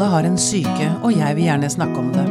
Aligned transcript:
Alle 0.00 0.14
har 0.14 0.24
en 0.24 0.38
syke, 0.40 0.86
og 1.04 1.10
jeg 1.12 1.36
vil 1.36 1.44
gjerne 1.44 1.68
snakke 1.68 1.98
om 2.00 2.06
det. 2.14 2.22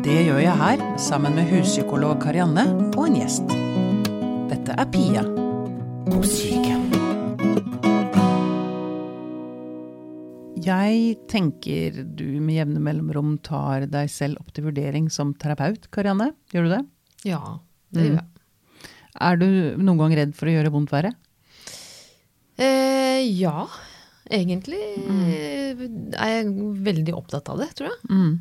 Det 0.00 0.14
gjør 0.30 0.38
jeg 0.40 0.54
her, 0.56 0.84
sammen 0.96 1.34
med 1.36 1.50
huspsykolog 1.50 2.14
Karianne 2.22 2.64
og 2.94 3.02
en 3.04 3.18
gjest. 3.18 3.52
Dette 4.48 4.72
er 4.80 4.88
Pia 4.94 5.26
på 6.06 6.22
syke. 6.24 6.78
Jeg 10.64 11.20
tenker 11.28 12.00
du 12.00 12.40
med 12.40 12.62
jevne 12.62 12.80
mellomrom 12.88 13.36
tar 13.44 13.84
deg 13.92 14.08
selv 14.08 14.40
opp 14.40 14.56
til 14.56 14.70
vurdering 14.70 15.12
som 15.12 15.36
terapeut, 15.36 15.90
Karianne. 15.92 16.32
Gjør 16.56 16.64
du 16.64 16.74
det? 16.78 16.82
Ja, 17.28 17.44
det 17.92 18.08
gjør 18.08 18.20
jeg. 18.22 18.28
Er 19.28 19.42
du 19.44 19.48
noen 19.84 20.00
gang 20.00 20.20
redd 20.22 20.36
for 20.40 20.48
å 20.48 20.56
gjøre 20.56 20.72
vondt 20.72 20.96
verre? 20.96 21.12
Eh, 22.56 23.20
ja, 23.36 23.68
egentlig 24.32 24.80
er 26.18 26.32
jeg 26.36 26.50
veldig 26.88 27.14
opptatt 27.16 27.48
av 27.52 27.60
det, 27.62 27.70
tror 27.78 27.90
jeg. 27.90 28.00
Mm. 28.10 28.32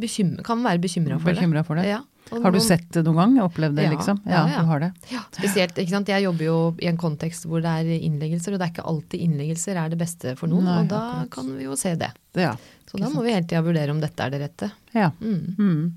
Bekymre, 0.00 0.44
kan 0.46 0.62
være 0.64 0.80
bekymra 0.82 1.18
for 1.20 1.64
for 1.66 1.80
det? 1.80 1.86
Ja. 1.88 2.00
Og 2.30 2.44
Har 2.44 2.52
du 2.54 2.60
sett 2.62 2.84
det 2.94 3.02
noen 3.06 3.16
gang? 3.16 3.32
Opplevd 3.42 3.74
det, 3.74 3.84
Ja, 3.88 3.90
liksom? 3.90 4.20
ja, 4.26 4.42
ja. 4.46 4.60
du 4.60 4.66
har 4.68 4.80
det. 4.84 4.90
Ja, 5.10 5.22
spesielt, 5.34 5.74
ikke 5.82 5.90
sant? 5.90 6.08
Jeg 6.12 6.22
jobber 6.22 6.44
jo 6.46 6.58
i 6.78 6.86
en 6.86 6.98
kontekst 7.00 7.46
hvor 7.48 7.62
det 7.64 7.72
er 7.80 7.88
innleggelser, 7.96 8.54
og 8.54 8.60
det 8.60 8.68
er 8.68 8.74
ikke 8.74 8.86
alltid 8.86 9.24
innleggelser 9.24 9.80
er 9.80 9.88
det 9.90 9.98
beste 9.98 10.36
for 10.38 10.46
noen, 10.52 10.68
Nei, 10.68 10.76
og 10.84 10.92
da 10.92 11.00
akkurat. 11.24 11.30
kan 11.34 11.50
vi 11.56 11.64
jo 11.66 11.74
se 11.80 11.94
det. 11.98 12.12
Ja. 12.38 12.52
Så 12.86 13.00
da 13.02 13.10
må 13.10 13.24
vi 13.26 13.34
hele 13.34 13.46
tida 13.48 13.62
vurdere 13.66 13.90
om 13.90 14.00
dette 14.02 14.22
er 14.22 14.30
det 14.30 14.40
rette. 14.44 14.70
ja. 14.94 15.10
Mm. 15.20 15.56
Mm. 15.58 15.92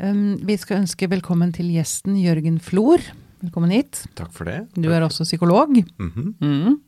Um, 0.00 0.36
vi 0.42 0.56
skal 0.58 0.80
ønske 0.82 1.06
velkommen 1.10 1.52
til 1.54 1.68
gjesten 1.70 2.16
Jørgen 2.18 2.60
Flor. 2.62 2.98
Velkommen 3.44 3.70
hit. 3.74 4.04
Takk 4.18 4.32
for 4.34 4.44
det. 4.48 4.68
Du 4.74 4.88
er 4.90 5.02
også 5.06 5.22
psykolog. 5.26 5.70
Mhm. 5.98 6.34
Mm. 6.40 6.80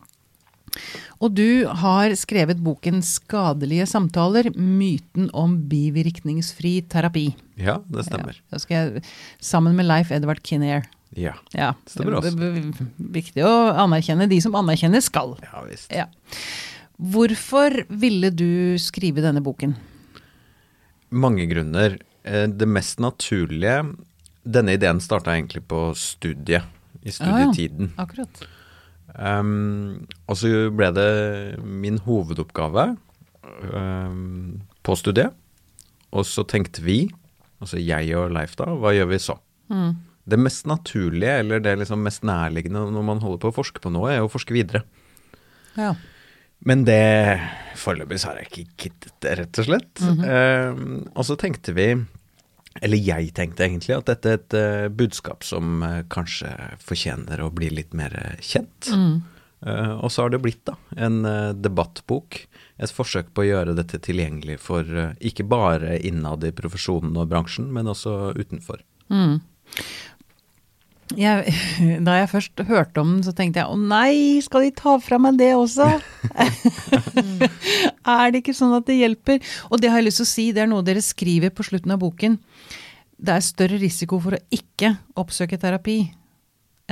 Og 1.21 1.35
du 1.35 1.66
har 1.66 2.11
skrevet 2.16 2.62
boken 2.62 3.03
'Skadelige 3.03 3.87
samtaler 3.87 4.51
myten 4.57 5.30
om 5.32 5.57
bivirkningsfri 5.69 6.82
terapi'. 6.88 7.35
Ja, 7.57 7.79
det 7.88 8.05
stemmer. 8.07 8.35
Ja, 8.37 8.43
da 8.52 8.59
skal 8.59 8.77
jeg, 8.95 9.04
sammen 9.41 9.74
med 9.77 9.87
Leif 9.87 10.10
Edvard 10.13 10.43
Kinnear. 10.43 10.85
Ja, 11.16 11.32
Ja, 11.54 11.73
Stemmer 11.87 12.21
det 12.21 12.32
er 12.32 12.37
v- 12.37 12.60
v- 12.73 12.87
Viktig 13.13 13.43
å 13.43 13.73
anerkjenne 13.77 14.29
de 14.29 14.41
som 14.41 14.52
anerkjenner 14.54 15.01
skal. 15.02 15.37
ja 15.43 15.63
visst. 15.65 15.91
Ja. 15.93 16.07
Hvorfor 17.01 17.85
ville 17.88 18.30
du 18.30 18.77
skrive 18.79 19.23
denne 19.23 19.41
boken? 19.43 19.77
Mange 21.10 21.47
grunner. 21.49 21.99
Eh, 22.24 22.47
Det 22.49 22.66
mest 22.69 22.99
naturlige 22.99 23.97
Denne 24.47 24.74
ideen 24.77 25.01
starta 25.01 25.32
egentlig 25.35 25.63
på 25.66 25.93
studiet, 25.97 26.63
i 27.04 27.10
studietiden. 27.10 27.91
Ja, 27.97 28.04
Akkurat. 28.04 28.29
Um, 29.17 30.07
og 30.29 30.39
så 30.41 30.51
ble 30.77 30.91
det 30.97 31.11
min 31.65 31.99
hovedoppgave 32.05 32.89
um, 33.73 34.59
på 34.85 34.97
studiet. 34.99 35.37
Og 36.17 36.27
så 36.29 36.45
tenkte 36.49 36.85
vi, 36.85 37.07
altså 37.61 37.81
jeg 37.81 38.13
og 38.19 38.35
Leif 38.37 38.57
da, 38.61 38.69
hva 38.77 38.93
gjør 38.95 39.11
vi 39.13 39.23
så? 39.23 39.39
Mm. 39.73 39.95
Det 40.27 40.39
mest 40.41 40.67
naturlige, 40.69 41.39
eller 41.43 41.63
det 41.63 41.77
liksom 41.81 42.03
mest 42.05 42.27
nærliggende 42.27 42.85
når 42.93 43.07
man 43.07 43.23
holder 43.23 43.41
på 43.43 43.53
å 43.53 43.57
forske 43.57 43.83
på 43.83 43.93
noe, 43.95 44.13
er 44.13 44.25
å 44.25 44.31
forske 44.33 44.55
videre. 44.57 44.83
Ja. 45.77 45.95
Men 46.67 46.85
det 46.89 47.39
Foreløpig 47.77 48.19
så 48.21 48.31
har 48.31 48.41
jeg 48.41 48.49
ikke 48.49 48.65
giddet 48.81 49.13
det, 49.23 49.35
rett 49.39 49.59
og 49.61 49.67
slett. 49.69 50.03
Eh, 50.03 50.79
og 51.13 51.27
så 51.29 51.37
tenkte 51.39 51.75
vi, 51.77 51.91
eller 52.82 53.01
jeg 53.01 53.32
tenkte 53.37 53.65
egentlig, 53.66 53.96
at 53.96 54.10
dette 54.10 54.30
er 54.30 54.41
et 54.41 54.57
uh, 54.57 54.88
budskap 54.93 55.46
som 55.46 55.82
uh, 55.85 56.02
kanskje 56.13 56.51
fortjener 56.82 57.43
å 57.43 57.51
bli 57.55 57.71
litt 57.73 57.96
mer 57.96 58.15
eh, 58.19 58.38
kjent. 58.45 58.91
Eh, 58.91 59.93
og 59.96 60.10
så 60.13 60.24
har 60.24 60.32
det 60.35 60.43
blitt 60.45 60.63
da, 60.69 60.77
en 61.01 61.23
debattbok. 61.57 62.43
Et 62.77 62.93
forsøk 62.93 63.32
på 63.32 63.43
å 63.43 63.49
gjøre 63.49 63.77
dette 63.79 63.99
tilgjengelig 64.04 64.59
for 64.62 64.84
ikke 65.16 65.47
bare 65.49 65.97
innad 66.04 66.44
i 66.44 66.53
profesjonen 66.54 67.16
og 67.16 67.31
bransjen, 67.32 67.71
men 67.72 67.88
også 67.88 68.34
utenfor. 68.37 68.84
Mm. 69.08 69.38
Jeg, 71.14 71.54
da 72.06 72.16
jeg 72.19 72.31
først 72.32 72.62
hørte 72.66 73.03
om 73.03 73.16
den, 73.16 73.25
så 73.26 73.34
tenkte 73.37 73.62
jeg 73.62 73.70
å 73.70 73.78
nei, 73.78 74.43
skal 74.43 74.66
de 74.66 74.72
ta 74.75 74.97
fra 75.03 75.20
meg 75.22 75.38
det 75.38 75.53
også? 75.54 75.87
er 78.16 78.32
det 78.32 78.43
ikke 78.43 78.56
sånn 78.56 78.75
at 78.75 78.88
det 78.88 78.98
hjelper? 78.98 79.44
Og 79.70 79.82
det 79.82 79.93
har 79.93 80.03
jeg 80.03 80.08
lyst 80.08 80.22
til 80.22 80.26
å 80.26 80.32
si, 80.32 80.47
det 80.56 80.64
er 80.64 80.70
noe 80.72 80.87
dere 80.87 81.04
skriver 81.04 81.54
på 81.54 81.66
slutten 81.69 81.94
av 81.94 82.03
boken. 82.03 82.41
Det 83.16 83.32
er 83.32 83.44
større 83.44 83.81
risiko 83.81 84.21
for 84.21 84.37
å 84.37 84.43
ikke 84.53 84.97
oppsøke 85.16 85.59
terapi 85.60 86.00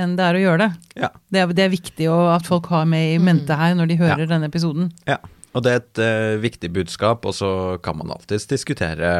enn 0.01 0.17
det 0.17 0.25
er 0.25 0.37
å 0.37 0.41
gjøre 0.41 0.65
det. 0.65 0.71
Ja. 1.05 1.09
Det 1.31 1.41
er, 1.41 1.53
det 1.55 1.63
er 1.67 1.71
viktig 1.71 2.09
å, 2.11 2.17
at 2.33 2.47
folk 2.47 2.67
har 2.73 2.87
med 2.89 3.13
i 3.13 3.19
mente 3.21 3.55
her 3.55 3.77
når 3.77 3.91
de 3.91 3.99
hører 4.01 4.27
denne 4.27 4.49
episoden. 4.49 4.89
Ja, 5.07 5.21
og 5.55 5.63
det 5.63 5.71
er 5.71 5.77
et 5.79 6.01
uh, 6.03 6.41
viktig 6.43 6.69
budskap, 6.75 7.23
og 7.23 7.35
så 7.37 7.49
kan 7.83 7.95
man 8.01 8.11
alltids 8.11 8.43
diskutere, 8.49 9.11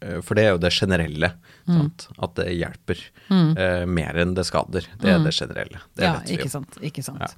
eh, 0.00 0.14
for 0.24 0.38
det 0.38 0.46
er 0.46 0.54
jo 0.54 0.62
det 0.62 0.70
generelle, 0.72 1.28
sant? 1.68 2.06
at 2.16 2.32
det 2.38 2.46
hjelper 2.54 3.02
eh, 3.28 3.84
mer 3.84 4.16
enn 4.22 4.32
det 4.38 4.46
skader. 4.48 4.88
Det 5.02 5.12
er 5.12 5.20
det 5.20 5.34
generelle, 5.36 5.82
det 5.98 6.06
ja, 6.06 6.14
vet 6.16 6.30
vi 6.30 6.38
ikke 6.38 6.48
jo. 6.48 6.54
sant. 6.54 6.80
Ikke 6.80 7.04
sant. 7.04 7.36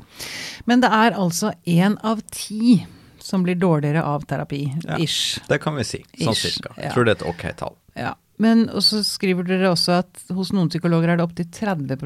Men 0.71 0.85
det 0.85 0.93
er 1.01 1.19
altså 1.19 1.51
én 1.67 1.99
av 2.07 2.23
ti 2.31 2.79
som 3.19 3.43
blir 3.43 3.59
dårligere 3.59 4.05
av 4.07 4.23
terapi, 4.31 4.63
Ja. 4.87 5.01
ish. 5.03 5.41
Det 5.51 5.59
kan 5.61 5.75
vi 5.75 5.89
si, 5.89 6.05
sånn 6.15 6.37
Ish, 6.37 6.47
cirka. 6.47 6.77
ja. 6.79 6.95
Tror 6.95 7.09
det 7.09 7.17
er 7.17 7.21
et 7.25 7.29
ok 7.33 7.45
tall. 7.59 7.75
Ja. 7.99 8.15
Men 8.39 8.67
så 8.85 9.01
skriver 9.03 9.47
dere 9.49 9.73
også 9.73 9.99
at 9.99 10.21
hos 10.35 10.53
noen 10.55 10.69
psykologer 10.71 11.11
er 11.11 11.19
det 11.19 11.25
opptil 11.27 11.49
30 11.51 11.97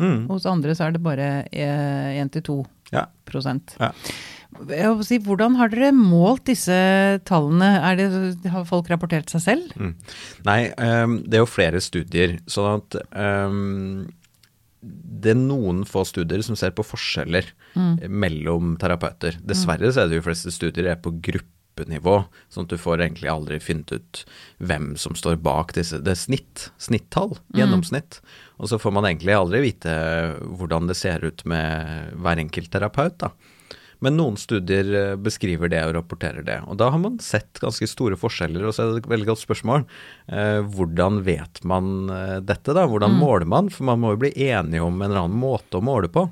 Mm. 0.00 0.26
Hos 0.30 0.46
andre 0.48 0.74
så 0.74 0.86
er 0.88 0.92
det 0.96 1.02
bare 1.04 1.28
1-2 1.52 2.64
Ja. 2.92 3.06
Jeg 3.28 3.52
Ja. 3.80 3.92
vil 4.94 5.04
si, 5.04 5.18
Hvordan 5.18 5.56
har 5.58 5.68
dere 5.68 5.90
målt 5.92 6.44
disse 6.46 6.72
tallene? 7.26 7.70
Det, 8.42 8.50
har 8.50 8.64
folk 8.64 8.88
rapportert 8.88 9.28
seg 9.28 9.40
selv? 9.42 9.72
Mm. 9.76 9.94
Nei, 10.46 10.60
um, 10.78 11.16
det 11.24 11.34
er 11.34 11.42
jo 11.42 11.50
flere 11.50 11.80
studier, 11.82 12.38
sånn 12.46 12.76
at 12.78 12.96
um, 13.18 14.06
det 14.84 15.32
er 15.32 15.40
noen 15.40 15.82
få 15.88 16.04
studier 16.06 16.42
som 16.44 16.54
ser 16.60 16.70
på 16.76 16.84
forskjeller 16.84 17.46
mellom 18.08 18.76
terapeuter. 18.78 19.38
Dessverre 19.42 19.90
så 19.90 20.04
er 20.04 20.08
det 20.12 20.18
jo 20.20 20.26
fleste 20.28 20.52
studier 20.52 20.90
er 20.92 20.96
på 21.02 21.10
gruppenivå, 21.74 22.24
sånn 22.48 22.66
at 22.66 22.70
du 22.70 22.78
får 22.78 23.02
egentlig 23.02 23.30
aldri 23.30 23.60
funnet 23.60 23.92
ut 23.92 24.24
hvem 24.58 24.96
som 24.96 25.14
står 25.14 25.36
bak 25.36 25.74
disse. 25.74 25.98
Det 25.98 26.12
er 26.12 26.18
snitt, 26.18 26.70
snittall, 26.78 27.36
gjennomsnitt. 27.54 28.20
Og 28.58 28.68
så 28.68 28.78
får 28.78 28.92
man 28.92 29.04
egentlig 29.04 29.34
aldri 29.34 29.60
vite 29.64 29.94
hvordan 30.40 30.88
det 30.88 30.96
ser 30.96 31.24
ut 31.24 31.44
med 31.44 32.14
hver 32.14 32.38
enkelt 32.38 32.70
terapeut, 32.70 33.18
da. 33.18 33.32
Men 34.04 34.18
noen 34.18 34.34
studier 34.36 34.88
eh, 34.92 35.14
beskriver 35.16 35.70
det 35.72 35.80
og 35.86 35.94
rapporterer 35.96 36.44
det. 36.44 36.58
Og 36.68 36.76
da 36.76 36.90
har 36.92 37.00
man 37.00 37.14
sett 37.24 37.60
ganske 37.62 37.86
store 37.88 38.18
forskjeller. 38.20 38.66
Og 38.66 38.74
så 38.74 38.82
er 38.82 38.90
det 38.90 39.04
et 39.04 39.08
veldig 39.08 39.30
godt 39.30 39.40
spørsmål. 39.40 39.86
Eh, 40.28 40.60
hvordan 40.74 41.22
vet 41.24 41.62
man 41.64 42.10
eh, 42.12 42.40
dette, 42.44 42.74
da? 42.76 42.84
Hvordan 42.90 43.16
måler 43.16 43.48
man? 43.48 43.70
For 43.72 43.86
man 43.88 44.02
må 44.02 44.12
jo 44.12 44.20
bli 44.26 44.34
enige 44.50 44.84
om 44.84 44.98
en 44.98 45.08
eller 45.08 45.22
annen 45.24 45.40
måte 45.40 45.80
å 45.80 45.86
måle 45.86 46.10
på. 46.12 46.26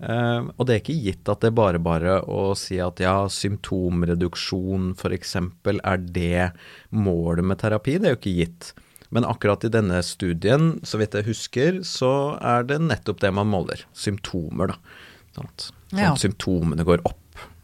Eh, 0.00 0.48
og 0.56 0.66
det 0.68 0.74
er 0.74 0.82
ikke 0.82 0.98
gitt 1.00 1.30
at 1.32 1.40
det 1.40 1.48
er 1.52 1.56
bare 1.56 1.80
bare 1.80 2.18
å 2.28 2.50
si 2.58 2.76
at 2.84 3.00
ja, 3.00 3.14
symptomreduksjon 3.32 4.90
f.eks. 4.98 5.36
er 5.38 6.02
det 6.12 6.50
målet 6.92 7.44
med 7.46 7.60
terapi. 7.62 7.98
Det 7.98 8.10
er 8.10 8.16
jo 8.16 8.20
ikke 8.20 8.36
gitt. 8.42 8.72
Men 9.14 9.24
akkurat 9.24 9.64
i 9.64 9.70
denne 9.72 10.00
studien, 10.04 10.80
så 10.84 10.98
vidt 11.00 11.14
jeg 11.14 11.28
husker, 11.28 11.82
så 11.86 12.10
er 12.42 12.66
det 12.66 12.80
nettopp 12.82 13.22
det 13.22 13.30
man 13.32 13.48
måler. 13.48 13.86
Symptomer, 13.96 14.74
da. 14.74 14.80
Sånn 15.36 15.48
at 15.52 15.70
Ja. 15.94 16.14
symptomene 16.18 16.82
går 16.84 17.04
opp 17.06 17.22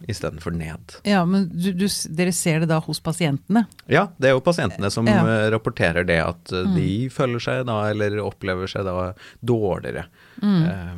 istedenfor 0.09 0.53
ned. 0.55 0.97
Ja, 1.05 1.25
men 1.25 1.49
du, 1.49 1.73
du, 1.73 1.87
dere 2.11 2.33
ser 2.33 2.61
det 2.63 2.69
da 2.71 2.79
hos 2.81 3.01
pasientene? 3.01 3.67
Ja, 3.91 4.09
det 4.19 4.31
er 4.31 4.35
jo 4.37 4.41
pasientene 4.45 4.91
som 4.91 5.07
Ja. 5.07 5.23
eh, 5.27 5.51
rapporterer 5.51 6.07
det, 6.07 6.21
at 6.23 6.51
mm. 6.53 6.75
de 6.77 7.09
føler 7.11 7.43
seg 7.43 7.67
da, 7.67 7.91
eller 7.91 8.19
opplever 8.23 8.71
seg 8.71 8.85
da 8.87 9.13
dårligere 9.43 10.07
eh, 10.43 10.97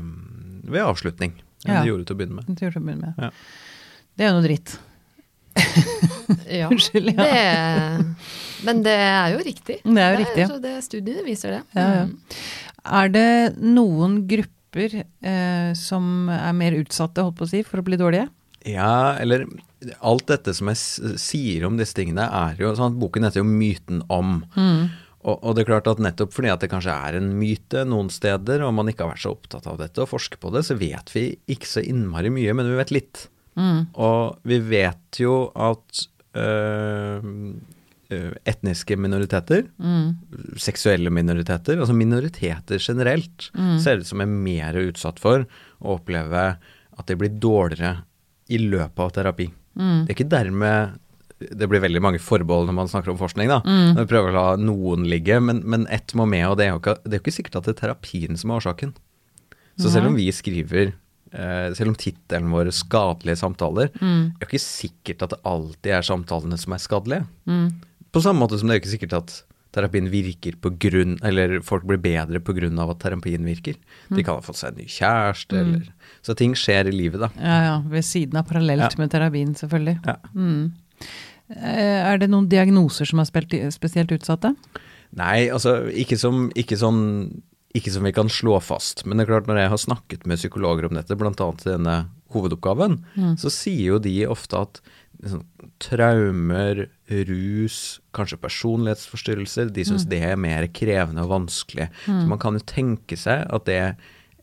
ved 0.70 0.82
avslutning 0.84 1.32
enn 1.64 1.74
Ja. 1.74 1.82
de 1.82 1.88
gjorde 1.92 2.04
til 2.08 2.16
å 2.16 2.18
begynne 2.18 2.36
med. 2.40 2.48
Det 2.48 2.60
det 2.60 2.76
å 2.76 2.84
begynne 2.84 3.06
med. 3.06 3.14
Ja. 3.18 3.30
Det 4.16 4.24
er 4.24 4.28
jo 4.30 4.36
noe 4.40 4.46
dritt. 4.48 4.76
Ja, 6.48 6.68
Unnskyld, 6.72 7.10
ja. 7.12 7.24
det, 7.24 8.14
men 8.64 8.80
det 8.84 8.94
er 8.96 9.34
jo 9.34 9.40
riktig. 9.44 9.76
Det 9.84 10.00
er 10.02 10.14
jo 10.14 10.20
riktig. 10.22 10.46
Så 10.48 10.58
det 10.62 10.74
studiene 10.86 11.24
viser 11.26 11.56
det. 11.58 11.62
Ja, 11.76 11.84
ja. 11.98 12.04
Mm. 12.08 12.14
Er 13.00 13.12
det 13.12 13.26
noen 13.60 14.16
grupper 14.28 14.96
eh, 15.00 15.70
som 15.78 16.28
er 16.32 16.52
mer 16.56 16.76
utsatte 16.78 17.24
holdt 17.24 17.38
på 17.40 17.46
å 17.46 17.50
si, 17.50 17.62
for 17.66 17.80
å 17.80 17.86
bli 17.86 17.98
dårlige? 18.00 18.28
Ja, 18.68 19.16
eller 19.20 19.44
alt 20.00 20.26
dette 20.30 20.54
som 20.56 20.70
jeg 20.72 20.80
sier 21.20 21.66
om 21.68 21.76
disse 21.80 21.96
tingene, 21.96 22.24
er 22.24 22.60
jo 22.60 22.72
sånn 22.76 22.92
at 22.94 23.00
boken 23.00 23.26
heter 23.28 23.42
jo 23.42 23.48
'Myten 23.48 24.02
om'. 24.08 24.38
Og, 25.24 25.38
og 25.40 25.54
det 25.56 25.64
er 25.64 25.70
klart 25.70 25.88
at 25.88 26.00
nettopp 26.04 26.34
fordi 26.36 26.50
at 26.52 26.60
det 26.60 26.68
kanskje 26.72 26.94
er 27.08 27.16
en 27.18 27.30
myte 27.38 27.84
noen 27.88 28.10
steder, 28.12 28.64
og 28.64 28.74
man 28.76 28.90
ikke 28.90 29.06
har 29.06 29.14
vært 29.14 29.24
så 29.24 29.32
opptatt 29.32 29.68
av 29.70 29.78
dette 29.80 30.02
og 30.04 30.10
forsker 30.10 30.40
på 30.42 30.52
det, 30.52 30.66
så 30.68 30.76
vet 30.76 31.12
vi 31.14 31.30
ikke 31.50 31.70
så 31.70 31.84
innmari 31.84 32.32
mye, 32.34 32.56
men 32.56 32.68
vi 32.68 32.80
vet 32.80 32.92
litt. 32.92 33.22
Og 33.94 34.36
vi 34.50 34.58
vet 34.66 35.20
jo 35.22 35.36
at 35.54 36.04
øh, 36.36 37.24
øh, 38.10 38.32
etniske 38.50 38.98
minoriteter, 39.00 39.64
seksuelle 40.60 41.12
minoriteter, 41.14 41.78
altså 41.78 41.96
minoriteter 41.96 42.82
generelt, 42.82 43.48
ser 43.80 44.02
ut 44.02 44.10
som 44.10 44.24
er 44.24 44.28
mer 44.30 44.76
utsatt 44.84 45.22
for 45.22 45.46
å 45.80 45.96
oppleve 45.96 46.46
at 46.94 47.08
de 47.08 47.16
blir 47.18 47.32
dårligere 47.40 48.02
i 48.52 48.60
løpet 48.60 49.00
av 49.00 49.14
terapi. 49.16 49.48
Det 50.04 50.12
er 50.12 50.16
ikke 50.18 50.30
dermed 50.30 51.00
det 51.52 51.68
blir 51.68 51.80
veldig 51.84 52.00
mange 52.02 52.18
forbehold 52.22 52.66
når 52.70 52.76
man 52.78 52.88
snakker 52.88 53.12
om 53.12 53.18
forskning, 53.20 53.48
da. 53.50 53.60
Vi 53.98 54.06
prøver 54.10 54.30
å 54.32 54.34
la 54.36 54.56
noen 54.60 55.04
ligge, 55.10 55.40
men, 55.42 55.62
men 55.68 55.86
ett 55.92 56.14
må 56.14 56.26
med, 56.28 56.46
og 56.48 56.56
det 56.58 56.66
er, 56.68 56.72
jo 56.74 56.80
ikke, 56.82 56.96
det 57.04 57.12
er 57.12 57.20
jo 57.20 57.24
ikke 57.26 57.36
sikkert 57.38 57.56
at 57.60 57.64
det 57.68 57.74
er 57.76 57.80
terapien 57.82 58.36
som 58.40 58.50
er 58.50 58.60
årsaken. 58.62 58.94
Så 59.76 59.90
selv 59.90 60.06
om 60.06 60.14
vi 60.14 60.28
skriver 60.30 60.92
eh, 61.34 61.72
selv 61.74 61.90
om 61.90 61.96
tittelen 61.98 62.52
vår 62.54 62.70
'Skadelige 62.70 63.40
samtaler', 63.40 63.90
Mm. 64.00 64.34
er 64.38 64.46
jo 64.46 64.50
ikke 64.52 64.62
sikkert 64.62 65.22
at 65.26 65.30
det 65.34 65.40
alltid 65.44 65.90
er 65.92 66.02
samtalene 66.06 66.58
som 66.58 66.72
er 66.72 66.78
skadelige. 66.78 67.26
På 68.14 68.22
samme 68.22 68.38
måte 68.44 68.58
som 68.58 68.68
det 68.68 68.76
er 68.76 68.78
jo 68.78 68.84
ikke 68.84 68.96
sikkert 68.98 69.16
at 69.18 69.42
terapien 69.74 70.06
virker 70.06 70.54
på 70.62 70.70
grunn 70.78 71.18
Eller 71.26 71.58
folk 71.66 71.82
blir 71.82 71.98
bedre 71.98 72.38
av 72.78 72.90
at 72.90 73.00
terapien 73.02 73.42
virker. 73.44 73.74
De 74.08 74.22
kan 74.22 74.36
ha 74.36 74.40
fått 74.40 74.56
seg 74.60 74.70
en 74.70 74.78
ny 74.78 74.86
kjæreste, 74.86 75.58
eller 75.58 75.88
Så 76.22 76.36
ting 76.36 76.54
skjer 76.54 76.86
i 76.86 76.92
livet, 76.94 77.18
da. 77.20 77.28
Ja, 77.40 77.62
ja. 77.64 77.80
Ved 77.80 78.04
siden 78.04 78.36
av 78.38 78.46
parallelt 78.46 78.80
Ja. 78.80 78.88
med 78.98 79.10
terapien, 79.10 79.54
selvfølgelig. 79.54 79.98
Ja. 80.06 80.16
Mm. 80.32 80.72
Eh, 81.52 82.00
Er 82.12 82.18
det 82.18 82.30
noen 82.32 82.48
diagnoser 82.48 83.08
som 83.08 83.20
er 83.20 83.28
spesielt 83.28 84.14
utsatte? 84.16 84.54
Nei, 85.14 85.48
altså 85.52 85.84
ikke 85.92 86.16
som, 86.18 86.48
ikke 86.58 86.78
sånn 86.80 87.42
ikke 87.74 87.90
som 87.90 88.04
vi 88.06 88.12
kan 88.14 88.28
slå 88.30 88.60
fast, 88.62 89.02
men 89.04 89.18
det 89.18 89.24
er 89.24 89.32
klart 89.32 89.48
når 89.50 89.58
jeg 89.58 89.70
har 89.72 89.80
snakket 89.82 90.26
med 90.30 90.38
psykologer 90.38 90.86
om 90.86 90.94
dette, 90.94 91.16
bl.a. 91.18 91.32
til 91.34 91.72
denne 91.72 91.94
hovedoppgaven, 92.30 93.00
så 93.38 93.50
sier 93.50 93.96
jo 93.96 93.98
de 94.02 94.12
ofte 94.30 94.60
at 94.62 94.78
liksom, 95.18 95.42
traumer, 95.82 96.84
rus, 97.26 97.78
kanskje 98.14 98.38
personlighetsforstyrrelser, 98.42 99.72
de 99.74 99.86
syns 99.90 100.06
det 100.10 100.22
er 100.22 100.38
mer 100.38 100.68
krevende 100.70 101.26
og 101.26 101.32
vanskelig. 101.34 101.88
Så 102.06 102.22
man 102.30 102.38
kan 102.42 102.54
jo 102.58 102.62
tenke 102.70 103.18
seg 103.18 103.42
at 103.50 103.66
det 103.66 103.80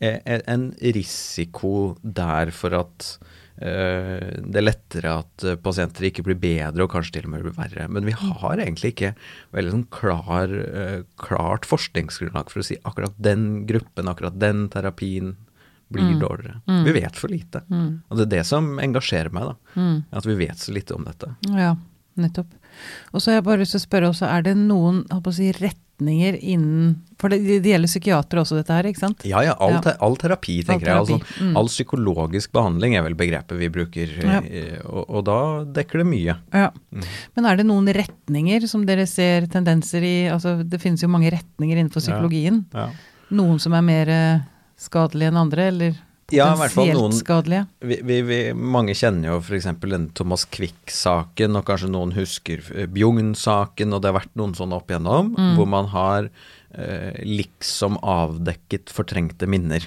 er 0.02 0.44
en 0.52 0.68
risiko 0.84 1.94
der 2.04 2.52
for 2.52 2.76
at 2.82 3.14
det 3.62 4.58
er 4.58 4.64
lettere 4.64 5.14
at 5.22 5.44
eh, 5.46 5.58
pasienter 5.60 6.08
ikke 6.08 6.24
blir 6.26 6.38
bedre 6.40 6.86
og 6.86 6.92
kanskje 6.94 7.18
til 7.18 7.28
og 7.28 7.34
med 7.34 7.44
blir 7.46 7.56
verre. 7.56 7.86
Men 7.92 8.08
vi 8.08 8.14
har 8.16 8.56
egentlig 8.56 8.92
ikke 8.94 9.12
veldig 9.54 9.74
sånn 9.76 9.86
klar, 9.94 10.52
eh, 10.52 10.98
klart 11.22 11.68
forskningsgrunnlag 11.70 12.52
for 12.52 12.62
å 12.62 12.66
si 12.66 12.78
akkurat 12.88 13.16
den 13.22 13.64
gruppen, 13.68 14.10
akkurat 14.10 14.38
den 14.42 14.66
terapien 14.72 15.36
blir 15.92 16.16
dårligere. 16.16 16.62
Vi 16.86 16.92
vet 16.96 17.18
for 17.20 17.28
lite. 17.28 17.60
Og 18.08 18.16
det 18.16 18.24
er 18.24 18.30
det 18.38 18.44
som 18.48 18.78
engasjerer 18.80 19.28
meg, 19.36 19.50
da. 19.50 19.82
At 20.16 20.24
vi 20.24 20.38
vet 20.38 20.56
så 20.56 20.72
lite 20.72 20.96
om 20.96 21.04
dette. 21.04 21.34
Ja, 21.52 21.74
nettopp. 22.16 22.54
Og 23.12 23.20
så 23.20 23.28
har 23.28 23.42
jeg 23.42 23.44
bare 23.50 23.60
lyst 23.60 23.76
til 23.76 23.82
å 23.82 23.84
spørre 23.84 24.08
også, 24.08 24.24
er 24.24 24.46
det 24.46 24.54
noen 24.56 25.02
å 25.12 25.20
si, 25.36 25.50
retninger 26.02 26.36
innen 26.42 27.02
For 27.20 27.30
det, 27.30 27.38
det 27.62 27.70
gjelder 27.70 27.86
psykiatere 27.90 28.40
også, 28.42 28.56
dette 28.58 28.74
her, 28.74 28.86
ikke 28.90 28.98
sant? 28.98 29.22
Ja, 29.28 29.42
ja, 29.46 29.54
all, 29.62 29.76
te 29.84 29.92
all 30.02 30.16
terapi, 30.18 30.56
tenker 30.66 30.90
All 30.90 31.06
jeg. 31.06 31.20
Altså, 31.20 31.44
mm. 31.44 31.56
All 31.56 31.68
psykologisk 31.70 32.52
behandling 32.52 32.96
er 32.98 33.04
vel 33.06 33.14
begrepet 33.14 33.58
vi 33.60 33.68
bruker, 33.70 34.10
Ja. 34.22 34.40
eh, 34.42 34.80
og, 34.84 35.04
og 35.08 35.24
da 35.28 35.38
dekker 35.78 36.02
det 36.02 36.06
mye. 36.10 36.36
Ja. 36.52 36.70
Men 37.36 37.46
er 37.46 37.56
det 37.60 37.66
noen 37.68 37.86
retninger 37.94 38.66
som 38.66 38.86
dere 38.86 39.06
ser 39.06 39.46
tendenser 39.52 40.02
i? 40.02 40.14
Altså, 40.32 40.58
det 40.66 40.80
finnes 40.82 41.02
jo 41.02 41.08
mange 41.12 41.30
retninger 41.30 41.78
innenfor 41.78 42.02
psykologien. 42.02 42.64
Ja. 42.74 42.88
Noen 43.30 43.60
som 43.62 43.72
er 43.78 43.86
mer 43.86 44.10
eh, 44.12 44.40
skadelige 44.82 45.30
enn 45.30 45.38
andre, 45.46 45.68
eller 45.70 45.94
Ja, 46.32 46.48
i 46.54 46.58
hvert 46.62 46.72
fall 46.74 46.90
noen- 46.96 47.14
skadelige? 47.16 47.66
Vi, 47.84 47.98
vi, 48.08 48.16
vi, 48.26 48.38
mange 48.56 48.94
kjenner 48.98 49.34
jo 49.34 49.38
f.eks. 49.42 49.68
den 49.84 50.08
Thomas 50.16 50.44
Quick-saken, 50.50 51.56
og 51.60 51.64
kanskje 51.68 51.90
noen 51.92 52.14
husker 52.16 52.62
eh, 52.74 52.86
Bjugn-saken, 52.88 53.92
og 53.92 54.02
det 54.02 54.10
har 54.12 54.18
vært 54.20 54.34
noen 54.40 54.54
sånne 54.58 54.78
opp 54.80 54.90
igjennom, 54.92 55.34
hvor 55.58 55.68
man 55.68 55.90
har 55.92 56.30
eh, 56.74 57.18
liksom 57.26 57.98
avdekket 58.02 58.90
fortrengte 58.94 59.46
minner. 59.50 59.84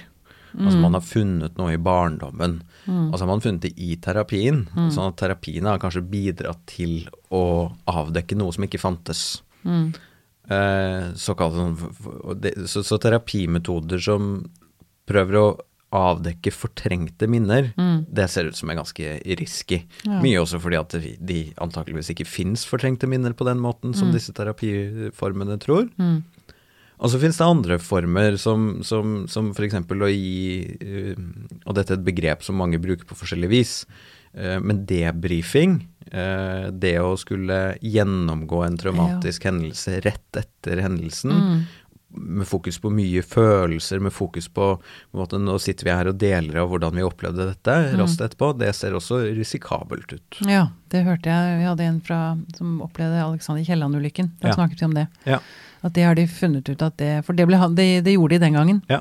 Altså 0.56 0.78
man 0.80 0.94
har 0.96 1.02
funnet 1.04 1.58
noe 1.58 1.74
i 1.74 1.76
barndommen, 1.82 2.62
og 2.88 3.12
så 3.18 3.26
har 3.26 3.28
man 3.28 3.42
funnet 3.44 3.66
det 3.66 3.74
i 3.76 3.96
terapien. 4.00 4.62
Sånn 4.94 5.10
at 5.10 5.18
terapien 5.20 5.66
har 5.68 5.76
kanskje 5.82 6.00
bidratt 6.08 6.62
til 6.70 7.02
å 7.34 7.42
avdekke 7.92 8.38
noe 8.40 8.54
som 8.56 8.64
ikke 8.64 8.80
fantes. 8.80 9.42
Eh, 10.48 11.08
såkalt 11.18 11.56
sånn, 11.58 11.74
så, 12.70 12.80
så 12.86 12.96
terapimetoder 13.02 13.98
som 14.00 14.30
prøver 15.10 15.38
å 15.42 15.46
avdekke 15.96 16.52
fortrengte 16.54 17.28
minner, 17.30 17.72
det 18.06 18.28
ser 18.32 18.50
ut 18.50 18.58
som 18.58 18.70
er 18.70 18.78
ganske 18.78 19.16
risky. 19.40 19.82
Ja. 20.04 20.20
Mye 20.22 20.40
også 20.42 20.60
fordi 20.62 20.78
at 20.80 20.96
de, 21.00 21.40
antakeligvis 21.62 22.12
ikke 22.14 22.28
fins 22.28 22.66
fortrengte 22.68 23.08
minner 23.10 23.36
på 23.36 23.46
den 23.48 23.60
måten 23.62 23.96
som 23.96 24.12
disse 24.14 24.34
terapiformene 24.36 25.58
tror. 25.62 25.88
Og 26.96 27.12
så 27.12 27.20
finnes 27.20 27.36
det 27.36 27.46
andre 27.46 27.76
former 27.82 28.38
som, 28.40 28.68
som, 28.86 29.24
som 29.28 29.50
f.eks. 29.52 29.76
å 29.76 30.08
gi 30.08 30.76
eh, 30.80 31.18
Og 31.66 31.76
dette 31.76 31.92
er 31.92 31.98
et 31.98 32.06
begrep 32.06 32.44
som 32.46 32.56
mange 32.56 32.80
bruker 32.80 33.04
på 33.08 33.18
forskjellig 33.18 33.50
vis. 33.52 33.74
eh, 34.32 34.56
men 34.64 34.84
debrifing, 34.88 35.76
eh, 36.08 36.70
det 36.72 36.94
å 37.02 37.12
skulle 37.20 37.76
gjennomgå 37.84 38.62
en 38.64 38.80
traumatisk 38.80 39.44
hendelse 39.50 40.00
rett 40.06 40.40
etter 40.40 40.80
hendelsen, 40.86 41.66
med 42.16 42.46
fokus 42.48 42.78
på 42.82 42.90
mye 42.92 43.22
følelser, 43.22 44.00
med 44.02 44.12
fokus 44.12 44.48
på, 44.48 44.68
på 45.12 45.18
måte, 45.20 45.38
Nå 45.40 45.58
sitter 45.62 45.84
vi 45.88 45.94
her 45.94 46.10
og 46.10 46.18
deler 46.18 46.58
av 46.62 46.70
hvordan 46.72 46.94
vi 46.96 47.04
opplevde 47.06 47.46
dette 47.50 47.76
raskt 48.00 48.20
etterpå. 48.24 48.52
Det 48.58 48.72
ser 48.74 48.96
også 48.98 49.20
risikabelt 49.36 50.12
ut. 50.16 50.40
Ja, 50.48 50.68
det 50.92 51.04
hørte 51.06 51.30
jeg. 51.30 51.58
Vi 51.60 51.68
hadde 51.68 51.86
en 51.90 52.00
fra, 52.00 52.20
som 52.56 52.80
opplevde 52.84 53.22
Alexander 53.24 53.64
Kielland-ulykken. 53.64 54.32
Da 54.40 54.48
Ja. 54.48 54.54
snakket 54.58 54.80
vi 54.80 54.86
om 54.90 54.94
det. 54.94 55.06
Ja. 55.24 55.38
At 55.82 55.92
det 55.94 56.02
har 56.08 56.14
de 56.18 56.26
funnet 56.26 56.68
ut 56.68 56.82
at 56.82 56.96
det 56.96 57.24
For 57.26 57.32
det, 57.36 57.46
ble, 57.46 57.58
det, 57.76 58.04
det 58.04 58.14
gjorde 58.16 58.38
de 58.38 58.44
den 58.46 58.54
gangen. 58.58 58.82
Ja. 58.88 59.00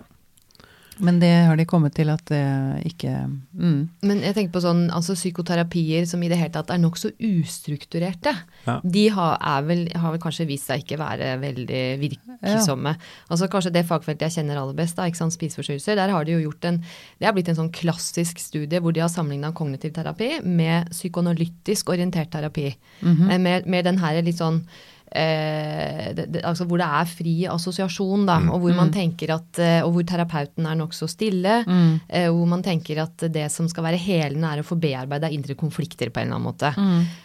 Men 1.04 1.20
det 1.20 1.32
har 1.48 1.58
de 1.60 1.66
kommet 1.68 1.96
til 1.98 2.10
at 2.14 2.24
det 2.30 2.42
ikke 2.88 3.12
mm. 3.28 3.80
Men 4.08 4.22
jeg 4.24 4.36
tenker 4.38 4.54
på 4.56 4.62
sånn, 4.64 4.86
altså 4.96 5.16
psykoterapier 5.18 6.06
som 6.08 6.24
i 6.24 6.30
det 6.32 6.38
hele 6.40 6.54
tatt 6.56 6.72
er 6.72 6.80
nokså 6.80 7.12
ustrukturerte. 7.20 8.32
Ja. 8.68 8.78
De 8.82 9.06
har, 9.16 9.36
er 9.40 9.68
vel, 9.68 9.84
har 9.92 10.16
vel 10.16 10.24
kanskje 10.24 10.48
vist 10.50 10.70
seg 10.70 10.86
ikke 10.86 11.00
være 11.02 11.34
veldig 11.44 11.84
virksomme. 12.02 12.96
Altså 13.30 13.50
Kanskje 13.52 13.74
det 13.76 13.86
fagfeltet 13.90 14.28
jeg 14.30 14.40
kjenner 14.40 14.62
aller 14.62 14.78
best, 14.78 14.98
da, 14.98 15.08
ikke 15.10 15.22
sant, 15.24 15.36
spiseforstyrrelser. 15.36 16.00
Der 16.00 16.16
har 16.16 16.26
de 16.28 16.36
jo 16.36 16.46
gjort 16.48 16.72
en 16.72 16.82
Det 17.20 17.28
har 17.28 17.36
blitt 17.36 17.52
en 17.52 17.60
sånn 17.60 17.74
klassisk 17.76 18.40
studie 18.42 18.82
hvor 18.82 18.96
de 18.96 19.04
har 19.04 19.12
sammenligna 19.12 19.54
kognitiv 19.56 19.96
terapi 19.96 20.40
med 20.44 20.92
psykoanalytisk 20.96 21.92
orientert 21.94 22.32
terapi. 22.34 22.72
Eh, 23.04 23.40
med, 23.40 23.68
med 23.68 23.88
den 23.88 24.00
her 24.02 24.22
litt 24.26 24.40
sånn 24.42 24.64
Eh, 25.12 26.14
det, 26.18 26.26
det, 26.34 26.42
altså 26.44 26.66
hvor 26.68 26.82
det 26.82 26.88
er 26.88 27.06
fri 27.08 27.34
assosiasjon, 27.48 28.26
da, 28.28 28.40
og 28.52 28.64
hvor 28.64 28.74
man 28.76 28.90
tenker 28.92 29.32
at 29.36 29.60
eh, 29.62 29.86
Og 29.86 29.94
hvor 29.94 30.04
terapeuten 30.10 30.66
er 30.66 30.76
nokså 30.80 31.08
stille. 31.08 31.62
Eh, 32.10 32.28
hvor 32.34 32.46
man 32.50 32.64
tenker 32.66 33.04
at 33.04 33.28
det 33.32 33.46
som 33.54 33.70
skal 33.70 33.86
være 33.86 34.02
helende, 34.02 34.48
er 34.50 34.64
å 34.64 34.68
få 34.68 34.76
bearbeida 34.82 35.30
indre 35.32 35.56
konflikter 35.56 36.10
på 36.10 36.20
en 36.20 36.28
eller 36.28 36.40
annen 36.40 36.50
måte. 36.50 36.74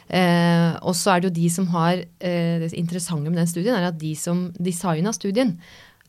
Eh, 0.09 0.77
og 0.83 0.95
så 0.95 1.15
er 1.15 1.21
det 1.21 1.31
jo 1.31 1.39
de 1.41 1.49
som 1.51 1.67
har 1.71 2.03
eh, 2.03 2.59
Det 2.61 2.73
interessante 2.75 3.31
med 3.31 3.39
den 3.39 3.47
studien, 3.51 3.75
er 3.75 3.89
at 3.91 3.99
de 3.99 4.15
som 4.15 4.51
designa 4.59 5.13
studien, 5.13 5.57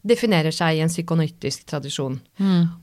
definerer 0.01 0.53
seg 0.55 0.77
i 0.77 0.83
en 0.83 0.91
psykoanalytisk 0.91 1.65
tradisjon. 1.69 2.17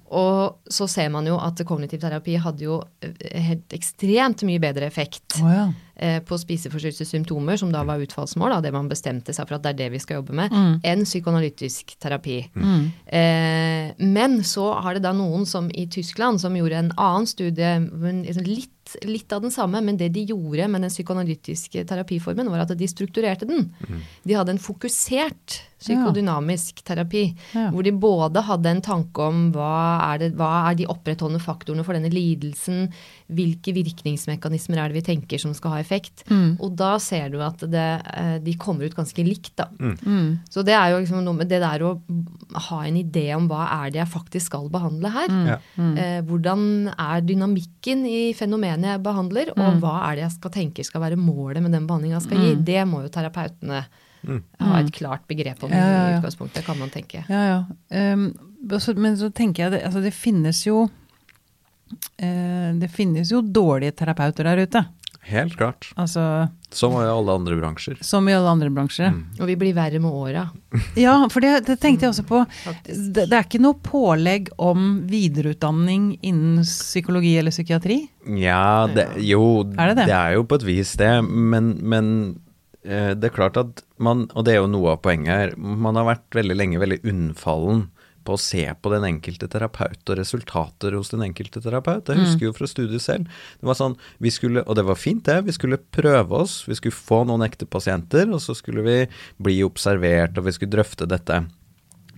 Og 0.08 0.70
så 0.72 0.86
ser 0.88 1.10
man 1.12 1.26
jo 1.28 1.36
at 1.42 1.60
kognitiv 1.68 2.00
terapi 2.00 2.38
hadde 2.40 2.64
jo 2.64 2.78
eh, 3.04 3.42
helt 3.44 3.74
ekstremt 3.76 4.44
mye 4.48 4.60
bedre 4.62 4.86
effekt 4.88 5.36
oh, 5.42 5.50
ja. 5.52 5.66
eh, 6.00 6.16
på 6.24 6.38
spiseforstyrrelsessymptomer, 6.40 7.58
som 7.60 7.74
da 7.74 7.82
var 7.84 8.00
utfallsmål, 8.00 8.54
da, 8.54 8.62
det 8.64 8.72
man 8.72 8.88
bestemte 8.88 9.34
seg 9.36 9.48
for 9.48 9.58
at 9.58 9.66
det 9.66 9.74
er 9.74 9.80
det 9.82 9.90
vi 9.96 10.00
skal 10.00 10.22
jobbe 10.22 10.38
med, 10.38 10.54
enn 10.86 11.04
psykoanalytisk 11.04 11.98
terapi. 12.00 12.38
Eh, 13.04 13.92
men 14.00 14.40
så 14.46 14.70
har 14.80 14.96
det 14.96 15.04
da 15.04 15.12
noen 15.16 15.44
som 15.48 15.68
i 15.74 15.88
Tyskland 15.92 16.40
som 16.40 16.56
gjorde 16.56 16.80
en 16.80 16.94
annen 16.96 17.28
studie, 17.28 17.76
men 17.84 18.24
liksom 18.24 18.48
litt, 18.94 19.04
litt 19.08 19.32
av 19.32 19.42
den 19.42 19.50
samme, 19.50 19.80
men 19.84 19.96
det 19.96 20.08
de 20.14 20.24
gjorde 20.30 20.68
med 20.68 20.82
den 20.82 20.90
psykoanalytiske 20.90 21.84
terapiformen, 21.88 22.48
var 22.50 22.60
at 22.64 22.76
de 22.78 22.88
strukturerte 22.88 23.46
den. 23.48 23.72
De 24.24 24.34
hadde 24.34 24.50
en 24.54 24.58
fokusert 24.58 25.62
psykodynamisk 25.78 26.82
terapi, 26.82 27.36
Ja. 27.54 27.70
hvor 27.70 27.84
de 27.84 27.92
både 27.92 28.42
hadde 28.42 28.66
en 28.66 28.80
tanke 28.82 29.18
om 29.22 29.52
hva 29.52 30.14
er, 30.14 30.18
det, 30.18 30.36
hva 30.36 30.70
er 30.70 30.74
de 30.74 30.86
opprettholdende 30.90 31.40
faktorene 31.40 31.84
for 31.84 31.94
denne 31.94 32.10
lidelsen, 32.10 32.88
hvilke 33.30 33.72
virkningsmekanismer 33.76 34.78
er 34.78 34.88
det 34.88 34.98
vi 34.98 35.14
tenker 35.14 35.38
som 35.38 35.54
skal 35.54 35.76
ha 35.76 35.78
effekt. 35.78 36.24
Og 36.58 36.74
da 36.74 36.98
ser 36.98 37.28
du 37.30 37.40
at 37.40 37.58
det, 37.60 38.02
eh, 38.14 38.38
de 38.42 38.54
kommer 38.54 38.86
ut 38.86 38.94
ganske 38.96 39.22
likt, 39.24 39.54
da. 39.56 39.68
Mm. 39.78 40.40
Så 40.50 40.64
det 40.64 40.74
er 40.74 40.90
jo 40.90 40.98
liksom 40.98 41.22
noe 41.22 41.34
med 41.34 41.48
det 41.48 41.60
der 41.60 41.78
å 41.86 42.00
ha 42.54 42.82
en 42.84 42.96
idé 42.96 43.34
om 43.36 43.46
hva 43.48 43.68
er 43.84 43.90
det 43.90 44.00
jeg 44.02 44.08
faktisk 44.08 44.46
skal 44.46 44.68
behandle 44.68 45.10
her. 45.12 45.28
Ja. 45.28 45.58
Eh, 45.78 46.22
hvordan 46.22 46.92
er 46.98 47.20
dynamikken 47.22 48.04
i 48.08 48.32
fenomenet 48.34 48.77
jeg 48.82 49.02
behandler, 49.02 49.50
og 49.56 49.80
hva 49.82 50.10
er 50.10 50.14
det 50.16 50.22
jeg 50.22 50.32
skal 50.32 50.50
tenke 50.50 50.84
skal 50.84 51.00
være 51.00 51.16
målet 51.16 51.62
med 51.62 51.72
den 51.72 51.86
behandlinga 51.86 52.14
jeg 52.20 52.22
skal 52.22 52.38
gi. 52.38 52.54
Det 52.64 52.86
må 52.88 53.02
jo 53.02 53.08
terapeutene 53.08 53.84
ha 54.60 54.78
et 54.80 54.92
klart 54.92 55.26
begrep 55.28 55.62
om 55.62 55.70
Ja, 55.70 55.76
ja, 55.78 55.90
ja. 56.08 56.08
i 56.10 56.18
utgangspunktet, 56.18 56.64
kan 56.66 56.78
man 56.78 56.90
tenke. 56.90 57.24
Ja, 57.28 57.42
ja. 57.90 58.12
Um, 58.14 58.34
så- 58.78 58.94
men 58.96 59.16
så 59.16 59.30
tenker 59.32 59.62
jeg 59.64 59.72
det, 59.72 59.82
altså 59.84 60.02
det 60.02 60.12
finnes 60.14 60.64
jo 60.66 60.88
uh, 62.22 62.72
Det 62.78 62.90
finnes 62.90 63.30
jo 63.32 63.40
dårlige 63.42 63.92
terapeuter 63.96 64.44
der 64.44 64.62
ute. 64.66 64.84
Helt 65.28 65.56
klart. 65.58 65.90
Altså, 66.00 66.22
Som 66.72 66.94
i 66.96 67.04
alle 67.04 67.34
andre 67.36 67.56
bransjer. 67.58 67.98
som 68.04 68.28
i 68.28 68.32
alle 68.32 68.48
andre 68.48 68.70
bransjer. 68.72 69.12
Og 69.40 69.46
vi 69.50 69.56
blir 69.60 69.74
verre 69.76 70.00
med 70.00 70.10
åra, 70.10 70.46
Ja, 70.96 71.14
for 71.32 71.44
det, 71.44 71.66
det 71.66 71.76
tenkte 71.82 72.06
jeg 72.06 72.14
også 72.14 72.24
på. 72.28 72.40
Det, 72.88 73.26
det 73.28 73.32
er 73.36 73.44
ikke 73.44 73.60
noe 73.60 73.76
pålegg 73.84 74.48
om 74.58 75.02
videreutdanning 75.08 76.14
innen 76.22 76.64
psykologi 76.64 77.34
eller 77.40 77.52
psykiatri? 77.54 78.00
Ja, 78.40 78.86
det, 78.92 79.10
jo, 79.28 79.42
Er 79.76 79.92
det 79.92 80.00
det? 80.02 80.08
det 80.12 80.16
er 80.18 80.36
jo 80.38 80.46
på 80.48 80.58
et 80.60 80.66
vis 80.68 80.94
det, 81.00 81.12
men, 81.28 81.74
men 81.84 82.10
eh, 82.84 83.12
det 83.16 83.30
er 83.30 83.36
klart 83.36 83.60
at 83.60 83.84
man, 83.98 84.26
og 84.34 84.44
det 84.48 84.56
er 84.56 84.62
jo 84.62 84.72
noe 84.72 84.96
av 84.96 85.02
poenget 85.04 85.32
her, 85.34 85.54
man 85.58 85.96
har 86.00 86.08
vært 86.14 86.40
veldig 86.40 86.56
lenge 86.56 86.80
veldig 86.82 87.00
unnfallen 87.08 87.86
på 88.28 88.36
å 88.36 88.40
se 88.40 88.66
på 88.76 88.92
den 88.92 89.06
enkelte 89.08 89.48
terapeut 89.50 90.02
og 90.12 90.18
resultater 90.20 90.96
hos 90.98 91.12
den 91.14 91.24
enkelte 91.24 91.62
terapeut. 91.64 92.10
Jeg 92.12 92.20
husker 92.20 92.48
jo 92.50 92.54
fra 92.56 92.68
studiet 92.68 93.04
selv. 93.04 93.28
Det 93.58 93.68
var 93.70 93.78
sånn, 93.78 93.96
vi 94.20 94.32
skulle, 94.34 94.64
og 94.68 94.76
det 94.76 94.84
var 94.88 95.00
fint 95.00 95.24
det, 95.28 95.40
vi 95.48 95.56
skulle 95.56 95.80
prøve 95.96 96.42
oss, 96.44 96.60
vi 96.68 96.76
skulle 96.76 96.96
få 96.96 97.22
noen 97.28 97.46
ekte 97.46 97.68
pasienter, 97.68 98.28
og 98.28 98.42
så 98.44 98.56
skulle 98.58 98.84
vi 98.84 98.98
bli 99.40 99.62
observert, 99.66 100.36
og 100.36 100.48
vi 100.48 100.56
skulle 100.56 100.76
drøfte 100.76 101.08
dette. 101.08 101.42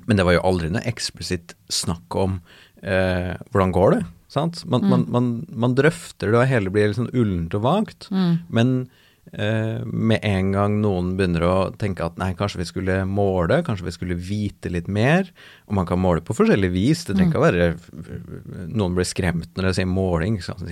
Men 0.08 0.18
det 0.18 0.26
var 0.26 0.34
jo 0.34 0.46
aldri 0.48 0.72
noe 0.74 0.82
eksplisitt 0.90 1.54
snakk 1.70 2.16
om 2.18 2.40
eh, 2.82 3.36
hvordan 3.52 3.76
går 3.76 3.94
det. 3.98 4.02
Sant? 4.30 4.64
Man, 4.70 4.84
man, 4.90 5.04
man, 5.10 5.30
man 5.50 5.76
drøfter 5.78 6.30
det, 6.30 6.38
og 6.38 6.50
hele 6.50 6.70
blir 6.74 6.90
litt 6.90 6.98
sånn 6.98 7.12
ullent 7.14 7.54
og 7.58 7.64
vagt. 7.66 8.10
Men 8.50 8.74
eh, 8.86 8.98
med 9.30 10.24
en 10.26 10.48
gang 10.50 10.76
noen 10.82 11.12
begynner 11.18 11.44
å 11.46 11.54
tenke 11.78 12.02
at 12.02 12.16
nei, 12.18 12.32
kanskje 12.38 12.58
vi 12.62 12.66
skulle 12.66 12.96
måle, 13.06 13.60
kanskje 13.66 13.86
vi 13.86 13.94
skulle 13.94 14.16
vite 14.18 14.72
litt 14.72 14.88
mer, 14.90 15.30
og 15.70 15.76
man 15.78 15.86
kan 15.86 16.00
måle 16.02 16.24
på 16.24 16.34
forskjellig 16.34 16.72
vis, 16.74 17.04
det 17.06 17.14
trenger 17.14 17.30
ikke 17.30 17.38
å 17.38 17.44
være 17.44 18.66
Noen 18.74 18.96
blir 18.96 19.06
skremt 19.06 19.54
når 19.54 19.70
jeg 19.70 19.78
sier 19.78 19.90
måling, 19.90 20.40
sånn 20.42 20.66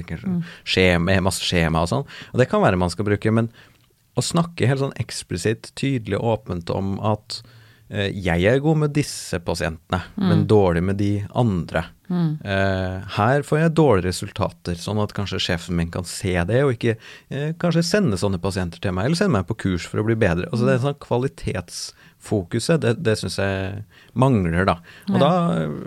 skjema, 0.66 1.20
masse 1.22 1.46
skjema 1.46 1.84
og 1.86 1.92
sånn, 1.92 2.08
og 2.32 2.42
det 2.42 2.48
kan 2.50 2.64
være 2.64 2.80
man 2.80 2.90
skal 2.90 3.06
bruke, 3.06 3.34
men 3.34 3.52
å 4.18 4.24
snakke 4.24 4.66
helt 4.66 4.82
sånn 4.82 4.96
eksplisitt, 4.98 5.70
tydelig 5.78 6.18
og 6.18 6.32
åpent 6.34 6.74
om 6.74 6.96
at 7.06 7.40
eh, 7.44 7.57
jeg 7.88 8.44
er 8.44 8.58
god 8.60 8.82
med 8.84 8.92
disse 8.96 9.38
pasientene, 9.40 10.02
men 10.20 10.42
dårlig 10.50 10.82
med 10.84 10.98
de 11.00 11.12
andre. 11.32 11.86
Eh, 12.08 13.14
her 13.18 13.42
får 13.44 13.58
jeg 13.60 13.74
dårlige 13.76 14.08
resultater, 14.08 14.78
sånn 14.80 15.00
at 15.02 15.12
kanskje 15.16 15.40
sjefen 15.44 15.76
min 15.76 15.90
kan 15.92 16.06
se 16.08 16.34
det, 16.48 16.62
og 16.64 16.74
ikke 16.76 16.96
eh, 16.96 17.54
kanskje 17.60 17.84
sende 17.84 18.20
sånne 18.20 18.40
pasienter 18.40 18.80
til 18.80 18.94
meg, 18.96 19.08
eller 19.08 19.20
sende 19.20 19.36
meg 19.36 19.48
på 19.48 19.58
kurs 19.64 19.88
for 19.88 20.00
å 20.00 20.06
bli 20.08 20.16
bedre. 20.20 20.48
Altså 20.50 20.68
det 20.68 20.76
er 20.76 20.84
sånn 20.86 21.00
kvalitetsfokuset, 21.04 22.80
det, 22.84 22.94
det 23.04 23.16
syns 23.20 23.38
jeg 23.40 23.82
mangler, 24.18 24.64
da. 24.68 24.78
Og 25.12 25.20
da 25.20 25.32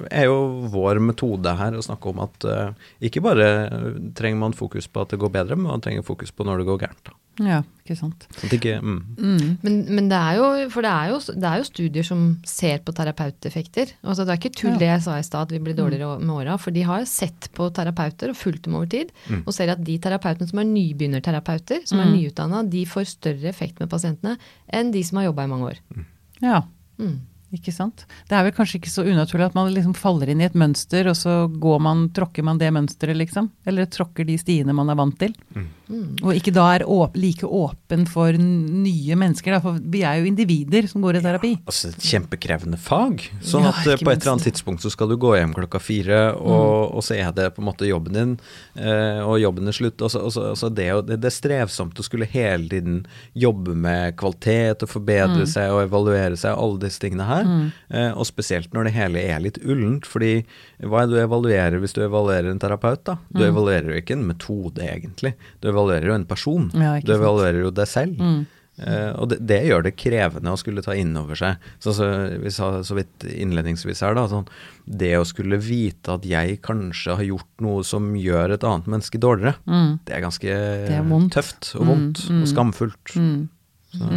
er 0.09 0.29
jo 0.29 0.37
vår 0.73 1.01
metode 1.11 1.57
her 1.57 1.77
å 1.77 1.85
snakke 1.85 2.13
om 2.13 2.21
at 2.25 2.49
eh, 2.49 2.91
ikke 3.09 3.25
bare 3.25 3.49
trenger 4.17 4.41
man 4.45 4.57
fokus 4.57 4.89
på 4.89 5.05
at 5.05 5.13
det 5.13 5.21
går 5.21 5.33
bedre, 5.41 5.57
men 5.57 5.73
man 5.73 5.85
trenger 5.85 6.05
fokus 6.05 6.33
på 6.33 6.45
når 6.47 6.61
det 6.61 6.69
går 6.69 6.85
gærent. 6.85 7.03
da. 7.09 7.17
Ja, 7.39 7.61
ikke 7.85 7.95
sant. 7.97 8.25
Sånn 8.35 8.49
at 8.49 8.53
ikke, 8.57 8.73
mm. 8.83 9.57
Men, 9.63 9.75
men 9.95 10.09
det 10.11 10.17
er 10.19 10.35
jo, 10.35 10.47
for 10.69 10.83
det 10.83 10.91
er 10.91 11.13
jo, 11.13 11.19
det 11.31 11.47
er 11.47 11.61
jo 11.61 11.67
studier 11.69 12.03
som 12.05 12.25
ser 12.45 12.81
på 12.83 12.91
terapeuteffekter. 12.93 13.93
Altså 14.03 14.25
det 14.27 14.33
er 14.35 14.41
ikke 14.41 14.51
tull 14.59 14.73
Ja. 14.73 14.77
det 14.81 14.89
jeg 14.91 15.01
sa 15.07 15.15
i 15.17 15.23
stad, 15.23 15.47
at 15.47 15.55
vi 15.55 15.61
blir 15.63 15.77
dårligere 15.79 16.19
med 16.19 16.29
åra. 16.35 16.57
For 16.59 16.75
de 16.75 16.83
har 16.85 17.05
sett 17.09 17.47
på 17.55 17.69
terapeuter 17.73 18.29
og 18.33 18.37
fulgt 18.37 18.63
dem 18.67 18.75
over 18.75 18.85
tid, 18.91 19.11
og 19.45 19.53
ser 19.55 19.71
at 19.73 19.81
de 19.87 19.97
terapeutene 20.03 20.49
som 20.51 20.59
er 20.59 20.69
nybegynnerterapeuter, 20.73 21.87
som 21.87 22.03
er 22.03 22.11
nyutdanna, 22.11 22.61
de 22.69 22.83
får 22.85 23.07
større 23.15 23.49
effekt 23.49 23.79
med 23.79 23.89
pasientene 23.89 24.35
enn 24.71 24.91
de 24.91 25.01
som 25.07 25.17
har 25.21 25.29
jobba 25.31 25.47
i 25.47 25.51
mange 25.55 25.71
år. 25.71 25.81
Ja, 26.43 26.61
Mm. 27.01 27.15
Ikke 27.51 27.73
sant. 27.75 28.05
Det 28.29 28.37
er 28.37 28.45
vel 28.47 28.55
kanskje 28.55 28.79
ikke 28.79 28.91
så 28.91 29.03
unaturlig 29.03 29.49
at 29.49 29.57
man 29.57 29.71
liksom 29.73 29.95
faller 29.97 30.31
inn 30.31 30.41
i 30.43 30.47
et 30.47 30.57
mønster, 30.57 31.09
og 31.11 31.17
så 31.19 31.35
går 31.51 31.81
man, 31.83 32.07
tråkker 32.15 32.45
man 32.47 32.61
det 32.61 32.71
mønsteret, 32.73 33.17
liksom. 33.19 33.51
Eller 33.67 33.89
tråkker 33.91 34.27
de 34.27 34.37
stiene 34.39 34.75
man 34.75 34.91
er 34.91 34.99
vant 34.99 35.17
til. 35.19 35.35
Mm. 35.55 35.69
Og 36.23 36.37
ikke 36.37 36.53
da 36.55 36.67
er 36.77 36.85
åp 36.87 37.17
like 37.19 37.47
åpen 37.47 38.05
for 38.07 38.35
nye 38.37 39.17
mennesker, 39.19 39.55
da. 39.55 39.59
For 39.63 39.79
vi 39.93 40.03
er 40.07 40.21
jo 40.21 40.29
individer 40.29 40.87
som 40.87 41.03
går 41.03 41.19
i 41.19 41.23
terapi. 41.25 41.51
Altså 41.65 41.91
et 41.91 42.07
kjempekrevende 42.11 42.79
fag. 42.79 43.25
Sånn 43.43 43.67
at 43.67 43.83
ja, 43.83 43.97
på 43.99 44.13
et 44.13 44.21
eller 44.21 44.37
annet 44.37 44.47
tidspunkt 44.47 44.85
så 44.85 44.91
skal 44.93 45.11
du 45.11 45.17
gå 45.21 45.35
hjem 45.35 45.55
klokka 45.57 45.81
fire, 45.83 46.21
og, 46.39 46.95
og 46.95 47.05
så 47.05 47.17
er 47.19 47.35
det 47.35 47.49
på 47.55 47.63
en 47.63 47.67
måte 47.67 47.89
jobben 47.89 48.15
din, 48.15 48.37
eh, 48.79 49.19
og 49.25 49.41
jobben 49.43 49.67
er 49.67 49.75
slutt. 49.75 49.99
Og 49.99 50.13
så, 50.13 50.23
og 50.23 50.35
så, 50.35 50.47
og 50.53 50.59
så 50.59 50.71
det, 50.71 50.87
det, 51.09 51.19
det 51.21 51.31
er 51.31 51.35
strevsomt 51.35 51.99
å 51.99 52.07
skulle 52.07 52.29
hele 52.31 52.69
tiden 52.71 53.01
jobbe 53.35 53.75
med 53.75 54.15
kvalitet 54.19 54.85
og 54.85 54.91
forbedre 54.91 55.47
seg 55.49 55.73
og 55.75 55.83
evaluere 55.85 56.39
seg, 56.39 56.55
alle 56.55 56.79
disse 56.85 57.01
tingene 57.03 57.27
her. 57.27 57.40
Eh, 57.89 58.11
og 58.11 58.25
spesielt 58.29 58.73
når 58.75 58.87
det 58.89 58.95
hele 58.95 59.25
er 59.25 59.43
litt 59.43 59.59
ullent, 59.63 60.07
fordi 60.07 60.45
hva 60.83 61.03
er 61.03 61.11
det 61.11 61.17
du 61.17 61.23
evaluerer 61.25 61.81
hvis 61.81 61.95
du 61.97 62.01
evaluerer 62.05 62.51
en 62.51 62.61
terapeut, 62.61 63.03
da? 63.07 63.17
Du 63.33 63.43
evaluerer 63.45 63.91
jo 63.91 63.99
ikke 64.01 64.17
en 64.17 64.25
metode, 64.29 64.81
egentlig. 64.85 65.35
Du 65.61 65.69
evaluerer 65.71 66.11
jo 66.11 66.17
en 66.17 66.27
person. 66.29 66.71
Ja, 66.77 66.97
du 67.03 67.13
evaluerer 67.17 67.63
jo 67.65 67.71
deg 67.75 67.89
selv. 67.89 68.19
Eh, 68.81 69.11
og 69.19 69.27
det, 69.29 69.41
det 69.45 69.59
gjør 69.67 69.83
det 69.85 69.91
krevende 69.99 70.53
å 70.53 70.57
skulle 70.57 70.81
ta 70.81 70.95
inn 70.97 71.11
over 71.19 71.37
seg. 71.37 71.59
Så, 71.83 71.93
så, 71.93 72.07
vi 72.41 72.49
sa 72.55 72.71
så 72.87 72.95
vidt 72.97 73.25
innledningsvis 73.27 74.01
her, 74.05 74.15
da, 74.17 74.23
sånn, 74.31 74.47
det 74.87 75.11
å 75.19 75.25
skulle 75.27 75.59
vite 75.61 76.15
at 76.15 76.25
jeg 76.25 76.61
kanskje 76.65 77.17
har 77.19 77.27
gjort 77.27 77.65
noe 77.65 77.83
som 77.85 78.13
gjør 78.17 78.55
et 78.55 78.65
annet 78.65 78.87
menneske 78.89 79.21
dårligere, 79.21 79.57
det 80.07 80.15
er 80.17 80.23
ganske 80.23 80.55
er 80.55 81.03
tøft 81.35 81.73
og 81.77 81.85
vondt 81.91 82.23
og 82.31 82.47
skamfullt. 82.49 83.13
Så, 83.91 84.07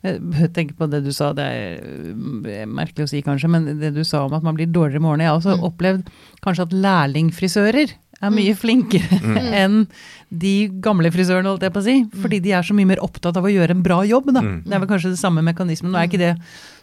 Jeg 0.00 0.52
tenker 0.56 0.76
på 0.78 0.88
det 0.88 1.02
du 1.04 1.10
sa, 1.12 1.34
det 1.36 1.44
er 1.44 1.82
øh, 1.84 2.62
merkelig 2.68 3.04
å 3.04 3.10
si 3.10 3.20
kanskje, 3.24 3.50
men 3.52 3.66
det 3.82 3.92
du 3.92 4.00
sa 4.06 4.22
om 4.24 4.36
at 4.36 4.44
man 4.46 4.56
blir 4.56 4.70
dårligere 4.70 5.02
i 5.02 5.04
morgen. 5.04 5.24
Jeg 5.24 5.28
har 5.28 5.40
også 5.40 5.58
opplevd 5.68 6.08
kanskje 6.44 6.68
at 6.68 6.76
lærlingfrisører 6.86 7.92
er 8.20 8.32
mye 8.34 8.54
flinkere 8.58 9.20
enn 9.62 9.84
de 10.30 10.54
gamle 10.84 11.10
frisørene, 11.10 11.48
holdt 11.50 11.64
jeg 11.66 11.74
på 11.74 11.80
å 11.80 11.86
si. 11.86 11.94
Fordi 12.22 12.38
de 12.44 12.52
er 12.54 12.66
så 12.66 12.74
mye 12.76 12.88
mer 12.92 13.00
opptatt 13.02 13.38
av 13.40 13.46
å 13.48 13.50
gjøre 13.50 13.74
en 13.74 13.82
bra 13.82 14.02
jobb, 14.06 14.28
da. 14.36 14.42
Det 14.62 14.76
er 14.76 14.82
vel 14.82 14.90
kanskje 14.90 15.14
det 15.14 15.20
samme 15.22 15.42
mekanismen. 15.46 15.90
Nå 15.90 15.98
er 15.98 16.10
ikke 16.10 16.20
det 16.20 16.34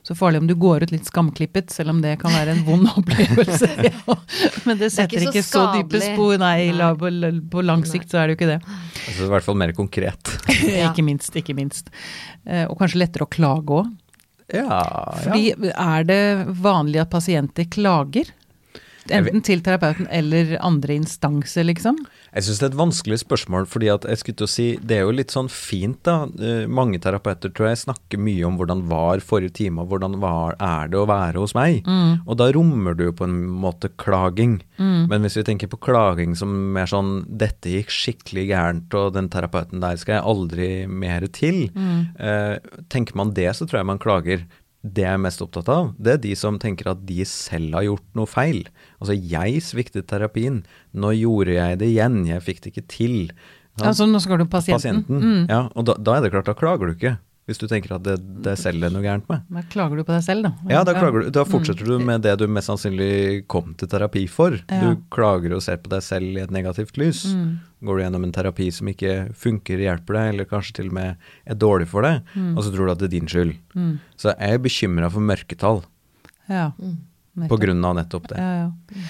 så 0.08 0.16
farlig 0.16 0.42
om 0.42 0.48
du 0.50 0.56
går 0.56 0.86
ut 0.88 0.92
litt 0.94 1.08
skamklippet, 1.08 1.72
selv 1.74 1.92
om 1.92 2.02
det 2.04 2.16
kan 2.22 2.32
være 2.32 2.56
en 2.56 2.64
vond 2.68 2.90
opplevelse. 3.00 3.70
ja. 3.88 4.18
Men 4.68 4.80
det 4.80 4.90
setter 4.96 5.28
ikke 5.28 5.44
så 5.44 5.44
ikke 5.44 5.46
så 5.48 5.66
dype 5.76 6.02
spor. 6.04 6.34
Nei, 6.42 6.72
la, 6.76 6.94
på, 7.00 7.12
på 7.52 7.64
lang 7.66 7.86
sikt 7.88 8.12
så 8.12 8.22
er 8.22 8.28
det 8.28 8.36
jo 8.36 8.40
ikke 8.42 8.52
det. 8.56 8.60
altså, 9.06 9.28
I 9.28 9.32
hvert 9.36 9.48
fall 9.48 9.60
mer 9.60 9.76
konkret. 9.78 10.34
Ja. 10.64 10.88
ikke 10.90 11.06
minst, 11.06 11.36
ikke 11.40 11.56
minst. 11.58 11.92
Eh, 12.48 12.66
og 12.68 12.78
kanskje 12.82 13.04
lettere 13.04 13.28
å 13.28 13.32
klage 13.32 13.82
òg. 13.82 13.94
Ja, 14.48 14.64
ja. 14.64 15.22
Fordi 15.26 15.72
er 15.74 16.06
det 16.08 16.22
vanlig 16.64 17.02
at 17.04 17.12
pasienter 17.12 17.68
klager? 17.72 18.30
Enten 19.14 19.42
til 19.46 19.62
terapeuten 19.66 20.08
eller 20.12 20.58
andre 20.64 20.98
instanser, 21.00 21.64
liksom? 21.68 21.98
Jeg 22.34 22.44
syns 22.44 22.60
det 22.60 22.66
er 22.68 22.74
et 22.74 22.80
vanskelig 22.82 23.20
spørsmål, 23.24 23.66
fordi 23.70 23.90
at 23.94 24.04
jeg 24.10 24.18
skulle 24.22 24.38
til 24.42 24.48
å 24.48 24.52
si, 24.52 24.66
det 24.82 24.98
er 24.98 25.06
jo 25.06 25.16
litt 25.16 25.32
sånn 25.34 25.50
fint, 25.50 26.00
da. 26.04 26.28
Eh, 26.40 26.66
Mange 26.68 27.00
terapeuter 27.00 27.50
tror 27.50 27.70
jeg 27.72 27.82
snakker 27.86 28.20
mye 28.22 28.44
om 28.46 28.58
hvordan 28.60 28.84
var 28.90 29.24
forrige 29.24 29.54
time, 29.62 29.82
og 29.82 29.90
hvordan 29.94 30.20
var, 30.22 30.56
er 30.60 30.92
det 30.92 31.00
å 31.00 31.08
være 31.08 31.40
hos 31.42 31.56
meg. 31.58 31.84
Og 32.28 32.38
da 32.38 32.52
rommer 32.52 32.94
du 32.98 33.06
jo 33.06 33.14
på 33.14 33.24
en 33.28 33.38
måte 33.48 33.90
klaging. 33.98 34.60
Men 34.78 35.22
hvis 35.24 35.38
vi 35.40 35.44
tenker 35.48 35.68
på 35.72 35.80
klaging 35.80 36.36
som 36.36 36.74
mer 36.74 36.86
sånn 36.86 37.26
'dette 37.28 37.70
gikk 37.72 37.90
skikkelig 37.90 38.48
gærent, 38.52 38.94
og 38.94 39.14
den 39.14 39.30
terapeuten 39.30 39.80
der 39.82 39.96
skal 39.98 40.16
jeg 40.20 40.24
aldri 40.24 40.88
mer 40.88 41.22
til', 41.22 41.72
eh, 42.20 42.60
tenker 42.90 43.16
man 43.16 43.34
det, 43.34 43.50
så 43.56 43.66
tror 43.68 43.80
jeg 43.80 43.86
man 43.86 44.00
klager. 44.00 44.44
Det 44.88 45.04
jeg 45.04 45.18
er 45.18 45.22
mest 45.22 45.42
opptatt 45.44 45.70
av, 45.74 45.92
det 46.00 46.14
er 46.16 46.24
de 46.24 46.34
som 46.40 46.58
tenker 46.62 46.92
at 46.94 47.04
de 47.08 47.26
selv 47.28 47.76
har 47.76 47.86
gjort 47.88 48.06
noe 48.18 48.30
feil. 48.30 48.64
Altså, 49.02 49.18
jeg 49.18 49.62
sviktet 49.66 50.08
terapien. 50.10 50.62
Nå 50.96 51.14
gjorde 51.18 51.58
jeg 51.58 51.80
det 51.82 51.90
igjen. 51.92 52.22
Jeg 52.30 52.46
fikk 52.46 52.64
det 52.64 52.74
ikke 52.74 52.88
til. 52.94 53.18
Altså, 53.84 54.08
nå 54.10 54.22
skal 54.24 54.42
du 54.42 54.48
pasienten. 54.50 55.04
Pasienten. 55.06 55.48
Ja, 55.52 55.66
og 55.76 55.90
da, 55.90 55.98
da 56.00 56.18
er 56.18 56.26
det 56.26 56.34
klart, 56.34 56.50
da 56.50 56.56
klager 56.58 56.90
du 56.90 56.96
ikke. 56.96 57.18
Hvis 57.48 57.62
du 57.62 57.64
tenker 57.72 57.94
at 57.96 58.04
det, 58.04 58.18
det 58.44 58.58
selv 58.60 58.84
er 58.84 58.92
noe 58.92 59.00
gærent 59.06 59.24
med. 59.32 59.46
Da 59.56 59.62
klager 59.72 59.96
du 59.96 60.04
på 60.04 60.12
deg 60.12 60.24
selv, 60.26 60.44
da. 60.44 60.50
Ja, 60.68 60.82
da, 60.84 60.92
klager 60.98 61.24
du, 61.24 61.30
da 61.32 61.46
fortsetter 61.48 61.88
du 61.88 61.98
med 62.04 62.22
det 62.26 62.34
du 62.42 62.44
mest 62.52 62.68
sannsynlig 62.68 63.46
kom 63.48 63.72
til 63.80 63.88
terapi 63.88 64.26
for. 64.28 64.58
Ja. 64.68 64.82
Du 64.84 65.00
klager 65.16 65.56
og 65.56 65.64
ser 65.64 65.80
på 65.80 65.88
deg 65.94 66.04
selv 66.04 66.36
i 66.36 66.44
et 66.44 66.52
negativt 66.52 67.00
lys. 67.00 67.24
Går 67.80 67.96
du 68.00 68.04
gjennom 68.04 68.26
en 68.28 68.36
terapi 68.36 68.68
som 68.76 68.90
ikke 68.92 69.30
funker, 69.38 69.80
hjelper 69.80 70.20
deg, 70.20 70.34
eller 70.34 70.50
kanskje 70.52 70.76
til 70.82 70.92
og 70.92 70.98
med 71.00 71.16
er 71.48 71.56
dårlig 71.64 71.88
for 71.88 72.04
deg, 72.04 72.20
og 72.58 72.60
så 72.66 72.74
tror 72.76 72.90
du 72.90 72.96
at 72.98 73.00
det 73.06 73.08
er 73.08 73.16
din 73.16 73.32
skyld. 73.32 73.56
Så 74.20 74.34
jeg 74.36 74.58
er 74.58 74.64
bekymra 74.68 75.10
for 75.14 75.24
mørketall 75.32 75.84
Ja. 76.52 76.72
på 77.48 77.58
grunn 77.64 77.86
av 77.86 77.96
nettopp 78.02 78.28
det. 78.34 78.38
Ja, 78.44 78.68
ja. 78.68 79.02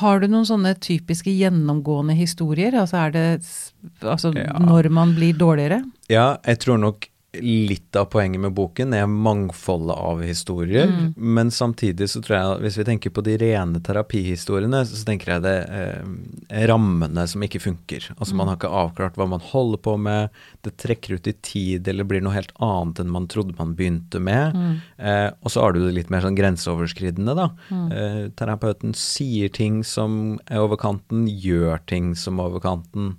Har 0.00 0.20
du 0.22 0.28
noen 0.32 0.46
sånne 0.48 0.72
typiske 0.80 1.28
gjennomgående 1.34 2.14
historier? 2.16 2.72
Altså 2.78 3.04
er 3.04 3.10
det 3.10 3.28
altså 4.00 4.32
Ja. 4.36 4.52
når 4.62 4.88
man 4.90 5.12
blir 5.16 5.34
dårligere? 5.36 5.82
Ja, 6.08 6.38
jeg 6.46 6.58
tror 6.64 6.78
nok 6.80 7.08
litt 7.40 7.96
av 7.96 8.10
poenget 8.12 8.42
med 8.42 8.52
boken 8.52 8.92
er 8.92 9.06
mangfoldet 9.08 9.96
av 9.96 10.20
historier. 10.20 10.90
Men 11.16 11.50
samtidig 11.50 12.10
så 12.12 12.20
tror 12.20 12.36
jeg 12.36 12.58
hvis 12.66 12.76
vi 12.80 12.84
tenker 12.84 13.14
på 13.14 13.24
de 13.24 13.38
rene 13.40 13.80
terapihistoriene, 13.84 14.82
så 14.88 15.00
tenker 15.08 15.32
jeg 15.32 15.44
det 15.46 15.54
er 15.72 16.68
rammene 16.68 17.24
som 17.30 17.44
ikke 17.44 17.62
funker. 17.64 18.10
Altså 18.18 18.36
man 18.36 18.52
har 18.52 18.60
ikke 18.60 18.72
avklart 18.82 19.16
hva 19.16 19.30
man 19.32 19.44
holder 19.48 19.80
på 19.80 19.96
med, 19.96 20.28
det 20.60 20.76
trekker 20.82 21.16
ut 21.16 21.32
i 21.32 21.36
tid 21.40 21.88
eller 21.88 22.08
blir 22.08 22.20
noe 22.24 22.36
helt 22.36 22.52
annet 22.60 23.00
enn 23.00 23.12
man 23.16 23.30
trodde 23.32 23.56
man 23.56 23.72
begynte 23.78 24.20
med. 24.20 24.52
Eh, 25.00 25.28
og 25.40 25.54
så 25.54 25.64
har 25.64 25.72
du 25.72 25.82
det 25.86 25.96
litt 25.96 26.12
mer 26.12 26.26
sånn 26.26 26.36
grenseoverskridende, 26.36 27.36
da. 27.38 27.48
Eh, 27.96 28.22
terapeuten 28.36 28.92
sier 28.98 29.48
ting 29.52 29.80
som 29.88 30.36
er 30.52 30.60
over 30.60 30.76
kanten, 30.80 31.24
gjør 31.26 31.80
ting 31.88 32.12
som 32.18 32.40
er 32.40 32.52
over 32.52 32.60
kanten. 32.60 33.14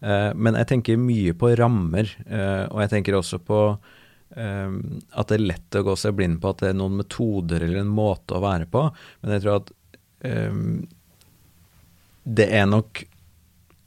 Eh, 0.00 0.30
men 0.34 0.58
jeg 0.60 0.70
tenker 0.72 1.00
mye 1.00 1.34
på 1.38 1.52
rammer, 1.58 2.10
eh, 2.26 2.64
og 2.70 2.82
jeg 2.84 2.92
tenker 2.94 3.18
også 3.18 3.40
på 3.42 3.60
eh, 4.36 4.70
at 5.10 5.30
det 5.30 5.38
er 5.38 5.46
lett 5.48 5.78
å 5.80 5.84
gå 5.88 5.96
seg 5.98 6.16
blind 6.18 6.40
på 6.42 6.52
at 6.52 6.62
det 6.62 6.72
er 6.72 6.78
noen 6.78 6.98
metoder 7.00 7.64
eller 7.66 7.82
en 7.82 7.92
måte 7.92 8.38
å 8.38 8.44
være 8.44 8.68
på. 8.70 8.88
Men 9.22 9.36
jeg 9.36 9.46
tror 9.46 9.60
at 9.62 9.74
det 12.28 12.46
er 12.50 12.64
nok 12.66 13.04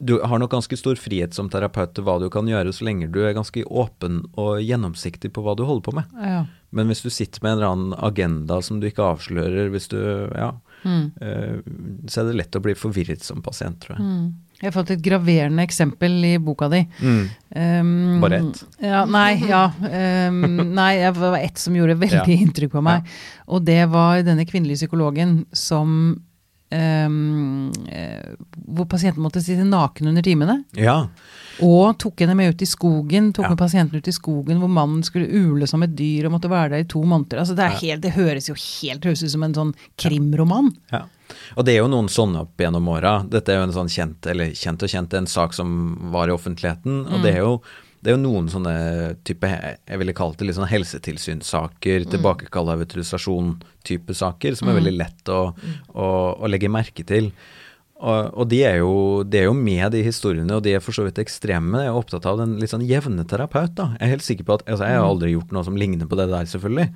du 0.02 0.16
har 0.26 0.40
nok 0.42 0.50
ganske 0.52 0.78
stor 0.80 0.98
frihet 0.98 1.36
som 1.38 1.50
terapeut 1.52 1.92
til 1.94 2.06
hva 2.08 2.16
du 2.22 2.26
kan 2.34 2.48
gjøre, 2.50 2.74
så 2.74 2.88
lenge 2.88 3.10
du 3.14 3.20
er 3.22 3.36
ganske 3.38 3.62
åpen 3.70 4.24
og 4.40 4.58
gjennomsiktig 4.64 5.30
på 5.36 5.44
hva 5.46 5.54
du 5.58 5.62
holder 5.68 5.86
på 5.86 5.94
med. 6.00 6.16
Ja. 6.18 6.40
Men 6.74 6.90
hvis 6.90 7.04
du 7.06 7.12
sitter 7.14 7.44
med 7.44 7.52
en 7.52 7.58
eller 7.60 7.70
annen 7.76 7.98
agenda 8.10 8.58
som 8.66 8.80
du 8.82 8.88
ikke 8.90 9.12
avslører, 9.14 9.70
hvis 9.70 9.92
du 9.94 10.00
Ja. 10.34 10.56
Mm. 10.82 11.12
eh, 11.22 11.62
så 12.10 12.22
er 12.22 12.32
det 12.32 12.38
lett 12.40 12.56
å 12.58 12.64
bli 12.66 12.74
forvirret 12.74 13.22
som 13.22 13.44
pasient, 13.46 13.80
tror 13.84 14.00
jeg. 14.00 14.02
Mm. 14.02 14.34
Jeg 14.62 14.70
har 14.70 14.76
fått 14.76 14.92
et 14.94 15.02
graverende 15.02 15.64
eksempel 15.66 16.20
i 16.26 16.36
boka 16.38 16.68
di. 16.70 16.84
Mm. 17.02 17.22
Um, 17.56 18.22
Bare 18.22 18.38
ett? 18.44 18.60
Ja, 18.86 19.04
nei, 19.10 19.42
ja. 19.50 19.64
Um, 19.82 20.42
nei, 20.80 20.92
det 21.02 21.16
var 21.18 21.38
ett 21.42 21.58
som 21.58 21.74
gjorde 21.76 21.98
veldig 21.98 22.36
Ja. 22.38 22.42
inntrykk 22.46 22.72
på 22.76 22.84
meg. 22.86 23.08
Og 23.50 23.66
det 23.66 23.80
var 23.90 24.22
denne 24.28 24.46
kvinnelige 24.46 24.84
psykologen 24.84 25.46
som 25.52 25.96
um, 26.72 27.72
Hvor 28.72 28.86
pasienten 28.88 29.24
måtte 29.26 29.42
sitte 29.44 29.66
naken 29.68 30.08
under 30.14 30.24
timene. 30.24 30.60
Ja. 30.78 31.08
Og 31.62 31.98
tok 32.00 32.22
henne 32.24 32.36
med 32.38 32.54
ut 32.56 32.62
i 32.64 32.70
skogen, 32.70 33.32
tok 33.36 33.46
Ja. 33.46 33.50
med 33.56 33.60
pasienten 33.60 33.98
ut 34.00 34.08
i 34.08 34.14
skogen 34.16 34.62
hvor 34.62 34.70
mannen 34.72 35.04
skulle 35.04 35.28
ule 35.28 35.68
som 35.68 35.84
et 35.84 35.96
dyr 35.98 36.26
og 36.30 36.32
måtte 36.38 36.50
være 36.50 36.70
der 36.70 36.86
i 36.86 36.88
to 36.90 37.02
måneder. 37.04 37.40
Altså 37.42 37.56
det, 37.58 37.68
helt, 37.82 38.02
det 38.06 38.14
høres 38.16 38.48
jo 38.50 38.56
helt 38.56 39.04
høres 39.04 39.24
ut 39.26 39.34
som 39.34 39.44
en 39.44 39.54
sånn 39.58 39.74
krimroman. 39.98 40.72
Ja. 40.94 41.04
Og 41.56 41.68
det 41.68 41.76
er 41.76 41.82
jo 41.82 41.92
noen 41.92 42.10
sånne 42.12 42.46
opp 42.46 42.62
gjennom 42.62 42.90
åra. 42.94 43.20
Dette 43.28 43.54
er 43.54 43.62
jo 43.62 43.70
en 43.70 43.78
sånn 43.78 43.92
kjent, 43.92 44.28
eller 44.32 44.54
kjent 44.58 44.84
og 44.86 44.92
kjent, 44.92 45.16
en 45.18 45.30
sak 45.30 45.56
som 45.58 45.72
var 46.14 46.32
i 46.32 46.36
offentligheten. 46.36 47.06
Og 47.12 47.26
det 47.26 47.38
er 47.38 47.42
jo 47.46 47.56
det 48.02 48.10
er 48.10 48.16
jo 48.16 48.24
noen 48.24 48.48
sånne 48.50 48.74
type, 49.30 49.46
jeg 49.46 50.00
ville 50.02 50.14
kalt 50.18 50.40
det 50.40 50.48
litt 50.48 50.58
sånn 50.58 50.72
helsetilsynssaker, 50.72 52.08
tilbakekall 52.10 52.72
av 52.74 52.82
autorisasjon-type 52.82 54.16
saker, 54.18 54.58
som 54.58 54.72
er 54.72 54.80
veldig 54.80 54.94
lett 54.96 55.30
å, 55.30 55.42
å, 55.94 56.08
å 56.34 56.50
legge 56.50 56.72
merke 56.74 57.06
til. 57.06 57.30
Og, 58.02 58.32
og 58.34 58.48
de, 58.50 58.64
er 58.66 58.80
jo, 58.82 58.94
de 59.30 59.38
er 59.44 59.46
jo 59.46 59.54
med 59.54 59.92
de 59.94 60.02
historiene, 60.06 60.56
og 60.58 60.64
de 60.66 60.74
er 60.74 60.82
for 60.82 60.96
så 60.98 61.06
vidt 61.06 61.20
ekstreme. 61.22 61.84
Jeg 61.86 61.92
er 61.92 62.00
opptatt 62.00 62.26
av 62.30 62.40
den 62.42 62.56
litt 62.62 62.72
sånn 62.74 62.86
jevne 62.90 63.26
terapeut. 63.30 63.76
da. 63.78 63.92
Jeg 64.00 64.08
er 64.08 64.14
helt 64.16 64.26
sikker 64.26 64.48
på 64.48 64.58
at, 64.58 64.64
altså 64.66 64.88
Jeg 64.90 64.98
har 64.98 65.06
aldri 65.06 65.36
gjort 65.36 65.54
noe 65.54 65.64
som 65.68 65.78
ligner 65.78 66.10
på 66.10 66.18
det 66.18 66.26
der, 66.32 66.50
selvfølgelig. 66.50 66.88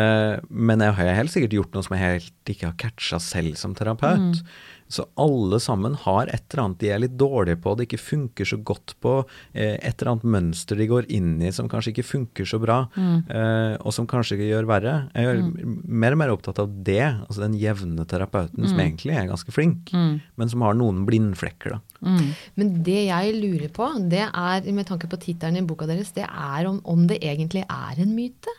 Eh, 0.00 0.38
men 0.48 0.80
jeg 0.86 0.96
har 0.96 1.18
helt 1.20 1.34
sikkert 1.34 1.58
gjort 1.58 1.76
noe 1.76 1.84
som 1.86 1.96
jeg 1.98 2.06
helt 2.06 2.54
ikke 2.54 2.70
har 2.70 2.78
catcha 2.80 3.20
selv 3.20 3.60
som 3.60 3.76
terapeut. 3.76 4.40
Så 4.88 5.06
alle 5.18 5.58
sammen 5.62 5.96
har 6.04 6.30
et 6.30 6.44
eller 6.52 6.64
annet 6.64 6.80
de 6.82 6.90
er 6.94 7.02
litt 7.02 7.16
dårlige 7.18 7.58
på, 7.62 7.74
det 7.74 7.88
ikke 7.88 8.02
funker 8.02 8.48
så 8.48 8.58
godt 8.58 8.94
på. 9.02 9.16
Eh, 9.52 9.74
et 9.76 9.96
eller 10.00 10.12
annet 10.14 10.28
mønster 10.36 10.78
de 10.78 10.88
går 10.90 11.08
inn 11.12 11.36
i 11.42 11.52
som 11.54 11.70
kanskje 11.70 11.94
ikke 11.94 12.06
funker 12.06 12.48
så 12.48 12.60
bra, 12.62 12.82
mm. 12.94 13.82
og 13.82 13.94
som 13.94 14.06
kanskje 14.08 14.36
ikke 14.36 14.50
gjør 14.50 14.68
verre. 14.70 14.94
Jeg 15.14 15.32
er 15.32 15.42
mer 15.66 16.14
og 16.14 16.20
mer 16.20 16.32
opptatt 16.34 16.60
av 16.62 16.70
det, 16.86 17.02
altså 17.26 17.42
den 17.42 17.56
jevne 17.58 18.06
terapeuten 18.08 18.66
som 18.68 18.80
egentlig 18.82 19.16
er 19.16 19.30
ganske 19.30 19.54
flink, 19.54 19.92
men 19.92 20.52
som 20.52 20.64
har 20.66 20.76
noen 20.78 21.04
blindflekker. 21.08 21.76
da. 21.76 22.16
Men 22.58 22.76
det 22.86 23.06
jeg 23.08 23.34
lurer 23.38 23.72
på, 23.74 23.88
det 24.10 24.24
er, 24.26 24.70
med 24.72 24.88
tanke 24.88 25.10
på 25.10 25.18
tittelen 25.22 25.60
i 25.60 25.66
boka 25.66 25.88
deres, 25.88 26.12
det 26.16 26.26
er 26.26 26.68
om, 26.68 26.80
om 26.84 27.06
det 27.10 27.20
egentlig 27.24 27.64
er 27.66 28.02
en 28.02 28.14
myte. 28.16 28.54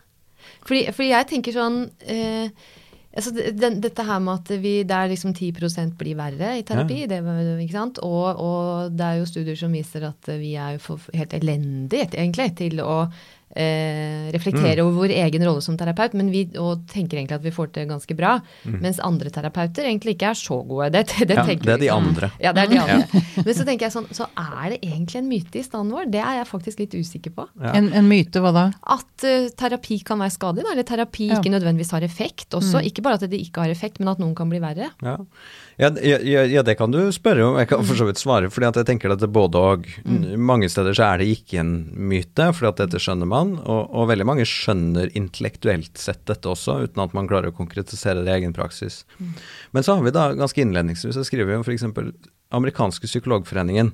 Fordi, 0.67 0.87
fordi 0.95 1.11
jeg 1.11 1.29
tenker 1.31 1.55
sånn 1.55 1.81
eh, 2.07 2.51
altså 3.17 3.33
den, 3.33 3.79
Dette 3.83 4.05
her 4.05 4.19
med 4.23 4.43
at 4.43 4.51
vi, 4.63 4.73
det 4.87 4.97
er 4.97 5.09
liksom 5.11 5.33
10% 5.33 5.95
blir 5.99 6.17
verre 6.19 6.53
i 6.59 6.65
terapi, 6.67 7.01
det, 7.09 7.21
ikke 7.63 7.73
sant? 7.73 8.01
Og, 8.05 8.27
og 8.37 8.93
det 8.93 9.07
er 9.07 9.21
jo 9.21 9.29
studier 9.29 9.57
som 9.59 9.73
viser 9.73 10.05
at 10.11 10.29
vi 10.37 10.53
er 10.55 10.77
jo 10.77 10.83
for, 10.85 11.09
helt 11.17 11.33
elendige 11.37 12.11
egentlig 12.13 12.51
til 12.61 12.83
å 12.85 13.07
eh, 13.55 14.27
reflektere 14.33 14.83
over 14.83 15.03
vår 15.03 15.13
egen 15.15 15.45
rolle 15.47 15.61
som 15.63 15.77
terapeut, 15.79 16.15
men 16.17 16.31
vi 16.33 16.43
og 16.59 16.83
tenker 16.91 17.19
egentlig 17.19 17.37
at 17.39 17.45
vi 17.45 17.53
får 17.53 17.71
til 17.75 17.87
ganske 17.89 18.17
bra. 18.17 18.37
Mens 18.67 18.99
andre 19.03 19.31
terapeuter 19.33 19.87
egentlig 19.87 20.17
ikke 20.17 20.31
er 20.33 20.39
så 20.39 20.59
gode. 20.67 20.89
Det, 20.93 21.05
det, 21.29 21.37
Ja, 21.37 21.45
det 21.45 21.73
er 21.75 21.81
de 21.83 21.91
andre. 21.93 22.31
Ja, 22.43 22.53
det 22.55 22.65
er 22.65 22.71
de 22.73 22.79
andre. 22.81 23.23
Men 23.45 23.53
så 23.55 23.65
tenker 23.67 23.87
jeg 23.87 23.95
sånn, 23.95 24.09
så 24.15 24.27
er 24.35 24.73
det 24.73 24.79
egentlig 24.81 25.21
en 25.21 25.29
myte 25.31 25.61
i 25.61 25.65
standen 25.65 25.95
vår? 25.95 26.09
Det 26.13 26.21
er 26.23 26.39
jeg 26.41 26.49
faktisk 26.49 26.83
litt 26.83 26.97
usikker 26.97 27.35
på. 27.37 27.47
Ja. 27.61 27.75
En, 27.77 27.91
en 27.95 28.09
myte, 28.09 28.41
hva 28.43 28.51
da? 28.55 28.65
At 28.97 29.27
uh, 29.27 29.47
terapi 29.57 30.01
kan 30.07 30.19
være 30.23 30.35
skadelig, 30.35 30.65
da, 30.67 30.73
eller 30.75 30.87
terapi 30.87 31.29
Ja. 31.31 31.39
ikke 31.39 31.51
nødvendigvis 31.53 31.91
har 31.95 32.05
effekt 32.07 32.55
også. 32.57 32.81
Ikke 32.87 33.03
bare 33.05 33.19
at 33.19 33.25
det 33.29 33.39
ikke 33.41 33.65
har 33.65 33.73
effekt, 33.73 33.99
men 34.01 34.11
at 34.13 34.21
noen 34.21 34.35
kan 34.37 34.49
bli 34.51 34.61
verre. 34.63 34.91
Ja. 35.03 35.17
Ja, 35.77 35.91
ja, 36.01 36.41
ja, 36.49 36.63
det 36.65 36.73
kan 36.79 36.89
du 36.89 36.97
spørre 37.13 37.43
om. 37.45 37.57
Jeg 37.61 37.69
kan 37.69 37.83
for 37.85 37.99
så 37.99 38.07
vidt 38.07 38.17
svare, 38.17 38.49
fordi 38.49 38.65
at 38.65 38.79
jeg 38.79 38.87
tenker 38.89 39.11
at 39.13 39.21
det 39.21 39.29
både 39.29 39.59
og. 39.61 39.85
Mange 40.41 40.69
steder 40.73 40.95
så 40.97 41.05
er 41.05 41.21
det 41.21 41.27
ikke 41.35 41.59
en 41.61 41.73
myte, 41.93 42.47
for 42.57 42.71
at 42.71 42.79
dette 42.81 42.97
skjønner 43.01 43.29
man. 43.29 43.51
Og, 43.61 43.83
og 43.93 44.09
veldig 44.09 44.25
mange 44.25 44.47
skjønner 44.49 45.13
intellektuelt 45.13 46.01
sett 46.01 46.23
dette 46.25 46.49
også, 46.49 46.79
uten 46.87 47.03
at 47.05 47.13
man 47.13 47.29
klarer 47.29 47.53
å 47.53 47.57
konkretisere 47.57 48.25
det 48.25 48.33
i 48.33 48.39
egen 48.39 48.57
praksis. 48.57 49.03
Men 49.75 49.85
så 49.85 49.99
har 49.99 50.07
vi 50.07 50.15
da 50.15 50.31
ganske 50.39 50.65
innledningsvis, 50.65 51.13
så 51.13 51.25
skriver 51.27 51.59
om 51.59 51.67
f.eks. 51.67 51.85
amerikanske 52.57 53.05
psykologforeningen, 53.11 53.93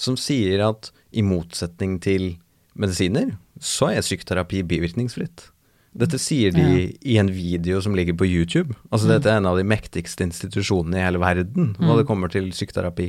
som 0.00 0.18
sier 0.18 0.66
at 0.66 0.90
i 1.14 1.22
motsetning 1.22 2.00
til 2.02 2.32
medisiner, 2.74 3.36
så 3.62 3.92
er 3.94 4.02
psykoterapi 4.02 4.64
bivirkningsfritt. 4.66 5.46
Dette 5.90 6.18
sier 6.22 6.52
de 6.54 6.62
Ja. 6.62 6.88
i 7.02 7.16
en 7.18 7.26
video 7.34 7.80
som 7.82 7.94
ligger 7.98 8.14
på 8.14 8.26
YouTube. 8.28 8.76
Altså 8.92 9.08
Dette 9.08 9.26
er 9.26 9.38
en 9.40 9.46
av 9.50 9.56
de 9.58 9.64
mektigste 9.66 10.22
institusjonene 10.22 11.00
i 11.00 11.02
hele 11.02 11.18
verden 11.18 11.72
hva 11.80 11.96
det 11.98 12.06
kommer 12.06 12.30
til 12.30 12.50
psykoterapi. 12.54 13.08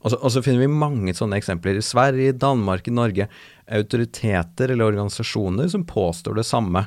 Og, 0.00 0.10
så, 0.10 0.16
og 0.22 0.30
så 0.32 0.42
finner 0.42 0.64
vi 0.64 0.70
mange 0.72 1.12
sånne 1.12 1.36
eksempler 1.36 1.76
i 1.76 1.84
Sverige, 1.84 2.32
i 2.32 2.38
Danmark, 2.38 2.88
i 2.88 2.94
Norge. 2.94 3.28
Autoriteter 3.68 4.70
eller 4.72 4.88
organisasjoner 4.88 5.68
som 5.68 5.84
påstår 5.84 6.38
det 6.40 6.46
samme. 6.48 6.86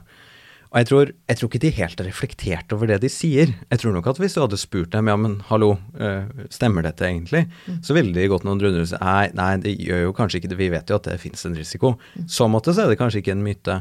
Og 0.69 0.77
jeg 0.77 0.85
tror, 0.85 1.11
jeg 1.29 1.37
tror 1.39 1.49
ikke 1.49 1.61
de 1.63 1.69
helt 1.79 1.99
har 2.01 2.05
reflektert 2.05 2.73
over 2.75 2.87
det 2.91 2.99
de 3.01 3.09
sier. 3.09 3.55
Jeg 3.71 3.79
tror 3.81 3.95
nok 3.95 4.05
at 4.11 4.19
hvis 4.21 4.35
du 4.37 4.41
hadde 4.43 4.57
spurt 4.61 4.91
dem 4.93 5.07
ja, 5.09 5.15
men 5.17 5.39
hallo, 5.49 5.71
eh, 5.97 6.27
stemmer 6.53 6.85
dette 6.85 7.07
egentlig, 7.07 7.47
så 7.81 7.95
ville 7.97 8.13
de 8.13 8.27
gått 8.29 8.45
noen 8.45 8.61
runder 8.61 8.83
og 8.85 8.91
sagt 8.91 9.01
nei, 9.01 9.31
nei, 9.33 9.55
det 9.63 9.73
gjør 9.81 10.03
jo 10.03 10.13
kanskje 10.13 10.41
ikke 10.43 10.51
det, 10.53 10.59
vi 10.61 10.69
vet 10.69 10.89
jo 10.93 10.99
at 10.99 11.09
det 11.09 11.17
finnes 11.23 11.41
en 11.49 11.57
risiko. 11.57 11.95
Så 12.29 12.45
måte 12.53 12.75
så 12.77 12.85
er 12.85 12.93
det 12.93 12.99
kanskje 13.01 13.23
ikke 13.23 13.33
en 13.33 13.41
myte. 13.45 13.79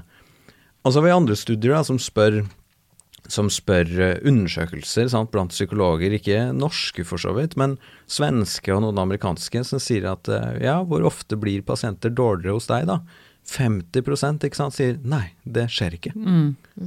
Og 0.89 0.95
så 0.95 1.03
har 1.03 1.05
vi 1.05 1.13
andre 1.13 1.37
studier 1.37 1.77
da, 1.77 1.83
som 1.85 2.01
spør 2.01 2.47
som 3.29 3.51
spør 3.53 3.91
eh, 4.01 4.19
undersøkelser 4.25 5.11
sant, 5.13 5.29
blant 5.35 5.53
psykologer, 5.53 6.15
ikke 6.17 6.47
norske 6.57 7.05
for 7.05 7.21
så 7.21 7.35
vidt, 7.37 7.59
men 7.61 7.75
svenske 8.09 8.73
og 8.73 8.81
noen 8.87 9.03
amerikanske, 9.03 9.61
som 9.69 9.83
sier 9.85 10.07
at 10.09 10.31
eh, 10.33 10.63
ja, 10.65 10.79
hvor 10.81 11.05
ofte 11.05 11.37
blir 11.37 11.61
pasienter 11.67 12.15
dårligere 12.15 12.57
hos 12.57 12.71
deg 12.71 12.89
da? 12.89 13.03
50 13.49 14.45
ikke 14.45 14.57
sant, 14.59 14.75
sier 14.77 14.99
nei, 15.09 15.31
det 15.49 15.71
skjer 15.73 15.95
ikke. 15.97 16.11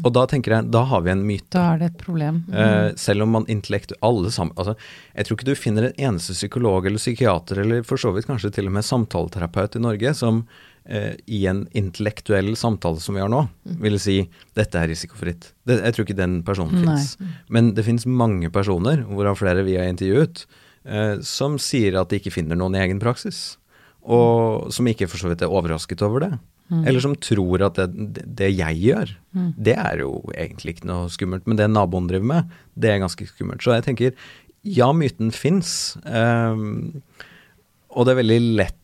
Og 0.05 0.11
da 0.13 0.27
tenker 0.29 0.53
jeg, 0.53 0.69
da 0.73 0.83
har 0.91 1.01
vi 1.05 1.13
en 1.13 1.23
myte. 1.25 1.55
Da 1.55 1.63
er 1.73 1.81
det 1.81 1.87
et 1.89 2.01
problem. 2.03 2.43
Eh, 2.53 2.91
selv 3.01 3.25
om 3.25 3.33
man 3.37 3.47
intellektu... 3.49 3.95
Alle 4.05 4.29
sammen 4.33 4.53
altså, 4.57 4.75
Jeg 5.15 5.25
tror 5.25 5.37
ikke 5.37 5.49
du 5.49 5.57
finner 5.57 5.87
en 5.87 6.03
eneste 6.09 6.37
psykolog 6.37 6.85
eller 6.85 7.01
psykiater, 7.01 7.63
eller 7.63 7.85
for 7.87 8.01
så 8.01 8.13
vidt 8.13 8.29
kanskje 8.29 8.53
til 8.53 8.69
og 8.69 8.77
med 8.77 8.85
samtaleterapeut 8.85 9.77
i 9.77 9.81
Norge, 9.81 10.13
som 10.17 10.43
i 10.81 11.45
en 11.45 11.67
intellektuell 11.77 12.55
samtale 12.57 12.99
som 12.99 13.15
vi 13.15 13.21
har 13.21 13.29
nå, 13.29 13.43
ville 13.83 13.99
si 14.01 14.17
dette 14.57 14.79
er 14.79 14.89
risikofritt. 14.89 15.51
Det, 15.67 15.77
jeg 15.77 15.95
tror 15.95 16.07
ikke 16.07 16.17
den 16.17 16.39
personen 16.47 16.81
fins. 16.81 17.13
Men 17.53 17.73
det 17.77 17.85
fins 17.85 18.07
mange 18.09 18.49
personer, 18.53 19.03
hvorav 19.05 19.37
flere 19.39 19.63
vi 19.67 19.77
har 19.77 19.91
intervjuet, 19.91 20.45
eh, 20.85 21.19
som 21.21 21.59
sier 21.61 21.99
at 22.01 22.09
de 22.09 22.17
ikke 22.17 22.33
finner 22.33 22.57
noen 22.59 22.75
i 22.75 22.81
egen 22.81 23.01
praksis. 23.03 23.59
Og 24.01 24.71
som 24.73 24.89
ikke 24.89 25.07
for 25.11 25.21
så 25.21 25.29
vidt 25.29 25.45
er 25.45 25.53
overrasket 25.53 26.01
over 26.07 26.25
det. 26.25 26.33
Eller 26.71 27.03
som 27.03 27.17
tror 27.19 27.65
at 27.67 27.75
det, 27.81 28.23
det, 28.23 28.47
jeg 28.55 28.77
gjør, 28.79 29.09
det 29.59 29.73
er 29.75 30.05
jo 30.05 30.13
egentlig 30.31 30.77
ikke 30.77 30.87
noe 30.87 31.09
skummelt. 31.11 31.43
Men 31.49 31.59
det 31.59 31.67
naboen 31.67 32.07
driver 32.07 32.29
med, 32.29 32.53
det 32.79 32.93
er 32.93 33.01
ganske 33.03 33.27
skummelt. 33.27 33.63
Så 33.63 33.75
jeg 33.75 33.83
tenker, 33.89 34.13
ja, 34.63 34.87
myten 34.95 35.33
fins. 35.35 35.97
Eh, 36.07 36.63
og 37.91 38.07
det 38.07 38.13
er 38.13 38.21
veldig 38.21 38.39
lett 38.61 38.77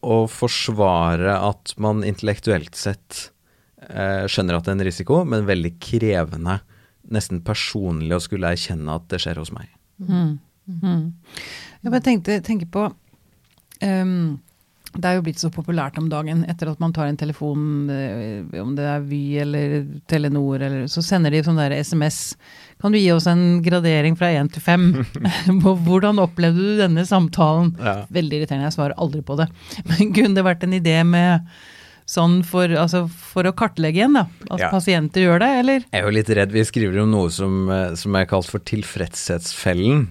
å 0.00 0.24
forsvare 0.30 1.34
at 1.50 1.74
man 1.80 2.04
intellektuelt 2.06 2.76
sett 2.78 3.30
eh, 3.88 4.26
skjønner 4.30 4.56
at 4.56 4.66
det 4.66 4.72
er 4.72 4.78
en 4.78 4.86
risiko, 4.88 5.22
men 5.28 5.48
veldig 5.48 5.74
krevende, 5.82 6.60
nesten 7.10 7.42
personlig 7.44 8.16
å 8.16 8.22
skulle 8.24 8.52
erkjenne 8.54 8.96
at 8.96 9.08
det 9.12 9.20
skjer 9.24 9.40
hos 9.42 9.52
meg. 9.54 9.68
Jeg 11.82 11.92
bare 11.92 12.04
tenkte, 12.04 12.38
tenker 12.46 12.68
på 12.70 12.86
ehm, 13.84 14.38
Det 14.90 15.06
er 15.06 15.18
jo 15.18 15.22
blitt 15.22 15.38
så 15.38 15.52
populært 15.54 15.98
om 16.00 16.08
dagen 16.10 16.42
etter 16.50 16.72
at 16.72 16.80
man 16.82 16.92
tar 16.94 17.06
en 17.06 17.18
telefon, 17.18 17.62
eh, 17.94 18.60
om 18.60 18.72
det 18.74 18.88
er 18.90 19.04
Vy 19.06 19.22
eller 19.44 19.76
Telenor, 20.10 20.58
eller, 20.58 20.88
så 20.90 21.02
sender 21.04 21.30
de 21.30 21.42
sånn 21.46 21.60
der 21.60 21.76
SMS. 21.78 22.34
Kan 22.82 22.94
du 22.94 22.98
gi 22.98 23.10
oss 23.14 23.28
en 23.30 23.60
gradering 23.62 24.16
fra 24.18 24.32
én 24.34 24.50
til 24.50 24.64
fem? 24.64 24.88
Hvordan 25.86 26.22
opplevde 26.22 26.72
du 26.72 26.80
denne 26.80 27.06
samtalen? 27.06 27.74
Ja. 27.78 28.00
Veldig 28.10 28.40
irriterende, 28.40 28.66
jeg 28.66 28.78
svarer 28.78 28.98
aldri 28.98 29.22
på 29.22 29.38
det. 29.38 29.46
Men 29.92 30.14
kunne 30.16 30.34
det 30.38 30.46
vært 30.48 30.66
en 30.66 30.78
idé 30.80 30.96
med 31.06 31.46
sånn 32.10 32.40
for, 32.46 32.66
altså, 32.74 33.04
for 33.08 33.46
å 33.46 33.52
kartlegge 33.54 34.00
igjen, 34.02 34.16
da? 34.18 34.24
At 34.50 34.58
Ja. 34.64 34.70
pasienter 34.72 35.22
gjør 35.22 35.38
det, 35.44 35.50
eller? 35.60 35.84
Jeg 35.92 36.00
er 36.00 36.06
jo 36.08 36.14
litt 36.16 36.30
redd. 36.34 36.50
Vi 36.52 36.64
skriver 36.66 36.98
om 37.04 37.10
noe 37.12 37.30
som, 37.30 37.68
eh, 37.70 37.94
som 37.94 38.16
er 38.18 38.26
kalt 38.26 38.48
for 38.50 38.58
tilfredshetsfellen. 38.58 40.08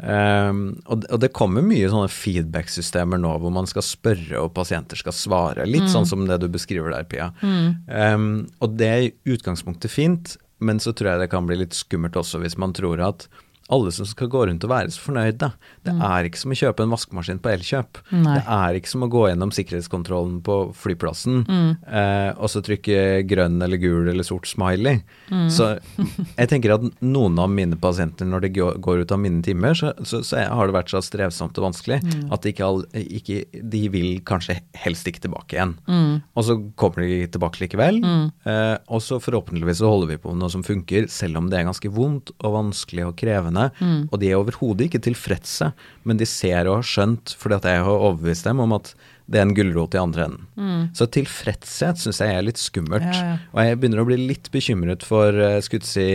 Um, 0.00 0.62
og, 0.86 1.04
og 1.10 1.20
det 1.20 1.32
kommer 1.36 1.64
mye 1.66 1.90
sånne 1.92 2.08
feedback-systemer 2.12 3.20
nå 3.20 3.34
hvor 3.42 3.52
man 3.54 3.68
skal 3.70 3.84
spørre 3.84 4.40
og 4.40 4.54
pasienter 4.56 4.96
skal 5.00 5.12
svare. 5.16 5.66
Litt 5.68 5.90
sånn 5.92 6.08
som 6.08 6.24
det 6.26 6.40
du 6.42 6.48
beskriver 6.52 6.90
der, 6.94 7.04
Pia. 7.04 7.30
Um, 7.42 8.46
og 8.62 8.76
det 8.80 8.88
er 8.88 9.02
i 9.10 9.12
utgangspunktet 9.36 9.92
fint, 9.92 10.36
men 10.62 10.78
så 10.78 10.92
tror 10.94 11.12
jeg 11.12 11.24
det 11.24 11.30
kan 11.32 11.46
bli 11.48 11.56
litt 11.64 11.74
skummelt 11.76 12.14
også 12.18 12.40
hvis 12.42 12.56
man 12.60 12.72
tror 12.72 13.00
at 13.02 13.26
alle 13.72 13.92
som 13.94 14.08
skal 14.08 14.30
gå 14.32 14.44
rundt 14.48 14.66
og 14.66 14.72
være 14.72 14.92
så 14.94 15.02
fornøyde. 15.06 15.50
Det 15.86 15.94
er 15.94 16.28
ikke 16.28 16.42
som 16.42 16.54
å 16.54 16.58
kjøpe 16.62 16.86
en 16.86 16.94
vaskemaskin 16.94 17.42
på 17.42 17.52
Elkjøp. 17.52 18.02
Nei. 18.14 18.36
Det 18.38 18.44
er 18.58 18.78
ikke 18.78 18.92
som 18.92 19.06
å 19.06 19.10
gå 19.12 19.26
gjennom 19.30 19.54
sikkerhetskontrollen 19.54 20.40
på 20.46 20.58
flyplassen 20.78 21.42
eh, 21.48 22.30
og 22.36 22.50
så 22.52 22.62
trykke 22.64 23.22
grønn 23.28 23.60
eller 23.64 23.80
gul 23.80 24.10
eller 24.12 24.26
sort 24.26 24.48
smiley. 24.50 25.02
Så 25.52 25.74
jeg 26.40 26.50
tenker 26.50 26.76
at 26.76 26.86
noen 27.04 27.38
av 27.40 27.50
mine 27.52 27.78
pasienter, 27.80 28.28
når 28.28 28.46
de 28.46 28.54
går 28.58 28.72
går 28.82 29.02
ut 29.02 29.12
av 29.14 29.20
mine 29.20 29.42
timer, 29.44 29.74
så, 29.78 29.92
så, 30.06 30.22
så 30.26 30.44
har 30.52 30.68
det 30.68 30.76
vært 30.76 30.92
så 30.92 31.02
strevsomt 31.04 31.58
og 31.58 31.68
vanskelig 31.68 32.00
at 32.32 32.46
ikke 32.48 32.66
all, 32.66 32.82
ikke, 32.98 33.42
de 33.52 33.82
vil 33.92 34.10
kanskje 34.28 34.58
helst 34.84 35.08
ikke 35.08 35.24
tilbake 35.26 35.56
igjen. 35.56 35.74
Og 36.36 36.46
så 36.46 36.58
kommer 36.78 37.06
de 37.06 37.22
tilbake 37.32 37.62
likevel, 37.62 38.00
eh, 38.02 38.76
og 38.92 39.04
så 39.04 39.20
forhåpentligvis 39.22 39.82
så 39.82 39.90
holder 39.92 40.12
vi 40.14 40.20
på 40.22 40.32
med 40.32 40.42
noe 40.44 40.52
som 40.52 40.64
funker, 40.66 41.08
selv 41.12 41.40
om 41.40 41.50
det 41.52 41.60
er 41.60 41.68
ganske 41.68 41.92
vondt 41.92 42.34
og 42.40 42.56
vanskelig 42.58 43.08
og 43.10 43.16
krevende. 43.20 43.61
Og 44.10 44.20
de 44.20 44.30
er 44.30 44.40
overhodet 44.40 44.88
ikke 44.88 45.02
tilfredse, 45.04 45.72
men 46.08 46.20
de 46.20 46.28
ser 46.28 46.70
og 46.70 46.80
har 46.80 46.88
skjønt, 46.92 47.34
fordi 47.38 47.58
at 47.60 47.68
jeg 47.70 47.84
har 47.86 48.06
overbevist 48.10 48.48
dem 48.48 48.62
om 48.64 48.76
at 48.78 48.94
det 49.32 49.38
er 49.38 49.46
en 49.46 49.54
gulrot 49.56 49.94
i 49.94 50.00
andre 50.00 50.26
enden. 50.26 50.88
Så 50.98 51.06
tilfredshet 51.14 52.00
syns 52.02 52.18
jeg 52.20 52.34
er 52.34 52.44
litt 52.44 52.60
skummelt. 52.60 53.06
Ja, 53.06 53.22
ja. 53.30 53.36
Og 53.54 53.60
jeg 53.64 53.78
begynner 53.78 54.02
å 54.02 54.06
bli 54.08 54.18
litt 54.18 54.50
bekymret 54.52 55.06
for 55.06 55.38
eh, 55.38 55.60
skulle 55.64 55.88
si, 55.88 56.06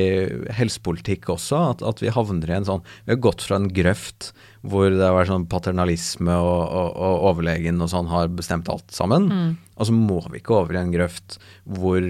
helsepolitikk 0.58 1.30
også. 1.34 1.62
At, 1.72 1.86
at 1.88 2.04
vi 2.04 2.14
havner 2.14 2.52
i 2.52 2.58
en 2.60 2.68
sånn 2.68 2.84
Vi 3.08 3.16
har 3.16 3.24
gått 3.24 3.46
fra 3.48 3.58
en 3.62 3.72
grøft 3.74 4.34
hvor 4.68 4.92
det 4.92 5.02
har 5.02 5.16
vært 5.16 5.32
sånn 5.32 5.48
paternalisme 5.50 6.36
og, 6.44 6.62
og, 6.68 6.90
og 7.08 7.28
overlegen 7.32 7.80
og 7.82 7.92
sånn 7.94 8.10
har 8.12 8.30
bestemt 8.36 8.70
alt 8.70 8.92
sammen. 8.94 9.30
Og 9.78 9.88
så 9.88 9.96
må 9.96 10.20
vi 10.28 10.42
ikke 10.42 10.58
over 10.60 10.76
i 10.76 10.82
en 10.82 10.94
grøft 10.94 11.40
hvor 11.64 12.04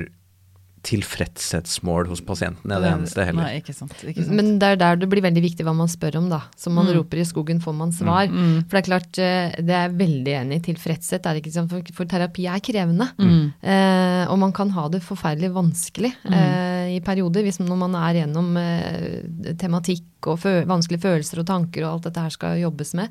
tilfredshetsmål 0.87 2.07
hos 2.11 2.21
pasienten 2.25 2.71
er 2.71 2.81
det 2.83 2.91
eneste 2.93 3.25
heller. 3.27 3.43
Nei, 3.47 3.59
ikke 3.61 3.73
sant. 3.75 3.93
Ikke 4.07 4.23
sant. 4.23 4.35
Men 4.37 4.53
det 4.61 4.69
er 4.73 4.79
der 4.81 4.99
det 5.01 5.09
blir 5.11 5.23
veldig 5.25 5.43
viktig 5.43 5.65
hva 5.67 5.73
man 5.75 5.89
spør 5.91 6.17
om, 6.21 6.29
da. 6.31 6.41
Som 6.55 6.77
man 6.79 6.87
Mm. 6.87 6.93
roper 6.99 7.17
i 7.19 7.25
skogen, 7.27 7.59
får 7.61 7.75
man 7.75 7.91
svar. 7.91 8.27
For 8.31 8.77
det 8.77 8.79
er 8.79 8.87
klart, 8.87 9.17
eh, 9.19 9.61
det 9.61 9.75
er 9.75 9.89
veldig 9.89 10.33
enig. 10.41 10.61
Tilfredshet 10.63 11.25
er 11.27 11.35
ikke 11.41 11.51
sånn, 11.51 11.67
for, 11.69 11.81
for 11.93 12.05
terapi 12.05 12.47
er 12.47 12.59
krevende. 12.63 13.09
Mm. 13.19 13.53
Eh, 13.61 14.25
og 14.31 14.39
man 14.39 14.53
kan 14.53 14.69
ha 14.71 14.87
det 14.89 15.01
forferdelig 15.03 15.51
vanskelig 15.53 16.13
eh, 16.31 16.95
i 16.95 16.99
perioder, 17.03 17.43
hvis 17.43 17.59
når 17.59 17.77
man 17.77 17.95
er 17.95 18.21
gjennom 18.23 18.55
eh, 18.57 19.53
tematikk 19.59 20.03
og 20.27 20.39
fø 20.39 20.53
vanskelige 20.65 21.03
følelser 21.03 21.39
og 21.43 21.45
tanker 21.47 21.83
og 21.85 21.91
alt 21.97 22.07
dette 22.07 22.23
her 22.23 22.29
skal 22.33 22.57
jobbes 22.61 22.93
med. 22.97 23.09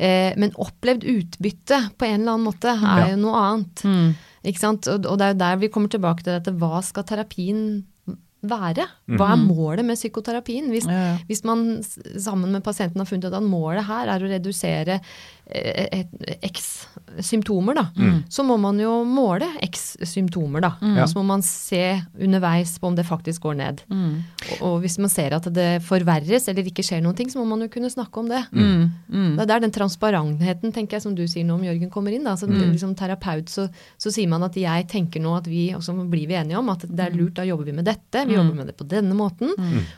Eh, 0.00 0.32
men 0.40 0.50
opplevd 0.56 1.04
utbytte 1.04 1.78
på 2.00 2.08
en 2.08 2.20
eller 2.22 2.32
annen 2.34 2.48
måte 2.48 2.72
er 2.72 3.04
Ja. 3.04 3.08
jo 3.12 3.16
noe 3.20 3.36
annet. 3.36 3.84
Ikke 4.44 4.60
sant? 4.62 4.86
Og, 4.88 5.04
og 5.06 5.18
det 5.20 5.26
er 5.26 5.34
jo 5.34 5.40
der 5.44 5.56
vi 5.60 5.68
kommer 5.68 5.88
tilbake 5.92 6.24
til 6.24 6.32
dette, 6.38 6.54
hva 6.56 6.80
skal 6.86 7.04
terapien 7.04 7.64
være? 8.40 8.86
Hva 9.20 9.26
er 9.34 9.40
målet 9.42 9.84
med 9.84 9.98
psykoterapien? 10.00 10.70
Hvis, 10.72 10.86
Ja, 10.88 11.00
ja. 11.10 11.16
hvis 11.28 11.42
man 11.44 11.82
sammen 11.84 12.52
med 12.54 12.62
pasienten 12.64 13.02
har 13.02 13.04
funnet 13.10 13.26
ut 13.28 13.36
at 13.36 13.44
målet 13.44 13.84
her 13.84 14.08
er 14.08 14.24
å 14.24 14.30
redusere 14.32 14.96
et, 15.46 16.08
et- 16.24 16.48
x 16.48 16.86
symptomer, 17.24 17.76
da, 17.78 17.86
så 18.32 18.44
må 18.46 18.56
man 18.60 18.78
jo 18.80 19.00
måle 19.08 19.46
x 19.66 19.96
symptomer, 20.08 20.62
da. 20.64 20.72
Mm. 20.80 20.98
Så 21.08 21.18
må 21.18 21.24
man 21.28 21.42
se 21.44 21.82
underveis 22.18 22.76
på 22.80 22.88
om 22.90 22.96
det 22.96 23.06
faktisk 23.08 23.46
går 23.46 23.58
ned. 23.60 23.82
Mm. 23.90 24.22
Og, 24.50 24.62
og 24.66 24.74
hvis 24.84 24.98
man 25.02 25.12
ser 25.12 25.36
at 25.36 25.46
det 25.54 25.68
forverres 25.86 26.48
eller 26.50 26.66
ikke 26.70 26.84
skjer 26.86 27.02
noen 27.04 27.16
ting, 27.18 27.30
så 27.32 27.40
må 27.40 27.46
man 27.50 27.64
jo 27.64 27.70
kunne 27.72 27.90
snakke 27.92 28.22
om 28.22 28.30
det. 28.30 28.42
Mm. 28.52 28.88
Mm. 29.08 29.30
Det 29.36 29.44
er 29.44 29.50
der 29.52 29.64
den 29.66 29.74
transparentheten, 29.74 30.74
tenker 30.74 30.98
jeg, 30.98 31.04
som 31.06 31.16
du 31.16 31.24
sier 31.30 31.46
nå 31.48 31.58
om 31.58 31.66
Jørgen, 31.66 31.92
kommer 31.92 32.14
inn. 32.14 32.26
Da. 32.28 32.36
Så 32.40 32.48
det, 32.50 32.60
liksom 32.60 32.96
terapeut, 32.98 33.50
så, 33.52 33.66
så 34.00 34.12
sier 34.14 34.30
man 34.30 34.46
at 34.46 34.58
jeg 34.58 34.88
tenker 34.90 35.22
nå 35.22 35.34
at 35.38 35.48
vi, 35.50 35.68
og 35.76 35.84
så 35.86 35.94
blir 36.00 36.28
vi 36.30 36.38
enige 36.38 36.58
om 36.60 36.72
at 36.72 36.86
det 36.88 37.06
er 37.06 37.16
lurt, 37.16 37.36
da 37.38 37.46
jobber 37.48 37.68
vi 37.70 37.76
med 37.76 37.88
dette. 37.88 38.24
Vi 38.28 38.36
jobber 38.36 38.62
med 38.62 38.72
det 38.72 38.76
på 38.78 38.88
denne 38.90 39.16
måten, 39.16 39.54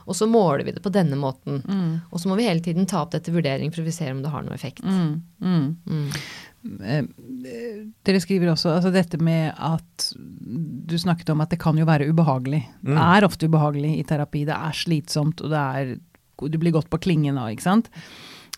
og 0.06 0.16
så 0.18 0.28
måler 0.30 0.66
vi 0.68 0.76
det 0.76 0.84
på 0.84 0.92
denne 0.94 1.18
måten. 1.18 1.62
Og 2.10 2.20
så 2.20 2.30
må 2.30 2.38
vi 2.38 2.48
hele 2.48 2.64
tiden 2.64 2.88
ta 2.88 3.02
opp 3.04 3.12
det 3.14 3.24
til 3.26 3.36
vurdering 3.38 3.72
for 3.74 3.84
å 3.86 3.94
se 3.94 4.10
om 4.12 4.22
det 4.22 4.32
har 4.32 4.46
noe 4.46 4.56
effekt. 4.56 4.84
Mm. 4.84 5.22
Mm. 5.42 6.08
Mm. 6.62 7.08
Eh, 7.44 7.78
Dere 8.06 8.20
skriver 8.22 8.52
også 8.52 8.70
altså 8.76 8.92
dette 8.94 9.18
med 9.18 9.50
at 9.58 10.08
du 10.86 10.94
snakket 11.00 11.30
om 11.34 11.40
at 11.42 11.50
det 11.50 11.58
kan 11.62 11.76
jo 11.78 11.86
være 11.88 12.06
ubehagelig. 12.12 12.62
Det 12.86 12.98
er 13.02 13.26
ofte 13.26 13.48
ubehagelig 13.50 13.96
i 13.98 14.04
terapi. 14.06 14.44
Det 14.46 14.54
er 14.54 14.76
slitsomt, 14.78 15.42
og 15.42 15.50
det 15.50 15.58
er 15.58 15.92
Du 16.42 16.58
blir 16.58 16.72
godt 16.74 16.88
på 16.90 16.98
klingen 16.98 17.36
av, 17.38 17.50
ikke 17.52 17.62
sant. 17.62 17.88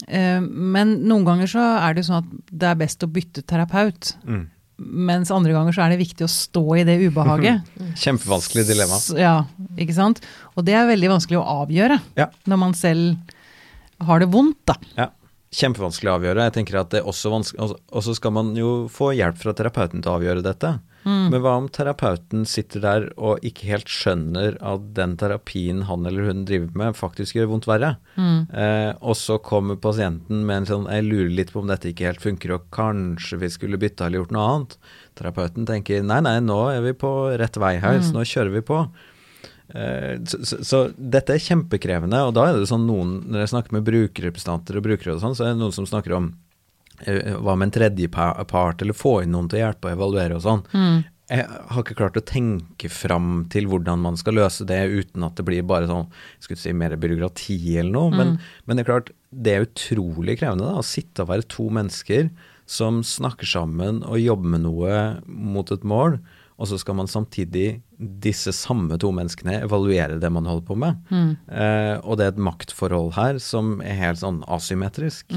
Eh, 0.08 0.40
Men 0.40 0.98
noen 1.08 1.24
ganger 1.26 1.46
så 1.50 1.64
er 1.84 1.94
det 1.94 2.04
sånn 2.06 2.22
at 2.22 2.30
det 2.50 2.68
er 2.70 2.78
best 2.80 3.02
å 3.04 3.10
bytte 3.12 3.42
terapeut. 3.44 4.14
Mm. 4.24 4.46
Mens 5.06 5.30
andre 5.30 5.52
ganger 5.54 5.72
så 5.76 5.84
er 5.84 5.92
det 5.94 6.00
viktig 6.00 6.24
å 6.26 6.30
stå 6.32 6.62
i 6.80 6.84
det 6.88 6.96
ubehaget. 7.06 7.62
Kjempevanskelig 8.04 8.64
dilemma. 8.66 8.96
Ja, 9.20 9.44
ikke 9.78 9.94
sant. 9.94 10.20
Og 10.56 10.64
det 10.66 10.74
er 10.74 10.88
veldig 10.88 11.12
vanskelig 11.12 11.38
å 11.40 11.46
avgjøre 11.62 12.00
Ja. 12.18 12.26
når 12.46 12.56
man 12.58 12.74
selv 12.74 13.16
har 14.00 14.18
det 14.20 14.28
vondt, 14.32 14.58
da. 14.66 14.74
Ja. 14.98 15.10
Kjempevanskelig 15.54 16.10
å 16.10 16.16
avgjøre. 16.18 16.48
Jeg 16.48 16.54
tenker 16.56 16.80
at 16.80 16.90
det 16.90 17.02
er 17.02 17.06
også 17.10 17.30
vanskelig, 17.30 17.60
og- 17.92 18.02
så 18.02 18.14
skal 18.16 18.32
man 18.34 18.56
jo 18.58 18.88
få 18.90 19.12
hjelp 19.14 19.38
fra 19.38 19.52
terapeuten 19.54 20.02
til 20.02 20.10
å 20.10 20.18
avgjøre 20.18 20.42
dette. 20.42 20.80
Men 21.04 21.42
hva 21.44 21.58
om 21.58 21.68
terapeuten 21.68 22.46
sitter 22.48 22.80
der 22.80 23.02
og 23.18 23.42
ikke 23.44 23.66
helt 23.68 23.90
skjønner 23.92 24.56
at 24.64 24.94
den 24.96 25.18
terapien 25.20 25.82
han 25.84 26.06
eller 26.06 26.24
hun 26.30 26.46
driver 26.48 26.74
med, 26.74 26.96
faktisk 26.96 27.36
gjør 27.36 27.50
vondt 27.52 27.66
verre? 27.68 27.98
Eh, 28.16 28.94
og 29.02 29.14
så 29.14 29.36
kommer 29.38 29.76
pasienten 29.76 30.46
med 30.46 30.56
en 30.56 30.66
sånn 30.66 30.88
'jeg 30.88 31.04
lurer 31.04 31.36
litt 31.36 31.52
på 31.52 31.60
om 31.60 31.66
dette 31.66 31.92
ikke 31.92 32.06
helt 32.08 32.22
funker', 32.24 32.54
og 32.54 32.70
kanskje 32.72 33.38
vi 33.38 33.48
skulle 33.48 33.76
bytta 33.78 34.06
eller 34.06 34.24
gjort 34.24 34.32
noe 34.32 34.48
annet. 34.48 34.76
Terapeuten 35.14 35.66
tenker 35.66 36.02
'nei, 36.02 36.20
nei, 36.22 36.40
nå 36.40 36.74
er 36.74 36.80
vi 36.80 36.92
på 36.94 37.36
rett 37.38 37.56
vei 37.58 37.78
her, 37.78 37.98
så 38.00 38.12
nå 38.14 38.24
kjører 38.24 38.52
vi 38.52 38.60
på'. 38.62 38.88
Eh, 39.72 40.18
Så, 40.28 40.42
så, 40.44 40.58
så 40.64 40.78
dette 40.98 41.32
er 41.34 41.40
kjempekrevende, 41.40 42.20
og 42.28 42.34
da 42.36 42.48
er 42.50 42.58
det 42.60 42.68
sånn 42.68 42.84
noen 42.86 43.14
Når 43.32 43.40
jeg 43.46 43.52
snakker 43.54 43.72
med 43.78 43.86
brukerrepresentanter 43.86 44.76
og 44.76 44.84
brukere 44.84 45.14
og 45.16 45.22
sånn, 45.22 45.34
så 45.38 45.46
er 45.46 45.54
det 45.54 45.62
noen 45.62 45.72
som 45.72 45.86
snakker 45.88 46.12
om 46.18 46.26
eh, 47.06 47.32
hva 47.40 47.56
med 47.56 47.70
en 47.70 47.74
tredje 47.78 48.10
part, 48.12 48.82
eller 48.84 48.92
få 48.96 49.22
inn 49.24 49.32
noen 49.34 49.48
til 49.48 49.62
å 49.62 49.64
hjelpe 49.64 49.88
og 49.88 49.96
evaluere 49.96 50.36
og 50.36 50.44
sånn. 50.44 50.64
Jeg 51.32 51.46
har 51.48 51.80
ikke 51.80 51.96
klart 51.96 52.18
å 52.20 52.24
tenke 52.28 52.90
fram 52.92 53.46
til 53.48 53.64
hvordan 53.70 54.02
man 54.04 54.16
skal 54.20 54.36
løse 54.36 54.66
det 54.68 54.82
uten 54.92 55.24
at 55.24 55.38
det 55.40 55.46
blir 55.48 55.62
bare 55.64 55.88
sånn, 55.88 56.10
skulle 56.44 56.60
si 56.60 56.74
mer 56.76 56.92
byråkrati 57.00 57.56
eller 57.80 57.94
noe. 57.96 58.10
Men, 58.12 58.34
men 58.68 58.76
det 58.76 58.84
er 58.84 58.90
klart, 58.90 59.08
det 59.32 59.54
er 59.54 59.64
utrolig 59.64 60.36
krevende 60.42 60.68
da, 60.68 60.76
å 60.76 60.84
sitte 60.84 61.24
og 61.24 61.30
være 61.32 61.48
to 61.48 61.70
mennesker 61.72 62.28
som 62.68 63.00
snakker 63.02 63.48
sammen 63.48 64.02
og 64.04 64.20
jobber 64.20 64.52
med 64.52 64.66
noe 64.68 65.00
mot 65.26 65.72
et 65.72 65.82
mål. 65.82 66.18
Og 66.54 66.68
så 66.70 66.78
skal 66.78 66.94
man 67.00 67.08
samtidig, 67.10 67.80
disse 67.98 68.52
samme 68.54 68.98
to 69.02 69.10
menneskene, 69.14 69.60
evaluere 69.66 70.20
det 70.22 70.30
man 70.30 70.46
holder 70.46 70.66
på 70.68 70.76
med. 70.78 71.00
Eh, 71.50 71.96
og 72.02 72.18
det 72.20 72.28
er 72.28 72.34
et 72.36 72.44
maktforhold 72.50 73.14
her 73.18 73.40
som 73.42 73.80
er 73.82 73.98
helt 73.98 74.22
sånn 74.22 74.44
asymmetrisk. 74.46 75.32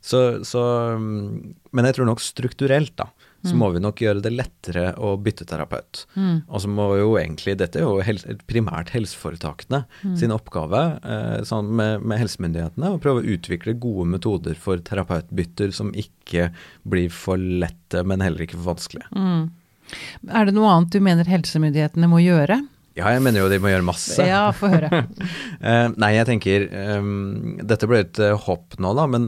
Så, 0.00 0.44
så, 0.46 0.60
mm, 0.94 1.54
men 1.74 1.88
jeg 1.88 1.96
tror 1.96 2.06
nok 2.06 2.20
strukturelt, 2.22 2.92
da, 3.00 3.08
så 3.42 3.54
må 3.58 3.68
vi 3.74 3.80
nok 3.82 4.00
gjøre 4.02 4.22
det 4.22 4.30
lettere 4.34 4.84
å 4.98 5.16
bytte 5.18 5.44
terapeut. 5.48 6.04
Og 6.48 6.62
så 6.62 6.70
må 6.70 6.86
jo 6.98 7.12
egentlig, 7.18 7.56
dette 7.58 7.80
er 7.80 7.84
jo 7.86 8.00
hel, 8.04 8.18
primært 8.50 8.90
helseforetakene 8.94 9.84
sin 10.18 10.34
oppgave 10.34 11.00
eh, 11.02 11.42
sånn 11.48 11.70
med, 11.80 12.02
med 12.02 12.18
helsemyndighetene, 12.22 12.92
å 12.94 13.00
prøve 13.02 13.22
å 13.22 13.36
utvikle 13.36 13.76
gode 13.78 14.08
metoder 14.14 14.54
for 14.58 14.78
terapeutbytter 14.78 15.72
som 15.74 15.92
ikke 15.94 16.50
blir 16.84 17.10
for 17.14 17.38
lette, 17.38 18.04
men 18.04 18.20
heller 18.20 18.46
ikke 18.46 18.58
for 18.58 18.74
vanskelige. 18.74 19.08
Er 20.28 20.48
det 20.48 20.54
noe 20.56 20.70
annet 20.72 20.94
du 20.94 21.00
mener 21.04 21.28
helsemyndighetene 21.28 22.10
må 22.10 22.20
gjøre? 22.22 22.60
Ja, 22.98 23.12
jeg 23.14 23.22
mener 23.22 23.44
jo 23.44 23.50
de 23.50 23.60
må 23.62 23.70
gjøre 23.70 23.86
masse. 23.86 24.24
Ja, 24.26 24.48
få 24.56 24.72
høre. 24.72 25.04
Eh, 25.58 25.88
nei, 25.98 26.12
jeg 26.14 26.26
tenker 26.28 26.64
um, 27.00 27.56
Dette 27.66 27.88
ble 27.90 28.04
et 28.04 28.18
eh, 28.22 28.44
hopp 28.44 28.76
nå, 28.78 28.92
da, 28.94 29.08
men 29.10 29.24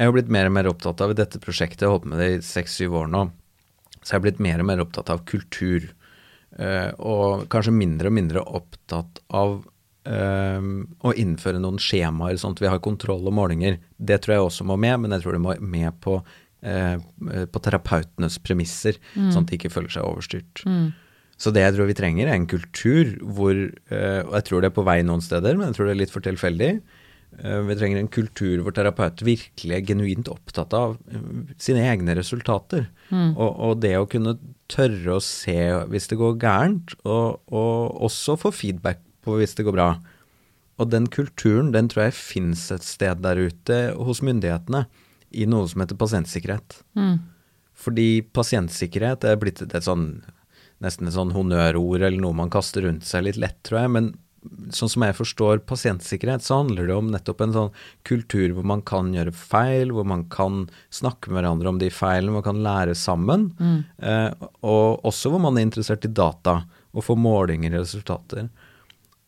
jeg 0.00 0.08
har 0.08 0.14
blitt 0.14 0.30
mer 0.32 0.48
og 0.48 0.54
mer 0.56 0.68
opptatt 0.70 1.02
av 1.04 1.12
dette 1.18 1.40
prosjektet. 1.42 1.82
Jeg 1.82 1.90
har 1.90 1.98
holdt 1.98 2.06
med 2.08 2.22
det 2.22 2.28
i 2.30 2.38
seks-syv 2.44 2.94
år 3.02 3.10
nå. 3.12 3.26
Så 3.98 4.14
jeg 4.14 4.16
har 4.16 4.24
blitt 4.24 4.40
mer 4.40 4.62
og 4.62 4.68
mer 4.70 4.80
opptatt 4.80 5.10
av 5.12 5.20
kultur. 5.28 5.90
Uh, 6.56 6.88
og 7.04 7.44
kanskje 7.52 7.74
mindre 7.76 8.08
og 8.08 8.16
mindre 8.16 8.44
opptatt 8.60 9.20
av 9.36 9.58
uh, 9.60 10.70
å 11.04 11.14
innføre 11.20 11.60
noen 11.60 11.80
skjemaer, 11.82 12.40
sånn 12.40 12.56
at 12.56 12.64
vi 12.64 12.72
har 12.72 12.80
kontroll 12.84 13.28
og 13.28 13.36
målinger. 13.36 13.76
Det 13.98 14.22
tror 14.24 14.38
jeg 14.38 14.46
også 14.46 14.68
må 14.70 14.78
med, 14.80 15.02
men 15.04 15.16
jeg 15.16 15.26
tror 15.26 15.36
det 15.36 15.44
må 15.44 15.58
med 15.60 16.00
på, 16.04 16.16
på 16.58 17.60
terapeutenes 17.62 18.40
premisser, 18.42 18.96
sånn 19.14 19.44
at 19.44 19.50
de 19.52 19.58
ikke 19.60 19.70
føler 19.70 19.92
seg 19.94 20.06
overstyrt. 20.08 20.64
Så 21.38 21.52
det 21.54 21.62
jeg 21.62 21.76
tror 21.76 21.88
vi 21.88 21.96
trenger, 21.96 22.26
er 22.26 22.34
en 22.34 22.48
kultur 22.50 23.12
hvor 23.22 23.54
eh, 23.54 24.22
Og 24.26 24.32
jeg 24.34 24.46
tror 24.48 24.62
det 24.62 24.72
er 24.72 24.78
på 24.78 24.86
vei 24.86 25.00
noen 25.06 25.22
steder, 25.22 25.54
men 25.54 25.70
jeg 25.70 25.78
tror 25.78 25.88
det 25.88 25.94
er 25.94 26.00
litt 26.00 26.14
for 26.14 26.24
tilfeldig. 26.24 26.70
Eh, 27.38 27.60
vi 27.68 27.76
trenger 27.78 28.00
en 28.00 28.10
kultur 28.10 28.64
hvor 28.64 28.74
terapeuter 28.74 29.28
virkelig 29.28 29.76
er 29.76 29.86
genuint 29.86 30.30
opptatt 30.32 30.74
av 30.74 30.96
eh, 31.12 31.28
sine 31.62 31.86
egne 31.86 32.18
resultater. 32.18 32.88
Mm. 33.12 33.36
Og, 33.36 33.50
og, 33.54 33.74
det 33.84 33.94
å 34.00 34.08
kunne 34.10 34.34
tørre 34.72 35.18
å 35.18 35.24
se 35.24 35.58
hvis 35.92 36.10
det 36.10 36.18
går 36.18 36.40
gærent, 36.42 36.96
og, 37.06 37.38
og, 37.54 38.00
også 38.10 38.38
få 38.42 38.52
feedback 38.54 39.04
på 39.22 39.38
hvis 39.38 39.54
det 39.58 39.68
går 39.68 39.78
bra. 39.78 39.90
Og 40.82 40.90
den 40.90 41.06
kulturen 41.10 41.70
den 41.74 41.90
tror 41.90 42.08
jeg 42.08 42.18
finnes 42.18 42.66
et 42.74 42.86
sted 42.86 43.22
der 43.22 43.46
ute 43.46 43.78
hos 43.94 44.24
myndighetene 44.26 44.88
i 45.30 45.46
noe 45.48 45.68
som 45.68 45.82
heter 45.82 45.98
pasientsikkerhet. 45.98 46.80
Mm. 46.98 47.18
Fordi 47.78 48.08
pasientsikkerhet 48.34 49.26
er 49.28 49.38
blitt 49.40 49.62
et, 49.62 49.76
sånn, 49.84 50.22
nesten 50.82 51.10
et 51.10 51.14
sånn 51.14 51.34
honnørord 51.36 52.02
eller 52.02 52.18
noe 52.22 52.36
man 52.36 52.50
kaster 52.52 52.86
rundt 52.86 53.06
seg 53.06 53.28
litt 53.28 53.38
lett, 53.40 53.60
tror 53.66 53.84
jeg. 53.84 53.94
men 53.98 54.16
sånn 54.74 54.90
som 54.90 55.02
jeg 55.04 55.16
forstår 55.18 55.62
pasientsikkerhet, 55.68 56.44
så 56.44 56.60
handler 56.60 56.88
det 56.88 56.96
om 56.96 57.10
nettopp 57.12 57.42
en 57.44 57.54
sånn 57.54 57.72
kultur 58.06 58.54
hvor 58.56 58.66
man 58.70 58.82
kan 58.86 59.10
gjøre 59.14 59.34
feil, 59.34 59.92
hvor 59.94 60.06
man 60.08 60.24
kan 60.32 60.66
snakke 60.94 61.30
med 61.30 61.40
hverandre 61.40 61.72
om 61.72 61.80
de 61.80 61.90
feilene, 61.92 62.36
man 62.36 62.46
kan 62.46 62.62
lære 62.64 62.94
sammen. 62.98 63.48
Mm. 63.58 63.78
Eh, 63.98 64.48
og 64.62 65.04
også 65.08 65.32
hvor 65.32 65.42
man 65.42 65.58
er 65.58 65.68
interessert 65.68 66.06
i 66.06 66.12
data 66.12 66.60
og 66.94 67.04
får 67.04 67.20
målinger 67.20 67.76
og 67.76 67.84
resultater. 67.84 68.48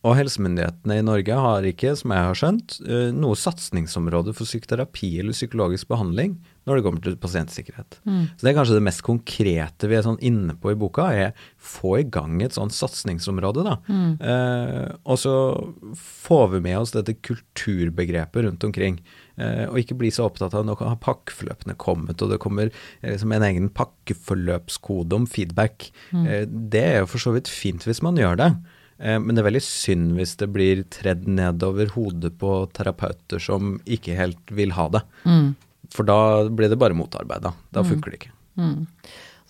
Og 0.01 0.15
helsemyndighetene 0.17 0.95
i 0.97 1.03
Norge 1.05 1.35
har 1.37 1.65
ikke, 1.69 1.91
som 1.99 2.13
jeg 2.15 2.25
har 2.25 2.37
skjønt, 2.37 2.79
eh, 2.89 3.11
noe 3.13 3.37
satsingsområde 3.37 4.33
for 4.33 4.49
psykoterapi 4.49 5.19
eller 5.21 5.35
psykologisk 5.37 5.91
behandling 5.91 6.39
når 6.65 6.77
det 6.77 6.85
kommer 6.85 7.03
til 7.05 7.17
pasientsikkerhet. 7.21 7.99
Mm. 8.05 8.23
Så 8.33 8.41
Det 8.41 8.49
er 8.49 8.57
kanskje 8.57 8.77
det 8.77 8.85
mest 8.85 9.03
konkrete 9.05 9.89
vi 9.89 9.95
er 9.97 10.01
sånn 10.05 10.19
inne 10.21 10.55
på 10.57 10.71
i 10.71 10.77
boka, 10.77 11.05
er 11.13 11.33
få 11.57 11.99
i 11.99 12.03
gang 12.03 12.41
et 12.41 12.53
sånt 12.53 12.73
satsingsområde. 12.73 13.63
da. 13.63 13.77
Mm. 13.87 14.17
Eh, 14.21 14.95
og 15.05 15.17
så 15.17 15.73
får 15.93 16.51
vi 16.51 16.59
med 16.61 16.77
oss 16.79 16.91
dette 16.91 17.13
kulturbegrepet 17.21 18.45
rundt 18.45 18.63
omkring. 18.63 18.99
Eh, 19.37 19.69
og 19.69 19.77
ikke 19.77 19.97
bli 19.97 20.09
så 20.09 20.25
opptatt 20.25 20.53
av 20.53 20.65
nå 20.65 20.77
har 20.77 20.97
pakkeforløpene 20.97 21.77
kommet, 21.77 22.21
og 22.21 22.29
det 22.29 22.39
kommer 22.39 22.71
liksom 23.03 23.31
en 23.33 23.43
egen 23.43 23.69
pakkeforløpskode 23.69 25.13
om 25.13 25.27
feedback. 25.27 25.91
Mm. 26.11 26.25
Eh, 26.27 26.45
det 26.45 26.83
er 26.83 26.99
jo 27.01 27.05
for 27.13 27.19
så 27.19 27.33
vidt 27.33 27.47
fint 27.47 27.85
hvis 27.85 28.01
man 28.01 28.17
gjør 28.17 28.37
det. 28.37 28.55
Eh, 29.01 29.17
men 29.17 29.33
det 29.33 29.41
er 29.41 29.49
veldig 29.49 29.63
synd 29.65 30.13
hvis 30.17 30.37
det 30.41 30.51
blir 30.53 30.85
tredd 30.93 31.25
nedover 31.29 31.91
hodet 31.95 32.35
på 32.41 32.61
terapeuter 32.75 33.41
som 33.41 33.75
ikke 33.89 34.17
helt 34.19 34.53
vil 34.53 34.75
ha 34.77 34.87
det. 34.93 35.03
Mm. 35.25 35.51
For 35.91 36.07
da 36.07 36.47
blir 36.47 36.71
det 36.71 36.79
bare 36.79 36.97
motarbeida. 36.97 37.55
Da, 37.73 37.83
mm. 37.83 37.89
funker 37.89 38.13
det 38.13 38.21
ikke. 38.21 38.35
Mm. 38.61 38.85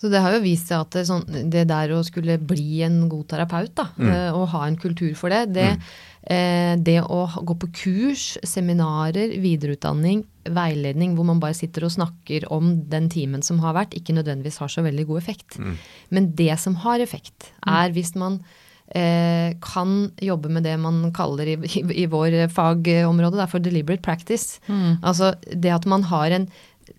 Så 0.02 0.08
det 0.10 0.18
har 0.18 0.34
jo 0.34 0.42
vist 0.42 0.66
seg 0.66 0.80
at 0.82 0.96
det, 0.96 1.04
sånn, 1.06 1.22
det, 1.52 1.68
der 1.70 1.92
å 1.94 2.00
skulle 2.02 2.34
bli 2.42 2.80
en 2.82 3.04
god 3.10 3.28
terapeut, 3.30 3.70
da, 3.78 3.84
mm. 3.94 4.08
Eh, 4.10 4.30
og 4.34 4.48
ha 4.56 4.64
en 4.66 4.78
kultur 4.80 5.12
for 5.18 5.30
det, 5.30 5.44
det, 5.54 5.68
mm. 5.76 5.84
eh, 6.34 6.72
det 6.82 6.96
å 7.04 7.20
gå 7.38 7.54
på 7.62 7.68
kurs, 7.84 8.24
seminarer, 8.42 9.36
videreutdanning, 9.44 10.24
veiledning 10.50 11.14
hvor 11.14 11.28
man 11.28 11.38
bare 11.44 11.54
sitter 11.54 11.86
og 11.86 11.94
snakker 11.94 12.48
om 12.50 12.74
den 12.90 13.06
timen 13.14 13.46
som 13.46 13.62
har 13.62 13.76
vært, 13.78 13.94
ikke 13.94 14.16
nødvendigvis 14.16 14.58
har 14.64 14.74
så 14.74 14.82
veldig 14.82 15.06
god 15.12 15.22
effekt. 15.22 15.60
Men 16.10 16.32
det 16.34 16.56
som 16.58 16.80
har 16.82 17.04
effekt, 17.04 17.52
er 17.62 17.94
hvis 17.94 18.16
man 18.18 18.40
kan 18.92 19.92
jobbe 20.20 20.50
med 20.52 20.66
det 20.66 20.74
man 20.76 21.06
kaller 21.16 21.48
i, 21.48 21.54
i, 21.56 21.80
i 22.02 22.06
vår 22.12 22.34
fagområde 22.52 23.38
da, 23.40 23.46
for 23.48 23.64
deliberate 23.64 24.04
practice. 24.04 24.60
Mm. 24.66 25.00
Altså 25.00 25.32
det 25.48 25.72
at 25.72 25.88
man 25.88 26.04
har 26.10 26.34
en, 26.36 26.44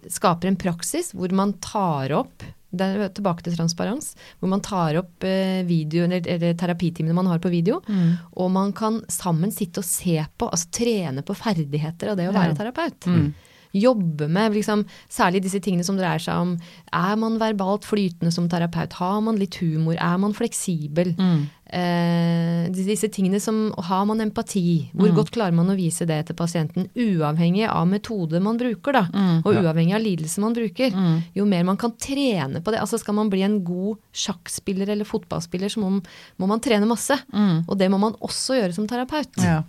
skaper 0.09 0.49
en 0.49 0.57
praksis 0.57 1.11
hvor 1.13 1.29
man 1.37 1.53
tar 1.61 2.15
opp 2.17 2.45
det 2.73 2.85
er 2.87 3.11
tilbake 3.13 3.45
til 3.45 3.53
transparens, 3.53 4.13
hvor 4.41 4.49
man 4.49 4.63
tar 4.65 4.97
opp 5.03 5.25
eh, 5.27 5.61
video, 5.67 6.07
eller, 6.07 6.25
eller 6.25 6.55
terapitimene 6.57 7.13
man 7.13 7.29
har 7.29 7.41
på 7.43 7.51
video, 7.53 7.79
mm. 7.85 8.33
og 8.33 8.51
man 8.55 8.73
kan 8.73 9.01
sammen 9.13 9.53
sitte 9.53 9.83
og 9.83 9.87
se 9.87 10.17
på, 10.37 10.49
altså 10.49 10.71
trene 10.81 11.21
på 11.25 11.37
ferdigheter 11.37 12.13
av 12.13 12.17
det 12.17 12.29
å 12.29 12.35
være 12.35 12.55
ja. 12.55 12.61
terapeut. 12.63 13.09
Mm 13.09 13.33
jobbe 13.73 14.27
med 14.29 14.53
liksom, 14.53 14.85
særlig 15.09 15.43
disse 15.43 15.57
tingene 15.63 15.85
som 15.85 15.97
dreier 15.97 16.21
seg 16.21 16.37
om 16.37 16.51
Er 16.93 17.15
man 17.19 17.39
verbalt 17.41 17.87
flytende 17.89 18.31
som 18.33 18.45
terapeut? 18.49 18.93
Har 19.01 19.19
man 19.25 19.39
litt 19.41 19.57
humor? 19.61 19.97
Er 19.97 20.19
man 20.21 20.35
fleksibel? 20.37 21.15
Mm. 21.17 21.47
Eh, 21.73 22.69
disse 22.69 23.07
tingene 23.09 23.39
som 23.41 23.73
Har 23.77 24.05
man 24.05 24.21
empati? 24.21 24.91
Hvor 24.93 25.09
mm. 25.09 25.15
godt 25.17 25.31
klarer 25.33 25.55
man 25.57 25.71
å 25.73 25.77
vise 25.77 26.05
det 26.05 26.19
til 26.27 26.37
pasienten? 26.37 26.85
Uavhengig 26.93 27.65
av 27.65 27.87
metode 27.89 28.41
man 28.43 28.59
bruker, 28.61 28.93
da. 28.93 29.07
Mm. 29.09 29.39
Og 29.41 29.57
uavhengig 29.57 29.95
av 29.97 30.03
lidelse 30.03 30.43
man 30.43 30.53
bruker. 30.53 30.93
Mm. 30.93 31.15
Jo 31.33 31.47
mer 31.49 31.65
man 31.65 31.79
kan 31.81 31.95
trene 31.97 32.61
på 32.61 32.73
det. 32.73 32.81
Altså 32.83 32.99
skal 33.01 33.17
man 33.17 33.31
bli 33.33 33.41
en 33.47 33.57
god 33.65 33.97
sjakkspiller 34.13 34.93
eller 34.93 35.09
fotballspiller, 35.09 35.73
så 35.73 35.81
må, 35.81 35.95
må 36.37 36.51
man 36.51 36.61
trene 36.61 36.89
masse. 36.89 37.17
Mm. 37.33 37.65
Og 37.65 37.73
det 37.81 37.89
må 37.89 38.01
man 38.01 38.19
også 38.21 38.59
gjøre 38.59 38.77
som 38.77 38.89
terapeut. 38.89 39.41
Ja. 39.41 39.63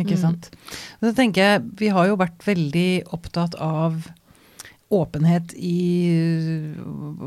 Ikke 0.00 0.16
mm. 0.16 0.22
sant. 0.22 0.48
Så 1.02 1.12
tenker 1.18 1.44
jeg, 1.44 1.64
Vi 1.76 1.92
har 1.92 2.08
jo 2.08 2.16
vært 2.20 2.40
veldig 2.46 2.90
opptatt 3.12 3.58
av 3.60 4.00
åpenhet 4.90 5.52
i, 5.54 5.76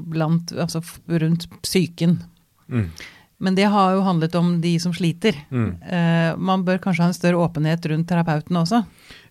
blant, 0.09 0.51
altså 0.57 0.81
rundt 1.07 1.45
psyken. 1.61 2.23
Mm. 2.67 2.89
Men 3.43 3.57
det 3.57 3.67
har 3.73 3.97
jo 3.97 4.05
handlet 4.05 4.35
om 4.39 4.55
de 4.63 4.71
som 4.79 4.93
sliter. 4.95 5.35
Mm. 5.51 5.69
Uh, 5.83 6.31
man 6.39 6.63
bør 6.63 6.79
kanskje 6.83 7.03
ha 7.03 7.11
en 7.11 7.17
større 7.17 7.41
åpenhet 7.43 7.85
rundt 7.91 8.07
terapeutene 8.07 8.61
også? 8.63 8.79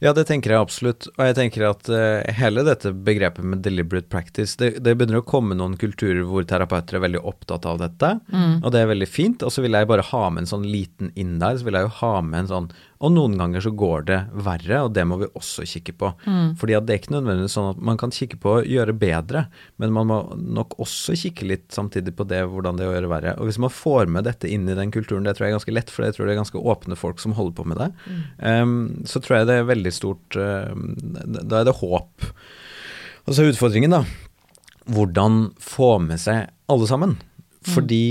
Ja, 0.04 0.12
det 0.12 0.26
tenker 0.28 0.52
jeg 0.52 0.60
absolutt. 0.60 1.08
Og 1.14 1.22
jeg 1.24 1.38
tenker 1.38 1.64
at 1.70 1.88
uh, 1.88 2.20
hele 2.36 2.64
dette 2.66 2.92
begrepet 2.92 3.46
med 3.46 3.62
deliberate 3.64 4.10
practice, 4.12 4.58
det, 4.60 4.82
det, 4.84 4.96
begynner 4.98 5.22
å 5.22 5.26
komme 5.26 5.56
noen 5.56 5.78
kulturer 5.80 6.20
hvor 6.28 6.44
terapeuter 6.48 6.98
er 6.98 7.06
veldig 7.06 7.24
opptatt 7.32 7.68
av 7.70 7.80
dette, 7.80 8.12
mm. 8.28 8.60
og 8.60 8.68
det 8.74 8.82
er 8.82 8.92
veldig 8.92 9.08
fint. 9.08 9.46
Og 9.46 9.54
så 9.54 9.64
vil 9.64 9.78
jeg 9.78 9.88
bare 9.88 10.04
ha 10.12 10.24
med 10.28 10.44
en 10.44 10.52
sånn 10.52 10.68
liten 10.68 11.12
inn 11.16 11.38
der, 11.40 11.56
så 11.56 11.68
vil 11.68 11.80
jeg 11.80 11.88
jo 11.88 11.96
ha 12.02 12.14
med 12.26 12.44
en 12.44 12.52
sånn 12.52 12.72
Og 13.02 13.10
noen 13.10 13.34
ganger 13.38 13.64
så 13.64 13.72
går 13.74 14.04
det 14.06 14.18
verre, 14.46 14.84
og 14.86 14.92
det 14.94 15.02
må 15.10 15.18
vi 15.18 15.28
også 15.34 15.64
kikke 15.66 15.94
på. 15.98 16.12
Mm. 16.22 16.52
Fordi 16.60 16.76
at 16.78 16.86
det 16.86 16.94
er 16.94 17.00
ikke 17.00 17.14
nødvendigvis 17.16 17.56
sånn 17.58 17.72
at 17.72 17.80
man 17.90 17.98
kan 17.98 18.14
kikke 18.14 18.38
på 18.42 18.54
å 18.54 18.62
gjøre 18.62 18.94
bedre, 18.94 19.46
men 19.82 19.94
man 19.96 20.08
må 20.10 20.18
nok 20.38 20.76
også 20.82 21.16
kikke 21.18 21.48
litt 21.50 21.66
samtidig 21.74 22.14
på 22.18 22.26
det, 22.30 22.44
hvordan 22.52 22.78
det 22.78 22.86
er 22.86 22.92
å 22.92 22.96
gjøre 22.96 23.10
verre. 23.10 23.34
Og 23.42 23.50
hvis 23.50 23.60
man 23.62 23.74
får 23.74 24.12
med 24.14 24.28
dette 24.30 24.50
inn 24.50 24.70
i 24.70 24.78
den 24.78 24.94
kulturen, 24.94 25.26
det 25.26 25.34
tror 25.34 25.48
jeg 25.48 25.54
er 25.54 25.58
ganske 25.58 25.74
lett, 25.74 25.90
for 25.90 26.06
jeg 26.06 26.16
tror 26.16 26.30
det 26.30 26.36
er 26.36 26.42
ganske 26.44 26.64
åpne 26.74 26.98
folk 26.98 27.22
som 27.22 27.34
holder 27.38 27.58
på 27.58 27.68
med 27.72 27.82
det, 27.82 27.90
mm. 28.06 28.22
um, 28.62 28.76
så 29.08 29.22
tror 29.22 29.40
jeg 29.40 29.50
det 29.50 29.58
er 29.58 29.70
veldig 29.72 29.94
stort 29.94 30.38
uh, 30.38 30.70
Da 31.42 31.62
er 31.62 31.66
det 31.66 31.78
håp. 31.82 32.30
Og 33.26 33.34
så 33.34 33.42
er 33.42 33.50
utfordringen, 33.50 33.98
da, 33.98 34.04
hvordan 34.90 35.48
få 35.62 35.96
med 36.02 36.22
seg 36.22 36.46
alle 36.70 36.86
sammen. 36.90 37.18
Mm. 37.18 37.72
Fordi 37.74 38.04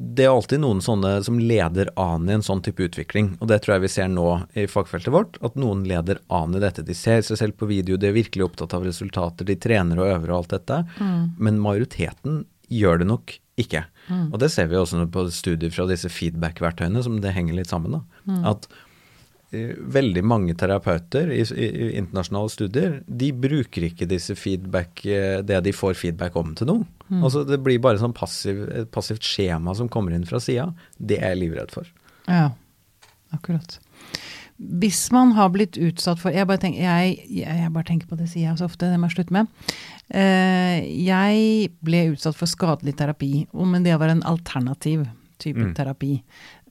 det 0.00 0.24
er 0.24 0.32
alltid 0.32 0.62
noen 0.62 0.78
sånne 0.80 1.12
som 1.26 1.38
leder 1.38 1.90
an 2.00 2.28
i 2.28 2.32
en 2.32 2.44
sånn 2.44 2.62
type 2.64 2.82
utvikling. 2.86 3.34
Og 3.42 3.50
det 3.50 3.60
tror 3.60 3.76
jeg 3.76 3.84
vi 3.84 3.90
ser 3.92 4.08
nå 4.08 4.26
i 4.56 4.64
fagfeltet 4.70 5.12
vårt, 5.12 5.36
at 5.44 5.58
noen 5.60 5.82
leder 5.88 6.22
an 6.32 6.56
i 6.56 6.62
dette. 6.62 6.84
De 6.86 6.96
ser 6.96 7.20
seg 7.26 7.36
selv 7.40 7.58
på 7.60 7.68
video, 7.68 7.98
de 8.00 8.08
er 8.08 8.16
virkelig 8.16 8.46
opptatt 8.46 8.74
av 8.76 8.86
resultater, 8.88 9.44
de 9.44 9.58
trener 9.60 10.00
og 10.00 10.08
øver 10.08 10.32
og 10.32 10.38
alt 10.38 10.54
dette. 10.56 10.80
Mm. 10.96 11.22
Men 11.36 11.60
majoriteten 11.60 12.44
gjør 12.72 13.02
det 13.02 13.10
nok 13.10 13.34
ikke. 13.60 13.84
Mm. 14.08 14.30
Og 14.30 14.38
det 14.40 14.50
ser 14.54 14.70
vi 14.70 14.78
også 14.80 15.04
på 15.12 15.26
studier 15.34 15.74
fra 15.74 15.84
disse 15.90 16.08
feedback-verktøyene, 16.12 17.02
som 17.04 17.20
det 17.20 17.34
henger 17.36 17.58
litt 17.58 17.72
sammen. 17.72 17.98
da. 17.98 18.30
Mm. 18.30 18.40
At 18.54 18.70
veldig 19.50 20.22
mange 20.22 20.54
terapeuter 20.54 21.30
i, 21.34 21.40
i, 21.42 21.66
i, 21.66 21.88
internasjonale 21.98 22.52
studier, 22.52 22.96
de 23.06 23.32
bruker 23.34 23.88
ikke 23.88 24.06
disse 24.10 24.36
feedback, 24.38 25.02
eh, 25.06 25.40
det 25.46 25.58
de 25.66 25.74
får 25.74 25.98
feedback 25.98 26.38
om 26.38 26.54
til 26.58 26.70
noe. 26.70 26.86
Mm. 27.08 27.24
Altså 27.24 27.42
Det 27.48 27.58
blir 27.62 27.82
bare 27.82 27.98
sånn 27.98 28.14
passiv, 28.14 28.62
et 28.70 28.90
passivt 28.94 29.26
skjema 29.26 29.74
som 29.74 29.90
kommer 29.90 30.14
inn 30.14 30.26
fra 30.28 30.38
sida. 30.42 30.68
Det 30.96 31.18
er 31.18 31.34
jeg 31.34 31.42
livredd 31.42 31.74
for. 31.74 31.90
Ja, 32.30 32.52
akkurat. 33.34 33.80
Hvis 34.60 35.06
man 35.14 35.32
har 35.38 35.48
blitt 35.48 35.78
utsatt 35.80 36.20
for 36.20 36.36
Jeg 36.36 36.44
bare 36.44 36.60
tenker, 36.60 36.84
jeg, 36.84 37.22
jeg 37.32 37.70
bare 37.72 37.88
tenker 37.88 38.10
på 38.10 38.18
det, 38.18 38.28
sier 38.28 38.50
jeg 38.50 38.60
så 38.60 38.68
ofte, 38.68 38.90
det 38.92 38.98
må 39.00 39.08
jeg 39.08 39.16
slutte 39.16 39.34
med. 39.34 39.48
Uh, 40.12 40.84
jeg 40.84 41.70
ble 41.80 42.10
utsatt 42.12 42.36
for 42.36 42.50
skadelig 42.50 42.98
terapi, 42.98 43.46
men 43.56 43.86
det 43.86 43.96
var 43.98 44.12
en 44.12 44.22
alternativ 44.28 45.06
type 45.40 45.64
mm. 45.64 45.74
terapi. 45.78 46.18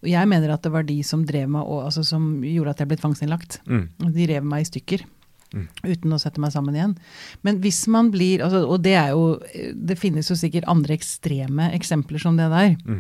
Jeg 0.08 0.30
mener 0.32 0.54
at 0.54 0.64
det 0.64 0.72
var 0.74 0.86
de 0.88 0.98
som 1.04 1.26
drev 1.28 1.50
meg, 1.52 1.64
og, 1.64 1.86
altså, 1.90 2.06
som 2.08 2.44
gjorde 2.46 2.76
at 2.76 2.84
jeg 2.84 2.92
ble 2.92 3.00
tvangsinnlagt. 3.02 3.60
Mm. 3.68 3.88
De 4.16 4.28
rev 4.32 4.46
meg 4.48 4.64
i 4.64 4.70
stykker. 4.70 5.04
Mm. 5.50 5.66
Uten 5.82 6.14
å 6.14 6.20
sette 6.22 6.42
meg 6.42 6.54
sammen 6.54 6.78
igjen. 6.78 6.94
Men 7.46 7.58
hvis 7.64 7.82
man 7.90 8.12
blir 8.14 8.44
altså, 8.46 8.60
Og 8.70 8.84
det 8.86 8.92
er 8.94 9.16
jo 9.18 9.40
Det 9.74 9.96
finnes 9.98 10.28
jo 10.30 10.36
sikkert 10.38 10.68
andre 10.70 10.94
ekstreme 10.94 11.72
eksempler 11.74 12.22
som 12.22 12.38
det 12.38 12.52
der. 12.54 12.76
Mm. 12.86 13.00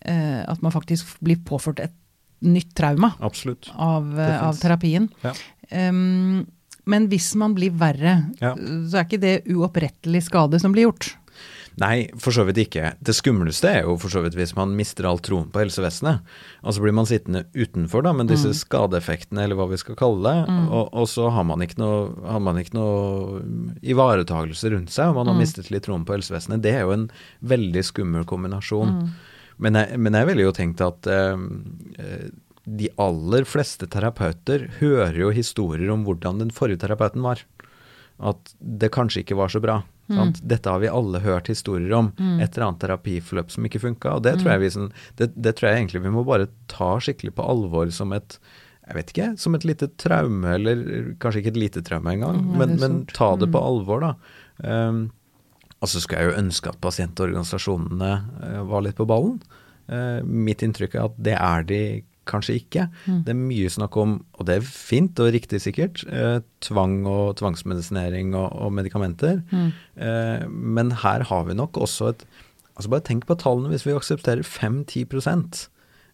Eh, 0.00 0.40
at 0.42 0.64
man 0.64 0.74
faktisk 0.74 1.20
blir 1.22 1.38
påført 1.46 1.84
et 1.84 1.94
nytt 2.44 2.74
trauma 2.78 3.12
av, 3.18 4.10
eh, 4.18 4.42
av, 4.42 4.58
terapien. 4.58 5.08
Ja. 5.22 5.32
Um, 5.70 6.46
men 6.88 7.08
hvis 7.10 7.32
man 7.38 7.54
blir 7.56 7.74
verre, 7.76 8.30
ja. 8.40 8.54
så 8.54 9.00
er 9.00 9.06
ikke 9.06 9.20
det 9.20 9.34
uopprettelig 9.50 10.22
skade 10.28 10.60
som 10.62 10.72
blir 10.72 10.86
gjort. 10.86 11.10
Nei, 11.78 12.08
for 12.18 12.34
så 12.34 12.42
vidt 12.48 12.58
ikke. 12.64 12.92
Det 13.04 13.14
skumleste 13.14 13.70
er 13.70 13.86
jo 13.86 13.94
for 14.02 14.10
så 14.10 14.22
vidt 14.24 14.34
hvis 14.38 14.54
man 14.56 14.72
mister 14.78 15.06
all 15.06 15.20
troen 15.22 15.46
på 15.52 15.60
helsevesenet. 15.62 16.24
Og 16.64 16.74
så 16.74 16.82
blir 16.82 16.94
man 16.96 17.06
sittende 17.08 17.44
utenfor 17.54 18.02
da, 18.06 18.12
med 18.16 18.30
disse 18.32 18.50
mm. 18.50 18.56
skadeeffektene, 18.58 19.44
eller 19.44 19.58
hva 19.58 19.68
vi 19.70 19.78
skal 19.80 19.98
kalle 19.98 20.22
det. 20.26 20.50
Mm. 20.50 20.64
Og, 20.66 20.90
og, 20.90 21.06
så 21.10 21.28
har 21.34 21.46
man 21.46 21.62
ikke 21.64 21.78
noe, 21.82 22.00
har 22.26 22.42
man 22.42 22.58
ikke 22.58 22.74
noe 22.78 23.42
ivaretagelse 23.86 24.72
rundt 24.74 24.94
seg, 24.94 25.12
og 25.12 25.20
man 25.20 25.30
har 25.30 25.38
mm. 25.38 25.42
mistet 25.44 25.70
litt 25.74 25.86
troen 25.86 26.06
på 26.08 26.16
helsevesenet. 26.16 26.64
Det 26.64 26.74
er 26.74 26.86
jo 26.86 26.96
en 26.96 27.08
veldig 27.54 27.84
skummel 27.86 28.26
kombinasjon. 28.28 28.96
Mm. 28.98 29.12
Men, 29.62 29.78
jeg, 29.78 30.00
men, 30.02 30.18
jeg, 30.18 30.30
ville 30.30 30.46
jo 30.48 30.54
tenkt 30.54 30.82
at 30.82 31.06
eh, 31.10 32.26
de 32.68 32.90
aller 33.00 33.46
fleste 33.48 33.86
terapeuter 33.90 34.66
hører 34.80 35.18
jo 35.18 35.30
historier 35.34 35.94
om 35.94 36.02
hvordan 36.06 36.42
den 36.42 36.50
forrige 36.54 36.82
terapeuten 36.82 37.22
var. 37.26 37.44
At 38.18 38.54
det 38.58 38.90
kanskje 38.94 39.22
ikke 39.22 39.38
var 39.38 39.54
så 39.54 39.62
bra. 39.62 39.80
Mm. 40.08 40.32
Dette 40.40 40.72
har 40.72 40.80
vi 40.80 40.88
alle 40.88 41.20
hørt 41.24 41.50
historier 41.52 41.92
om. 41.96 42.12
Mm. 42.18 42.38
Et 42.40 42.48
eller 42.48 42.66
annet 42.68 42.80
terapiforløp 42.84 43.52
som 43.52 43.68
ikke 43.68 43.82
funka. 43.82 44.14
Og 44.16 44.24
det 44.24 44.38
tror, 44.38 44.54
jeg 44.54 44.64
vi, 44.64 44.70
sånn, 44.76 44.88
det, 45.20 45.30
det 45.36 45.56
tror 45.58 45.70
jeg 45.70 45.82
egentlig 45.82 46.04
vi 46.06 46.14
må 46.14 46.24
bare 46.28 46.48
ta 46.72 46.94
skikkelig 47.02 47.34
på 47.36 47.46
alvor 47.56 47.92
som 47.94 48.16
et 48.16 48.38
jeg 48.88 48.96
vet 48.96 49.10
ikke, 49.12 49.28
som 49.36 49.52
et 49.52 49.64
lite 49.68 49.90
traume, 50.00 50.48
eller 50.48 50.78
kanskje 51.20 51.42
ikke 51.42 51.50
et 51.52 51.60
lite 51.60 51.82
traume 51.84 52.14
engang, 52.14 52.38
mm, 52.40 52.52
men, 52.56 52.70
men, 52.80 52.94
ta 53.12 53.34
det 53.36 53.50
på 53.52 53.60
mm. 53.60 53.66
alvor, 53.68 54.00
da. 54.00 54.12
Um, 54.64 55.02
og 55.78 55.90
så 55.92 56.00
skulle 56.00 56.22
jeg 56.22 56.30
jo 56.30 56.38
ønske 56.40 56.72
at 56.72 56.80
pasientorganisasjonene 56.82 58.12
uh, 58.40 58.62
var 58.70 58.86
litt 58.86 58.96
på 58.96 59.04
ballen. 59.08 59.36
Uh, 59.92 60.24
mitt 60.24 60.64
inntrykk 60.64 60.96
er 60.96 61.04
at 61.04 61.20
det 61.28 61.36
er 61.36 61.68
de 61.68 61.82
kanskje 62.28 62.58
ikke. 62.60 62.88
Mm. 63.06 63.22
Det 63.26 63.32
er 63.32 63.40
mye 63.40 63.70
snakk 63.72 63.96
om, 64.00 64.18
og 64.38 64.48
det 64.48 64.58
er 64.58 64.66
fint 64.66 65.18
og 65.22 65.32
riktig 65.34 65.60
sikkert, 65.64 66.04
eh, 66.08 66.40
tvang 66.64 67.00
og 67.08 67.38
tvangsmedisinering 67.40 68.34
og, 68.38 68.52
og 68.52 68.74
medikamenter. 68.76 69.40
Mm. 69.50 69.72
Eh, 69.96 70.44
men 70.48 70.92
her 71.04 71.26
har 71.30 71.48
vi 71.48 71.58
nok 71.58 71.80
også 71.80 72.12
et 72.14 72.28
altså 72.78 72.92
Bare 72.92 73.02
tenk 73.02 73.24
på 73.26 73.34
tallene. 73.34 73.72
Hvis 73.72 73.82
vi 73.82 73.90
aksepterer 73.90 74.46
5-10 74.46 75.02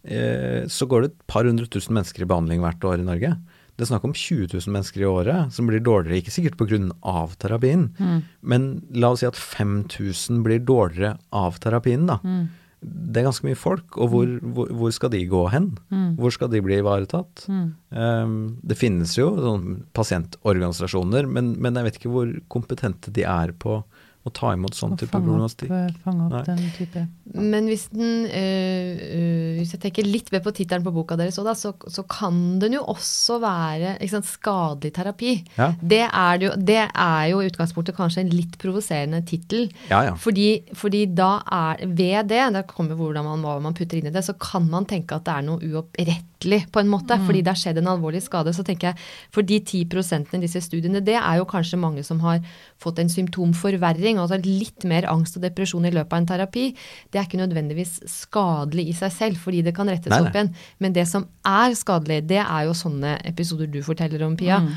eh, 0.09 0.64
så 0.64 0.87
går 0.88 1.03
det 1.03 1.11
et 1.11 1.27
par 1.29 1.44
hundre 1.44 1.68
tusen 1.68 1.92
mennesker 1.92 2.24
i 2.24 2.29
behandling 2.31 2.64
hvert 2.64 2.87
år 2.88 3.03
i 3.03 3.05
Norge. 3.05 3.35
Det 3.77 3.85
er 3.85 3.90
snakk 3.90 4.07
om 4.07 4.14
20 4.16 4.48
000 4.55 4.72
mennesker 4.72 5.03
i 5.03 5.11
året 5.11 5.53
som 5.53 5.68
blir 5.68 5.83
dårligere, 5.85 6.22
ikke 6.22 6.33
sikkert 6.33 6.57
pga. 6.57 7.29
terapien, 7.37 7.90
mm. 7.98 8.20
men 8.40 8.68
la 8.94 9.11
oss 9.12 9.20
si 9.20 9.27
at 9.27 9.37
5000 9.37 10.40
blir 10.46 10.62
dårligere 10.64 11.18
av 11.35 11.59
terapien, 11.61 12.07
da. 12.09 12.20
Mm 12.24 12.46
det 12.84 13.20
er 13.20 13.28
ganske 13.28 13.46
mye 13.46 13.58
folk, 13.58 13.96
og 13.96 14.10
hvor, 14.12 14.28
mm. 14.28 14.54
hvor, 14.56 14.70
hvor 14.78 14.94
skal 14.94 15.12
de 15.14 15.22
gå 15.30 15.42
hen? 15.52 15.70
Mm. 15.94 16.16
Hvor 16.20 16.34
skal 16.34 16.50
de 16.52 16.62
bli 16.64 16.78
ivaretatt? 16.82 17.44
Mm. 17.48 17.68
Um, 17.94 18.34
det 18.66 18.78
finnes 18.80 19.14
jo 19.16 19.30
sånn 19.38 19.84
pasientorganisasjoner, 19.96 21.28
men, 21.30 21.54
men, 21.62 21.78
jeg 21.80 21.88
vet 21.88 22.00
ikke 22.00 22.14
hvor 22.14 22.34
kompetente 22.52 23.14
de 23.14 23.26
er 23.28 23.54
på 23.56 23.80
å 24.24 24.30
ta 24.32 24.54
imot 24.56 24.72
sånn 24.72 24.94
type 24.96 25.12
problematikk. 25.12 25.68
Fange 26.00 26.26
opp 26.30 26.46
den 26.46 26.60
type. 26.78 27.02
Men 27.37 27.66
hvis, 27.68 27.90
den, 27.92 28.24
øh, 28.24 29.02
øh, 29.04 29.50
hvis 29.58 29.74
jeg 29.74 29.82
tenker 29.82 30.06
litt 30.08 30.30
mer 30.32 30.40
på 30.44 30.52
tittelen 30.56 30.84
på 30.87 30.94
boka 30.96 31.18
deres, 31.20 31.37
da, 31.44 31.52
så, 31.58 31.74
så, 31.92 32.06
kan 32.08 32.38
den 32.62 32.78
jo 32.78 32.84
også 32.88 33.37
være 33.42 33.98
sant, 34.08 34.28
skadelig 34.30 34.94
terapi. 34.96 35.34
Ja. 35.58 35.74
Det, 35.76 36.00
er 36.08 36.40
det, 36.40 36.48
jo, 36.48 36.54
det 36.70 36.80
er 36.87 37.26
jo 37.34 37.42
i 37.42 37.50
utgangspunktet 37.50 37.98
kanskje 37.98 38.24
en 38.24 38.32
litt 38.32 38.56
provoserende 38.62 39.20
tittel. 39.28 39.68
Ja, 39.90 40.00
ja. 40.08 40.16
fordi, 40.16 40.48
fordi, 40.72 41.04
da 41.12 41.34
er 41.44 41.84
ved 41.84 42.32
det, 42.32 42.40
det 42.56 42.64
kommer 42.70 42.96
hvordan 42.96 43.28
man, 43.28 43.44
hva 43.44 43.58
man 43.60 43.76
putter 43.76 44.00
inn 44.00 44.08
i 44.08 44.14
det, 44.14 44.24
så 44.24 44.37
kan 44.40 44.64
man 44.72 44.88
tenke 44.88 45.18
at 45.18 45.28
det 45.28 45.37
er 45.37 45.44
noe 45.50 45.60
uopprettelig, 45.60 46.16
på 46.72 46.83
en 46.83 46.90
måte. 46.92 47.16
Mm. 47.18 47.26
Fordi 47.28 47.42
det 47.44 47.52
har 47.52 47.61
skjedd 47.61 47.80
en 47.80 47.90
alvorlig 47.94 48.22
skade. 48.24 48.54
Så 48.57 48.64
tenker 48.66 48.92
jeg, 48.92 49.09
for 49.35 49.46
de 49.46 49.59
ti 49.66 49.85
prosentene 49.90 50.42
i 50.42 50.46
disse 50.46 50.62
studiene, 50.64 51.02
det 51.04 51.16
er 51.18 51.40
jo 51.40 51.48
kanskje 51.48 51.80
mange 51.80 52.04
som 52.07 52.20
har 52.24 52.40
fått 52.83 53.00
en 53.02 53.12
symptomforverring, 53.12 54.20
altså 54.20 54.38
litt 54.44 54.87
mer 54.88 55.09
angst 55.11 55.38
og 55.38 55.44
depresjon 55.46 55.87
i 55.88 55.92
løpet 55.94 56.12
av 56.12 56.22
en 56.22 56.30
terapi, 56.33 56.66
det 57.11 57.20
er 57.20 57.28
ikke 57.28 57.40
nødvendigvis 57.40 57.96
skadelig 58.11 58.88
i 58.90 58.96
seg 58.98 59.14
selv, 59.14 59.42
fordi 59.42 59.62
det 59.66 59.74
kan 59.76 59.90
rettes 59.90 60.12
nei, 60.12 60.20
nei. 60.20 60.30
opp 60.30 60.38
igjen. 60.38 60.52
Men 60.85 60.96
det 60.96 61.07
som 61.11 61.28
er 61.48 61.76
skadelig, 61.78 62.22
det 62.30 62.42
er 62.42 62.66
jo 62.68 62.76
sånne 62.76 63.18
episoder 63.28 63.70
du 63.70 63.80
forteller 63.87 64.24
om, 64.26 64.37
Pia. 64.38 64.61
Mm. 64.64 64.74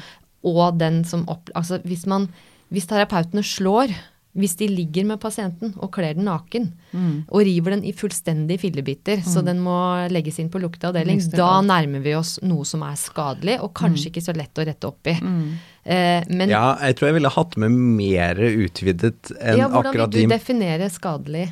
Og 0.47 0.77
den 0.79 1.01
som 1.07 1.25
opp... 1.31 1.51
Altså 1.57 1.81
hvis 1.87 2.05
man 2.09 2.29
Hvis 2.67 2.83
terapeutene 2.89 3.39
slår 3.47 3.93
hvis 4.37 4.55
de 4.59 4.67
ligger 4.69 5.07
med 5.09 5.19
pasienten 5.21 5.73
og 5.81 5.91
kler 5.95 6.17
den 6.17 6.27
naken, 6.29 6.69
mm. 6.91 7.13
og 7.27 7.45
river 7.47 7.75
den 7.75 7.83
i 7.89 7.93
fullstendig 7.97 8.59
fillebiter, 8.61 9.21
mm. 9.23 9.27
så 9.27 9.43
den 9.45 9.61
må 9.63 9.77
legges 10.13 10.37
inn 10.41 10.51
på 10.53 10.61
lukteavdeling, 10.61 11.23
da 11.33 11.57
nærmer 11.65 12.03
vi 12.05 12.13
oss 12.17 12.37
noe 12.45 12.67
som 12.67 12.85
er 12.85 12.97
skadelig, 13.01 13.57
og 13.65 13.73
kanskje 13.77 14.07
mm. 14.07 14.11
ikke 14.13 14.25
så 14.27 14.37
lett 14.37 14.61
å 14.61 14.67
rette 14.69 14.91
opp 14.91 15.09
i. 15.09 15.17
Mm. 15.17 15.47
Eh, 15.87 16.27
men, 16.29 16.51
ja, 16.51 16.65
jeg 16.83 16.99
tror 16.99 17.09
jeg 17.09 17.17
ville 17.19 17.33
hatt 17.37 17.57
med 17.63 17.77
mer 18.01 18.41
utvidet 18.43 19.31
enn 19.39 19.63
akkurat 19.63 19.71
de 19.71 19.71
Hvordan 19.71 20.13
vil 20.13 20.29
du 20.29 20.35
definere 20.35 20.91
skadelig? 20.93 21.47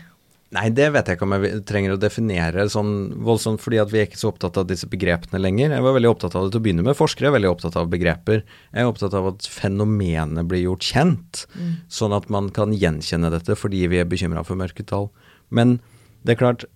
Nei, 0.55 0.69
det 0.71 0.87
vet 0.95 1.09
jeg 1.09 1.17
ikke 1.17 1.25
om 1.27 1.35
jeg 1.35 1.61
trenger 1.67 1.95
å 1.95 1.99
definere 1.99 2.67
sånn 2.71 2.93
voldsomt, 3.27 3.59
fordi 3.63 3.79
at 3.81 3.91
vi 3.91 4.01
er 4.01 4.07
ikke 4.07 4.21
så 4.21 4.31
opptatt 4.31 4.59
av 4.61 4.67
disse 4.69 4.87
begrepene 4.91 5.41
lenger. 5.41 5.73
Jeg 5.75 5.83
var 5.83 5.95
veldig 5.97 6.11
opptatt 6.13 6.37
av 6.37 6.45
det 6.45 6.53
til 6.53 6.61
å 6.61 6.65
begynne 6.67 6.85
med. 6.85 6.95
Forskere 6.95 7.29
er 7.29 7.35
veldig 7.35 7.51
opptatt 7.51 7.75
av 7.81 7.89
begreper. 7.91 8.45
Jeg 8.71 8.85
er 8.85 8.91
opptatt 8.91 9.17
av 9.19 9.27
at 9.33 9.49
fenomenet 9.51 10.47
blir 10.47 10.63
gjort 10.63 10.87
kjent, 10.87 11.43
mm. 11.57 11.73
sånn 11.91 12.15
at 12.15 12.29
man 12.31 12.51
kan 12.55 12.75
gjenkjenne 12.75 13.33
dette 13.33 13.57
fordi 13.59 13.83
vi 13.91 13.99
er 13.99 14.07
bekymra 14.07 14.45
for 14.47 14.59
mørketall. 14.59 15.09
Men 15.55 15.79
det 16.25 16.35
er 16.35 16.41
klart, 16.41 16.67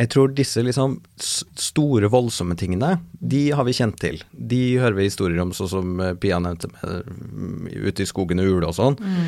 jeg 0.00 0.10
tror 0.10 0.30
disse 0.34 0.62
liksom 0.64 0.96
store, 1.20 2.08
voldsomme 2.12 2.56
tingene, 2.58 2.94
de 3.12 3.42
har 3.54 3.66
vi 3.68 3.74
kjent 3.76 3.98
til. 4.02 4.22
De 4.32 4.60
hører 4.80 4.96
vi 4.98 5.08
historier 5.10 5.42
om, 5.42 5.52
sånn 5.56 5.70
som 5.70 6.00
eh, 6.02 6.14
Pia 6.18 6.40
nevnte, 6.42 6.70
med, 6.72 7.10
mm, 7.10 7.66
ute 7.90 8.04
i 8.04 8.08
skogen 8.08 8.42
og 8.42 8.48
ule 8.48 8.70
og 8.70 8.78
sånn. 8.78 8.96
Mm. 8.98 9.26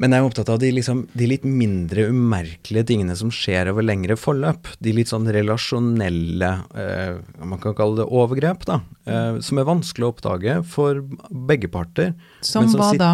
Men 0.00 0.14
jeg 0.14 0.22
er 0.22 0.26
opptatt 0.26 0.48
av 0.48 0.60
de, 0.62 0.70
liksom, 0.72 1.02
de, 1.12 1.26
litt 1.28 1.42
mindre 1.44 2.06
umerkelige 2.08 2.86
tingene 2.88 3.16
som 3.18 3.32
skjer 3.34 3.68
over 3.72 3.84
lengre 3.84 4.16
forløp. 4.16 4.70
De 4.80 4.94
litt 4.96 5.12
sånn 5.12 5.28
relasjonelle, 5.34 6.52
eh, 6.80 7.18
man 7.44 7.60
kan 7.60 7.76
kalle 7.76 8.00
det 8.00 8.08
overgrep, 8.08 8.64
da. 8.68 8.80
Eh, 9.04 9.40
som 9.44 9.60
er 9.60 9.68
vanskelig 9.68 10.08
å 10.08 10.12
oppdage 10.14 10.56
for 10.72 11.02
begge 11.28 11.68
parter. 11.72 12.14
Som, 12.40 12.70
som 12.72 12.80
hva 12.80 12.92
da? 12.96 13.12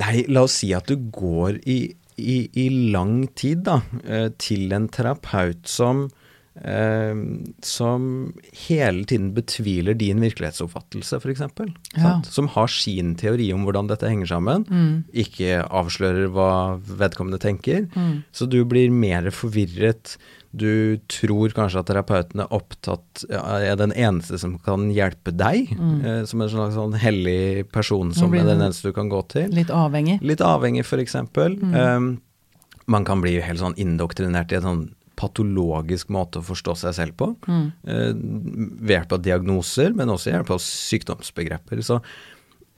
Nei, 0.00 0.24
la 0.32 0.46
oss 0.48 0.56
si 0.62 0.72
at 0.76 0.88
du 0.88 0.96
går 1.12 1.60
i, 1.68 1.78
i, 2.16 2.38
i 2.56 2.68
lang 2.94 3.26
tid 3.36 3.66
da, 3.68 3.82
eh, 4.04 4.30
til 4.40 4.72
en 4.76 4.88
terapeut 4.92 5.68
som 5.68 6.06
som 7.62 8.32
hele 8.66 9.04
tiden 9.06 9.30
betviler 9.36 9.94
din 9.98 10.20
virkelighetsoppfattelse, 10.24 11.20
f.eks. 11.20 11.44
Ja. 11.96 12.16
Som 12.26 12.48
har 12.54 12.72
sin 12.72 13.14
teori 13.20 13.52
om 13.54 13.66
hvordan 13.66 13.90
dette 13.90 14.08
henger 14.10 14.32
sammen, 14.32 14.66
mm. 14.66 15.04
ikke 15.24 15.62
avslører 15.64 16.32
hva 16.34 16.50
vedkommende 16.82 17.40
tenker. 17.42 17.86
Mm. 17.94 18.24
Så 18.32 18.48
du 18.50 18.64
blir 18.68 18.90
mer 18.90 19.30
forvirret. 19.34 20.16
Du 20.50 20.98
tror 21.12 21.52
kanskje 21.54 21.82
at 21.82 21.90
terapeuten 21.90 22.42
er 22.42 22.52
opptatt 22.56 23.26
er 23.28 23.76
den 23.78 23.92
eneste 23.92 24.38
som 24.40 24.56
kan 24.64 24.88
hjelpe 24.94 25.34
deg, 25.36 25.74
mm. 25.76 25.98
eh, 26.00 26.22
som 26.28 26.42
en 26.42 26.52
slags 26.52 26.78
sånn 26.78 26.96
hellig 26.98 27.68
person 27.74 28.14
som 28.16 28.32
er 28.34 28.48
den 28.48 28.64
eneste 28.64 28.88
du 28.88 28.96
kan 28.96 29.12
gå 29.12 29.20
til. 29.30 29.52
Litt 29.54 29.72
avhengig? 29.74 30.18
Litt 30.24 30.42
avhengig, 30.44 30.86
f.eks. 30.88 31.18
Mm. 31.36 31.74
Um, 31.74 32.14
man 32.88 33.04
kan 33.04 33.20
bli 33.20 33.36
helt 33.44 33.60
sånn 33.60 33.76
indoktrinert 33.76 34.52
i 34.54 34.58
et 34.58 34.64
sånn 34.64 34.88
patologisk 35.18 36.10
måte 36.14 36.40
å 36.40 36.46
forstå 36.46 36.76
seg 36.84 36.96
selv 37.00 37.18
på. 37.18 37.32
Mm. 37.50 37.68
Eh, 37.90 38.10
ved 38.80 38.96
hjelp 38.96 39.14
av 39.18 39.22
diagnoser, 39.26 39.94
men 39.96 40.12
også 40.14 40.30
ved 40.30 40.38
hjelp 40.38 40.52
av 40.56 40.64
sykdomsbegreper. 40.64 41.82
Så 41.86 42.00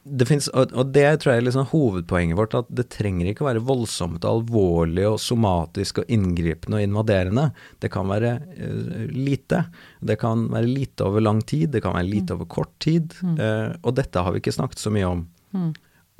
det 0.00 0.24
finnes, 0.24 0.46
og, 0.56 0.72
det 0.94 1.04
tror 1.20 1.34
jeg 1.34 1.42
er 1.42 1.44
liksom 1.44 1.66
hovedpoenget 1.74 2.38
vårt, 2.38 2.54
at 2.56 2.70
det 2.72 2.86
trenger 2.94 3.28
ikke 3.28 3.44
å 3.44 3.50
være 3.50 3.64
voldsomt 3.68 4.24
alvorlig 4.24 5.04
og 5.10 5.18
somatisk 5.20 6.00
og 6.00 6.12
inngripende 6.12 6.78
og 6.78 6.86
invaderende. 6.86 7.50
Det 7.84 7.90
kan 7.92 8.08
være 8.08 8.32
uh, 8.40 9.04
lite. 9.12 9.66
Det 10.00 10.16
kan 10.22 10.46
være 10.54 10.70
lite 10.70 11.04
over 11.04 11.26
lang 11.26 11.44
tid, 11.44 11.68
det 11.74 11.84
kan 11.84 11.98
være 11.98 12.08
lite 12.08 12.36
over 12.38 12.48
kort 12.48 12.72
tid. 12.80 13.12
Mm. 13.20 13.36
Uh, 13.36 13.68
og 13.84 13.98
dette 14.00 14.24
har 14.24 14.32
vi 14.32 14.40
ikke 14.40 14.56
snakket 14.56 14.80
så 14.80 14.94
mye 14.94 15.12
om. 15.12 15.26
Mm. 15.52 15.70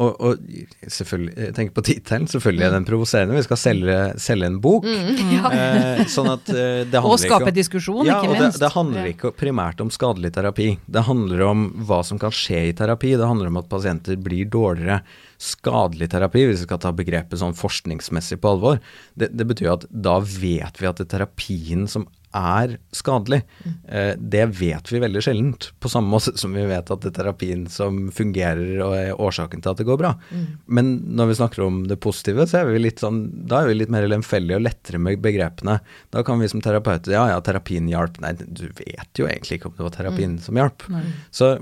Og, 0.01 0.15
og, 0.25 0.45
selvfølgelig, 0.89 1.33
jeg 1.37 1.55
tenker 1.57 1.75
på 1.77 1.83
tittelen, 1.85 2.27
selvfølgelig 2.31 2.65
er 2.67 2.73
den 2.73 2.87
provoserende. 2.89 3.37
Vi 3.37 3.45
skal 3.45 3.59
selge, 3.61 3.97
selge 4.23 4.49
en 4.49 4.57
bok. 4.65 4.87
Mm, 4.89 5.33
ja. 5.35 5.51
eh, 5.53 6.03
sånn 6.09 6.31
at 6.33 6.49
eh, 6.55 6.83
det 6.89 7.03
Og 7.11 7.19
skape 7.21 7.53
diskusjon, 7.53 8.07
ja, 8.09 8.17
ikke 8.17 8.33
minst. 8.33 8.41
Og 8.41 8.47
det, 8.47 8.63
det 8.65 8.71
handler 8.79 9.11
ikke 9.11 9.33
primært 9.37 9.83
om 9.85 9.93
skadelig 9.93 10.33
terapi. 10.37 10.71
Det 10.89 11.05
handler 11.05 11.45
om 11.51 11.67
hva 11.89 12.01
som 12.07 12.21
kan 12.23 12.33
skje 12.33 12.71
i 12.71 12.77
terapi. 12.77 13.13
Det 13.21 13.29
handler 13.29 13.53
om 13.53 13.61
at 13.61 13.69
pasienter 13.73 14.17
blir 14.21 14.49
dårligere. 14.49 15.03
Skadelig 15.41 16.09
terapi, 16.15 16.47
hvis 16.49 16.63
vi 16.63 16.69
skal 16.71 16.81
ta 16.81 16.95
begrepet 16.97 17.43
sånn 17.43 17.57
forskningsmessig 17.59 18.41
på 18.41 18.55
alvor, 18.55 18.81
det, 19.21 19.35
det 19.37 19.49
betyr 19.53 19.75
at 19.75 19.85
da 19.93 20.17
vet 20.25 20.81
vi 20.81 20.89
at 20.89 21.05
er 21.05 21.13
terapien 21.13 21.85
som 21.91 22.09
er 22.37 22.77
skadelig. 22.95 23.41
Eh, 23.89 24.13
det 24.19 24.45
vet 24.59 24.93
vi 24.93 25.01
veldig 25.03 25.23
sjeldent, 25.25 25.71
på 25.83 25.91
samme 25.91 26.13
måte 26.13 26.37
som 26.39 26.55
vi 26.55 26.67
vet 26.69 26.91
at 26.91 27.03
det 27.03 27.11
er 27.13 27.17
terapien 27.19 27.65
som 27.71 28.07
fungerer 28.15 28.83
og 28.85 28.95
er 28.97 29.19
årsaken 29.19 29.65
til 29.65 29.73
at 29.73 29.83
det 29.83 29.89
går 29.89 29.99
bra. 30.01 30.13
Mm. 30.31 30.45
Men 30.67 30.93
når 31.19 31.31
vi 31.31 31.39
snakker 31.41 31.65
om 31.67 31.83
det 31.91 31.99
positive, 32.03 32.47
så 32.51 32.61
er 32.61 32.71
vi 32.71 32.85
litt 32.85 33.03
sånn, 33.03 33.25
da 33.51 33.63
er 33.63 33.73
vi 33.73 33.81
litt 33.81 33.93
mer 33.93 34.07
lemfeldige 34.11 34.61
og 34.61 34.67
lettere 34.69 35.03
med 35.03 35.23
begrepene. 35.25 35.81
Da 36.15 36.25
kan 36.27 36.43
vi 36.43 36.51
som 36.53 36.63
terapeuter 36.65 37.17
ja 37.17 37.27
ja, 37.33 37.43
terapien 37.45 37.91
hjalp. 37.91 38.21
Nei, 38.23 38.37
du 38.39 38.69
vet 38.79 39.19
jo 39.19 39.29
egentlig 39.29 39.61
ikke 39.61 39.73
om 39.73 39.77
det 39.79 39.89
var 39.89 39.99
terapien 39.99 40.39
mm. 40.39 40.43
som 40.47 40.61
hjalp. 40.61 40.89
Så 41.35 41.55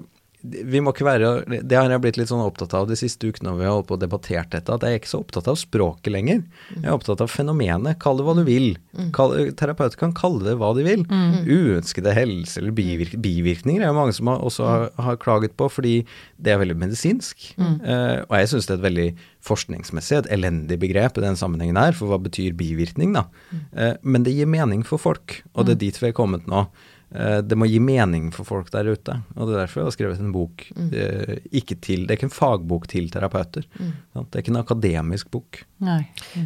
vi 0.43 0.81
må 0.83 0.93
ikke 0.95 1.07
være, 1.07 1.29
Det 1.67 1.75
har 1.75 1.91
jeg 1.91 2.03
blitt 2.03 2.19
litt 2.21 2.31
sånn 2.31 2.45
opptatt 2.45 2.75
av 2.79 2.87
de 2.87 2.95
siste 2.99 3.27
ukene 3.27 3.51
når 3.51 3.57
vi 3.59 3.65
har 3.67 3.73
holdt 3.75 3.89
på 3.89 3.97
og 3.97 4.03
debattert 4.05 4.53
dette, 4.53 4.71
at 4.71 4.85
jeg 4.87 4.95
er 4.95 5.01
ikke 5.01 5.11
så 5.11 5.21
opptatt 5.25 5.49
av 5.51 5.57
språket 5.59 6.13
lenger. 6.15 6.45
Jeg 6.77 6.85
er 6.85 6.95
opptatt 6.95 7.23
av 7.25 7.31
fenomenet. 7.33 7.99
Kall 8.03 8.21
det 8.21 8.27
hva 8.29 8.35
du 8.39 8.45
vil. 8.47 8.69
Kall, 9.17 9.35
terapeuter 9.59 9.99
kan 9.99 10.15
kalle 10.17 10.45
det 10.47 10.55
hva 10.61 10.71
de 10.79 10.85
vil. 10.87 11.03
Mm. 11.11 11.49
Uønskede 11.49 12.15
helse 12.15 12.61
eller 12.61 12.77
bivirk, 12.77 13.17
bivirkninger 13.25 13.83
er 13.83 13.91
det 13.91 13.99
mange 13.99 14.15
som 14.15 14.31
har, 14.31 14.45
også 14.47 14.69
har, 14.69 14.85
har, 15.09 15.19
klaget 15.19 15.57
på, 15.59 15.67
fordi 15.75 15.97
det 16.39 16.55
er 16.55 16.61
veldig 16.63 16.79
medisinsk. 16.79 17.49
Mm. 17.59 17.81
Uh, 17.83 18.19
og 18.29 18.37
jeg 18.39 18.53
syns 18.53 18.69
det 18.69 18.77
er 18.77 18.79
et 18.79 18.87
veldig 18.87 19.09
forskningsmessig 19.49 20.21
et 20.21 20.31
elendig 20.35 20.79
begrep 20.83 21.19
i 21.19 21.25
den 21.25 21.39
sammenhengen 21.41 21.81
her, 21.81 21.97
for 21.99 22.13
hva 22.13 22.21
betyr 22.23 22.55
bivirkning, 22.59 23.17
da? 23.19 23.27
Uh, 23.75 23.97
men 24.07 24.23
det 24.27 24.37
gir 24.39 24.51
mening 24.51 24.87
for 24.87 25.03
folk, 25.03 25.41
og 25.55 25.67
det 25.67 25.77
er 25.77 25.83
dit 25.89 26.01
vi 26.03 26.13
er 26.13 26.17
kommet 26.17 26.47
nå. 26.51 26.69
Eh, 27.09 27.39
det 27.41 27.57
må 27.57 27.67
gi 27.69 27.79
mening 27.81 28.29
for 28.35 28.45
folk 28.49 28.69
der 28.75 28.91
ute. 28.93 29.15
Og 29.37 29.49
det 29.49 29.55
er 29.55 29.63
derfor 29.63 29.81
jeg 29.81 29.89
har 29.89 29.97
skrevet 29.97 30.21
en 30.23 30.35
bok. 30.35 30.65
Mm. 30.77 30.91
Eh, 30.93 31.35
ikke 31.61 31.79
til, 31.85 32.05
det 32.05 32.13
er 32.13 32.21
ikke 32.21 32.29
en 32.29 32.37
fagbok 32.37 32.89
til 32.91 33.09
terapeuter. 33.13 33.65
Mm. 33.79 33.95
Sant? 34.13 34.29
Det 34.29 34.39
er 34.39 34.45
ikke 34.45 34.55
en 34.55 34.61
akademisk 34.61 35.33
bok. 35.33 35.63
Nei. 35.85 36.03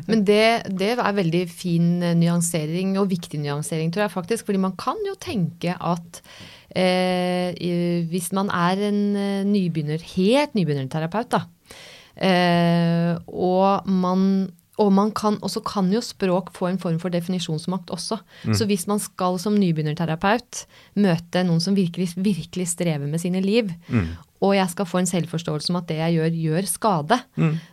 Men 0.06 0.24
det, 0.28 0.44
det 0.78 0.92
er 0.94 1.18
veldig 1.18 1.44
fin 1.50 1.92
eh, 1.98 2.16
nyansering, 2.18 2.94
og 3.02 3.10
viktig 3.10 3.42
nyansering, 3.42 3.92
tror 3.94 4.06
jeg 4.06 4.14
faktisk. 4.14 4.48
Fordi 4.48 4.62
man 4.62 4.76
kan 4.78 5.02
jo 5.08 5.16
tenke 5.18 5.74
at 5.74 6.22
eh, 6.78 7.50
hvis 8.12 8.30
man 8.36 8.52
er 8.54 8.86
en 8.92 9.02
nybegynner, 9.50 10.02
helt 10.14 10.54
nybegynnerterapeut, 10.58 11.34
da, 11.34 11.44
eh, 12.22 13.16
og 13.26 13.88
man 13.90 14.52
og 14.80 14.92
man 14.92 15.10
kan, 15.12 15.36
også 15.44 15.60
kan 15.66 15.90
jo 15.92 16.00
språk 16.00 16.52
få 16.56 16.70
en 16.70 16.78
form 16.80 16.98
for 17.02 17.12
definisjonsmakt 17.12 17.90
også. 17.92 18.16
Så 18.56 18.64
hvis 18.66 18.86
man 18.88 18.98
skal 19.02 19.36
som 19.42 19.58
nybegynnerterapeut 19.60 20.64
møte 20.96 21.42
noen 21.44 21.60
som 21.60 21.76
virkelig, 21.76 22.08
virkelig 22.16 22.68
strever 22.72 23.04
med 23.06 23.20
sine 23.20 23.42
liv, 23.44 23.68
og 24.42 24.56
jeg 24.56 24.68
skal 24.72 24.86
få 24.90 24.98
en 24.98 25.06
selvforståelse 25.06 25.70
om 25.70 25.76
at 25.78 25.86
det 25.86 25.96
jeg 26.00 26.16
gjør, 26.16 26.34
gjør 26.42 26.66
skade, 26.66 27.18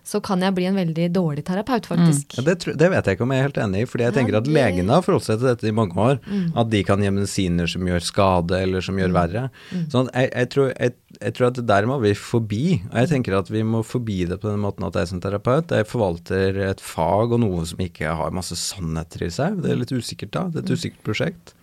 så 0.05 0.19
kan 0.21 0.43
jeg 0.45 0.53
bli 0.53 0.67
en 0.69 0.77
veldig 0.77 1.07
dårlig 1.15 1.43
terapeut, 1.47 1.87
faktisk. 1.89 2.35
Ja, 2.37 2.43
det, 2.45 2.55
det 2.77 2.89
vet 2.93 3.09
jeg 3.09 3.17
ikke 3.17 3.25
om 3.25 3.33
jeg 3.33 3.41
er 3.41 3.47
helt 3.47 3.57
enig 3.63 3.81
i, 3.81 3.87
fordi 3.89 4.05
jeg 4.05 4.15
tenker 4.19 4.37
at 4.37 4.45
det- 4.45 4.53
legene 4.53 4.93
har 4.93 5.01
forholdt 5.05 5.25
seg 5.25 5.39
til 5.41 5.49
dette 5.49 5.67
i 5.71 5.73
mange 5.73 5.97
år. 5.97 6.19
At 6.55 6.69
de 6.69 6.83
kan 6.85 7.01
gi 7.01 7.09
medisiner 7.09 7.67
som 7.73 7.89
gjør 7.89 8.05
skade, 8.05 8.61
eller 8.61 8.85
som 8.85 9.01
gjør 9.01 9.15
verre. 9.17 9.43
Sånn, 9.89 10.11
jeg, 10.13 10.29
jeg, 10.35 10.49
tror, 10.53 10.71
jeg, 10.77 10.93
jeg 11.19 11.33
tror 11.39 11.47
at 11.49 11.61
der 11.73 11.89
må 11.89 11.99
vi 12.05 12.13
forbi. 12.13 12.63
Og 12.91 12.97
jeg 13.01 13.11
tenker 13.15 13.39
at 13.39 13.49
vi 13.49 13.63
må 13.65 13.81
forbi 13.83 14.19
det 14.29 14.37
på 14.43 14.51
den 14.53 14.61
måten 14.61 14.85
at 14.85 14.93
jeg 15.01 15.09
som 15.09 15.19
terapeut 15.25 15.73
jeg 15.73 15.89
forvalter 15.89 16.61
et 16.69 16.81
fag 16.85 17.33
og 17.33 17.41
noe 17.41 17.65
som 17.65 17.81
ikke 17.81 18.13
har 18.21 18.29
masse 18.35 18.53
sannheter 18.61 19.25
i 19.25 19.33
seg. 19.33 19.57
Det 19.65 19.73
er 19.73 19.81
litt 19.81 19.91
usikkert 19.97 20.31
da. 20.37 20.45
Det 20.53 20.61
er 20.61 20.67
et 20.69 20.75
usikkert 20.77 21.01
prosjekt. 21.09 21.55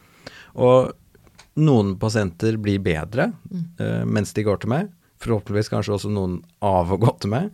Og 0.57 0.91
noen 1.57 1.95
pasienter 2.01 2.59
blir 2.61 2.81
bedre 2.85 3.31
eh, 3.81 4.05
mens 4.05 4.35
de 4.37 4.45
går 4.47 4.63
til 4.63 4.73
meg. 4.73 4.89
Forhåpentligvis 5.23 5.71
kanskje 5.73 5.95
også 5.97 6.13
noen 6.13 6.41
av 6.65 6.93
å 6.93 6.99
gå 7.01 7.13
til 7.23 7.33
meg. 7.33 7.53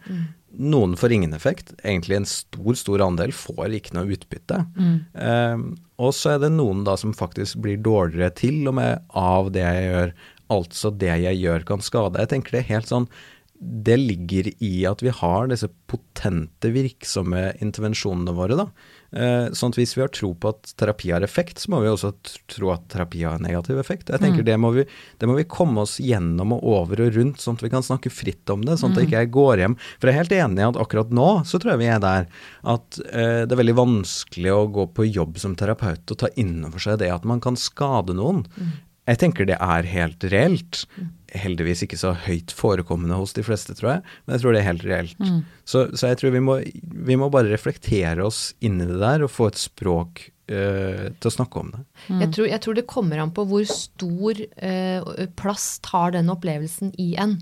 Noen 0.53 0.97
får 0.99 1.15
ingen 1.15 1.37
effekt. 1.37 1.73
Egentlig 1.81 2.19
en 2.19 2.29
stor, 2.29 2.75
stor 2.77 3.05
andel 3.07 3.33
får 3.33 3.79
ikke 3.79 3.97
noe 3.97 4.11
utbytte. 4.17 4.59
Eh, 5.15 5.67
og 6.03 6.17
så 6.19 6.35
er 6.35 6.43
det 6.43 6.53
noen 6.57 6.83
da 6.89 6.97
som 6.99 7.15
faktisk 7.17 7.63
blir 7.65 7.79
dårligere 7.81 8.35
til 8.43 8.67
og 8.67 8.77
med 8.81 9.07
av 9.15 9.53
det 9.55 9.63
jeg 9.63 9.87
gjør. 9.93 10.17
Altså 10.53 10.91
det 10.91 11.15
jeg 11.23 11.39
gjør 11.45 11.69
kan 11.71 11.85
skade. 11.85 12.21
Jeg 12.21 12.35
tenker 12.35 12.59
det 12.59 12.65
er 12.65 12.75
helt 12.75 12.91
sånn 12.91 13.09
det 13.63 13.95
ligger 14.01 14.49
i 14.59 14.73
at 14.91 15.03
vi 15.05 15.13
har 15.15 15.47
disse 15.47 15.69
potente, 15.91 16.73
virksomme 16.75 17.53
intervensjonene 17.63 18.35
våre. 18.35 18.59
da. 18.59 18.67
Eh, 19.13 19.51
sånn 19.53 19.75
at 19.75 19.77
Hvis 19.77 19.93
vi 19.93 20.01
har 20.01 20.13
tro 20.13 20.31
på 20.33 20.53
at 20.55 20.73
terapi 20.81 21.11
har 21.13 21.25
effekt, 21.25 21.61
så 21.61 21.73
må 21.73 21.83
vi 21.83 21.91
også 21.91 22.15
tro 22.49 22.71
at 22.73 22.87
terapi 22.93 23.25
har 23.27 23.43
negativ 23.45 23.81
effekt. 23.81 24.09
Jeg 24.09 24.23
tenker 24.23 24.47
det, 24.47 24.57
må 24.61 24.71
vi, 24.73 24.87
det 25.21 25.29
må 25.29 25.37
vi 25.37 25.45
komme 25.45 25.85
oss 25.85 25.99
gjennom 26.01 26.55
og 26.57 26.65
over 26.65 27.05
og 27.05 27.19
rundt, 27.19 27.43
sånn 27.43 27.59
at 27.59 27.65
vi 27.67 27.73
kan 27.75 27.85
snakke 27.85 28.13
fritt 28.13 28.49
om 28.53 28.65
det. 28.65 28.79
Sånn 28.81 28.97
at 28.97 29.03
ikke 29.05 29.21
jeg 29.21 29.33
går 29.35 29.65
hjem. 29.65 29.77
For 29.99 30.09
jeg 30.09 30.17
er 30.17 30.23
helt 30.23 30.37
enig 30.39 30.65
i 30.65 30.69
at 30.71 30.81
akkurat 30.81 31.13
nå 31.13 31.31
så 31.49 31.61
tror 31.61 31.75
jeg 31.75 31.83
vi 31.83 31.91
er 31.93 32.01
der 32.03 32.31
at 32.73 33.03
eh, 33.11 33.43
det 33.45 33.53
er 33.53 33.61
veldig 33.61 33.79
vanskelig 33.83 34.55
å 34.55 34.63
gå 34.73 34.89
på 34.97 35.09
jobb 35.11 35.37
som 35.43 35.59
terapeut 35.59 36.15
og 36.15 36.23
ta 36.23 36.33
inn 36.41 36.63
over 36.65 36.81
seg 36.81 37.03
det 37.03 37.13
at 37.13 37.29
man 37.29 37.43
kan 37.45 37.59
skade 37.59 38.17
noen. 38.17 38.47
Jeg 39.11 39.19
tenker 39.19 39.49
det 39.49 39.59
er 39.59 39.89
helt 39.93 40.25
reelt. 40.33 40.87
Heldigvis 41.33 41.85
ikke 41.87 41.97
så 42.01 42.13
høyt 42.27 42.53
forekommende 42.53 43.17
hos 43.17 43.33
de 43.33 43.45
fleste, 43.47 43.75
tror 43.79 43.95
jeg, 43.95 44.03
men 44.27 44.35
jeg 44.37 44.43
tror 44.43 44.53
det 44.53 44.61
er 44.61 44.69
helt 44.69 44.85
reelt. 44.85 45.23
Så, 45.65 45.87
så 45.97 46.11
jeg 46.13 46.21
tror 46.21 46.35
vi 46.35 46.43
må, 46.45 46.59
vi 46.83 47.17
må 47.17 47.31
bare 47.33 47.49
reflektere 47.53 48.27
oss 48.27 48.51
inni 48.61 48.85
det 48.89 49.01
der 49.01 49.25
og 49.25 49.33
få 49.33 49.49
et 49.53 49.61
språk 49.61 50.27
til 50.53 51.29
å 51.29 51.33
snakke 51.33 51.61
om 51.61 51.69
det. 51.73 51.81
Jeg, 52.09 52.29
tror, 52.35 52.47
jeg 52.51 52.61
tror 52.65 52.77
det 52.77 52.83
kommer 52.91 53.21
an 53.23 53.31
på 53.35 53.45
hvor 53.49 53.63
stor 53.71 54.41
eh, 54.43 55.27
plass 55.39 55.67
tar 55.85 56.13
den 56.17 56.31
opplevelsen 56.33 56.91
i 57.01 57.13
en. 57.23 57.37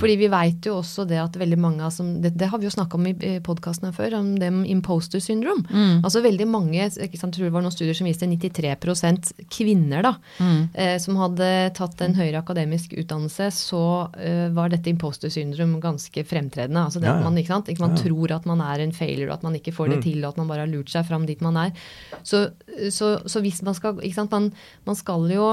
Fordi 0.00 0.16
vi 0.18 0.30
veit 0.32 0.66
jo 0.66 0.78
også 0.80 1.04
det 1.08 1.18
at 1.20 1.36
veldig 1.38 1.58
mange 1.60 1.84
av 1.84 1.92
som 1.94 2.14
Det, 2.22 2.32
det 2.38 2.48
har 2.50 2.58
vi 2.58 2.66
jo 2.66 2.72
snakka 2.72 2.96
om 2.96 3.06
i 3.10 3.14
podkasten 3.44 3.92
før, 3.94 4.16
om 4.18 4.32
det 4.40 4.48
med 4.54 4.70
imposter 4.72 5.20
syndrome. 5.22 5.66
Altså 6.02 6.22
veldig 6.24 6.46
mange, 6.48 6.88
ikke 6.88 7.20
sant, 7.20 7.36
jeg 7.36 7.42
tror 7.42 7.50
det 7.50 7.54
var 7.58 7.66
noen 7.66 7.74
studier 7.74 7.96
som 7.98 8.08
viste 8.08 8.26
93% 8.30 9.32
kvinner 9.52 10.06
da, 10.06 10.14
eh, 10.74 10.96
som 11.02 11.18
hadde 11.20 11.50
tatt 11.76 12.00
en 12.04 12.16
høyere 12.16 12.40
akademisk 12.40 12.96
utdannelse, 12.96 13.50
så 13.54 13.82
eh, 14.16 14.48
var 14.56 14.72
dette 14.72 14.90
imposter 14.90 15.32
syndrom 15.32 15.76
ganske 15.82 16.24
fremtredende. 16.26 16.86
Altså 16.88 17.02
det 17.02 17.10
Ja, 17.10 17.18
at 17.20 17.24
man, 17.24 17.36
ikke 17.38 17.52
sant, 17.52 17.68
ikke, 17.70 17.84
man 17.84 17.96
tror 18.00 18.32
at 18.34 18.46
man 18.48 18.60
er 18.64 18.82
en 18.82 18.92
failure, 18.96 19.30
og 19.30 19.38
at 19.38 19.46
man 19.46 19.54
ikke 19.58 19.74
får 19.76 19.92
det 19.94 20.02
til, 20.08 20.24
og 20.24 20.32
at 20.32 20.40
man 20.40 20.48
bare 20.50 20.64
har 20.64 20.72
lurt 20.72 20.90
seg 20.92 21.06
fram 21.06 21.26
dit 21.28 21.40
man 21.44 21.56
er. 21.60 21.86
Så, 22.26 22.45
så, 22.94 23.16
så 23.28 23.42
hvis 23.44 23.62
man 23.66 23.76
skal 23.76 24.00
ikke 24.02 24.20
sant, 24.20 24.34
man, 24.34 24.50
man 24.88 24.98
skal 24.98 25.28
jo 25.32 25.48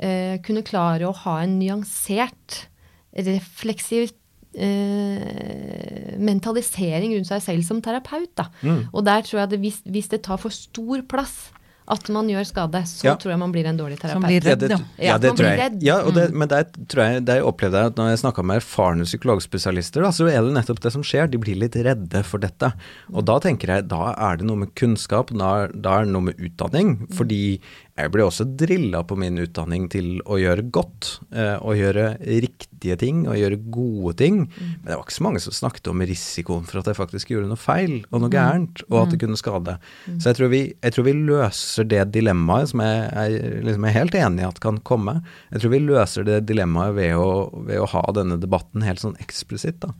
eh, 0.00 0.38
kunne 0.44 0.64
klare 0.66 1.08
å 1.08 1.16
ha 1.24 1.40
en 1.44 1.58
nyansert, 1.60 2.64
refleksiv 3.10 4.10
eh, 4.54 6.16
mentalisering 6.20 7.16
rundt 7.16 7.30
seg 7.30 7.44
selv 7.44 7.66
som 7.66 7.82
terapeut. 7.84 8.32
Da. 8.38 8.50
Og 8.92 9.04
der 9.06 9.24
tror 9.26 9.42
jeg 9.42 9.48
at 9.48 9.58
hvis, 9.62 9.80
hvis 9.86 10.10
det 10.12 10.22
tar 10.26 10.40
for 10.42 10.54
stor 10.54 11.04
plass 11.10 11.50
at 11.90 12.08
man 12.14 12.28
gjør 12.30 12.46
skade, 12.46 12.80
så 12.86 13.04
Ja. 13.04 13.14
tror 13.16 13.32
jeg 13.32 13.38
man 13.42 13.52
blir 13.52 13.66
en 13.66 13.76
dårlig 13.78 13.98
Som 14.00 14.22
terapeut. 14.22 14.28
blir 14.30 14.40
redd, 14.46 14.62
ja. 14.70 14.78
ja, 14.98 15.04
Ja, 15.10 15.18
det 15.18 15.32
tror 15.36 15.48
jeg. 15.56 15.78
Ja, 15.82 15.96
og 16.06 16.14
det, 16.14 16.28
men 16.32 16.48
der 16.48 16.64
tror 16.86 17.02
jeg, 17.04 17.24
der 17.26 17.42
opplevde 17.42 17.72
jeg 17.82 17.86
at 17.92 17.96
når 17.96 18.10
jeg 18.12 18.18
snakka 18.22 18.44
med 18.46 18.56
erfarne 18.62 19.04
psykologspesialister, 19.04 20.02
da, 20.02 20.10
så 20.14 20.28
er 20.30 20.40
det 20.46 20.52
nettopp 20.54 20.80
det 20.84 20.92
som 20.94 21.02
skjer. 21.02 21.28
De 21.30 21.38
blir 21.38 21.58
litt 21.58 21.74
redde 21.76 22.22
for 22.24 22.38
dette. 22.38 22.72
Og 23.12 23.24
da 23.26 23.38
tenker 23.42 23.66
jeg, 23.74 23.88
da 23.88 24.14
er 24.16 24.36
det 24.40 24.46
noe 24.46 24.56
med 24.64 24.74
kunnskap, 24.74 25.30
da, 25.36 25.64
er- 25.64 25.72
da 25.74 25.98
er 26.00 26.04
det 26.04 26.12
noe 26.14 26.22
med 26.30 26.38
utdanning. 26.38 27.06
Fordi 27.12 27.60
jeg 28.00 28.12
ble 28.14 28.26
også 28.26 28.46
drilla 28.58 29.02
på 29.06 29.18
min 29.20 29.38
utdanning 29.42 29.88
til 29.92 30.18
å 30.24 30.38
gjøre 30.40 30.66
godt, 30.72 31.18
eh, 31.34 31.56
å 31.60 31.74
gjøre 31.76 32.14
riktige 32.26 32.96
ting, 33.00 33.26
og 33.28 33.38
gjøre 33.38 33.60
gode 33.72 34.14
ting. 34.20 34.38
Men 34.56 34.88
det 34.88 34.96
var 34.96 35.04
ikke 35.04 35.18
så 35.18 35.26
mange 35.26 35.42
som 35.44 35.56
snakket 35.56 35.90
om 35.92 36.00
risikoen 36.00 36.66
for 36.68 36.80
at 36.80 36.90
jeg 36.90 36.98
faktisk 36.98 37.32
gjorde 37.32 37.50
noe 37.50 37.60
feil, 37.60 38.00
og 38.10 38.24
noe 38.24 38.32
gærent, 38.32 38.84
og 38.88 39.02
at 39.02 39.14
det 39.14 39.20
kunne 39.22 39.38
skade. 39.40 39.76
Så 40.16 40.30
jeg 40.30 40.38
tror 40.40 40.52
vi, 40.52 40.62
jeg 40.72 40.96
tror 40.96 41.06
vi 41.06 41.16
løser 41.18 41.88
det 41.90 42.02
dilemmaet, 42.16 42.72
som 42.72 42.84
jeg, 42.84 43.04
jeg 43.10 43.64
liksom 43.68 43.86
er 43.88 43.96
helt 43.96 44.18
enig 44.18 44.44
i 44.44 44.48
at 44.48 44.62
kan 44.64 44.80
komme. 44.86 45.20
Jeg 45.52 45.62
tror 45.62 45.74
vi 45.74 45.82
løser 45.84 46.26
det 46.26 46.40
dilemmaet 46.48 46.96
ved 46.96 47.16
å, 47.18 47.30
ved 47.68 47.82
å 47.82 47.88
ha 47.92 48.04
denne 48.16 48.40
debatten 48.40 48.84
helt 48.86 49.02
sånn 49.02 49.18
eksplisitt. 49.22 49.80
Da. 49.84 49.92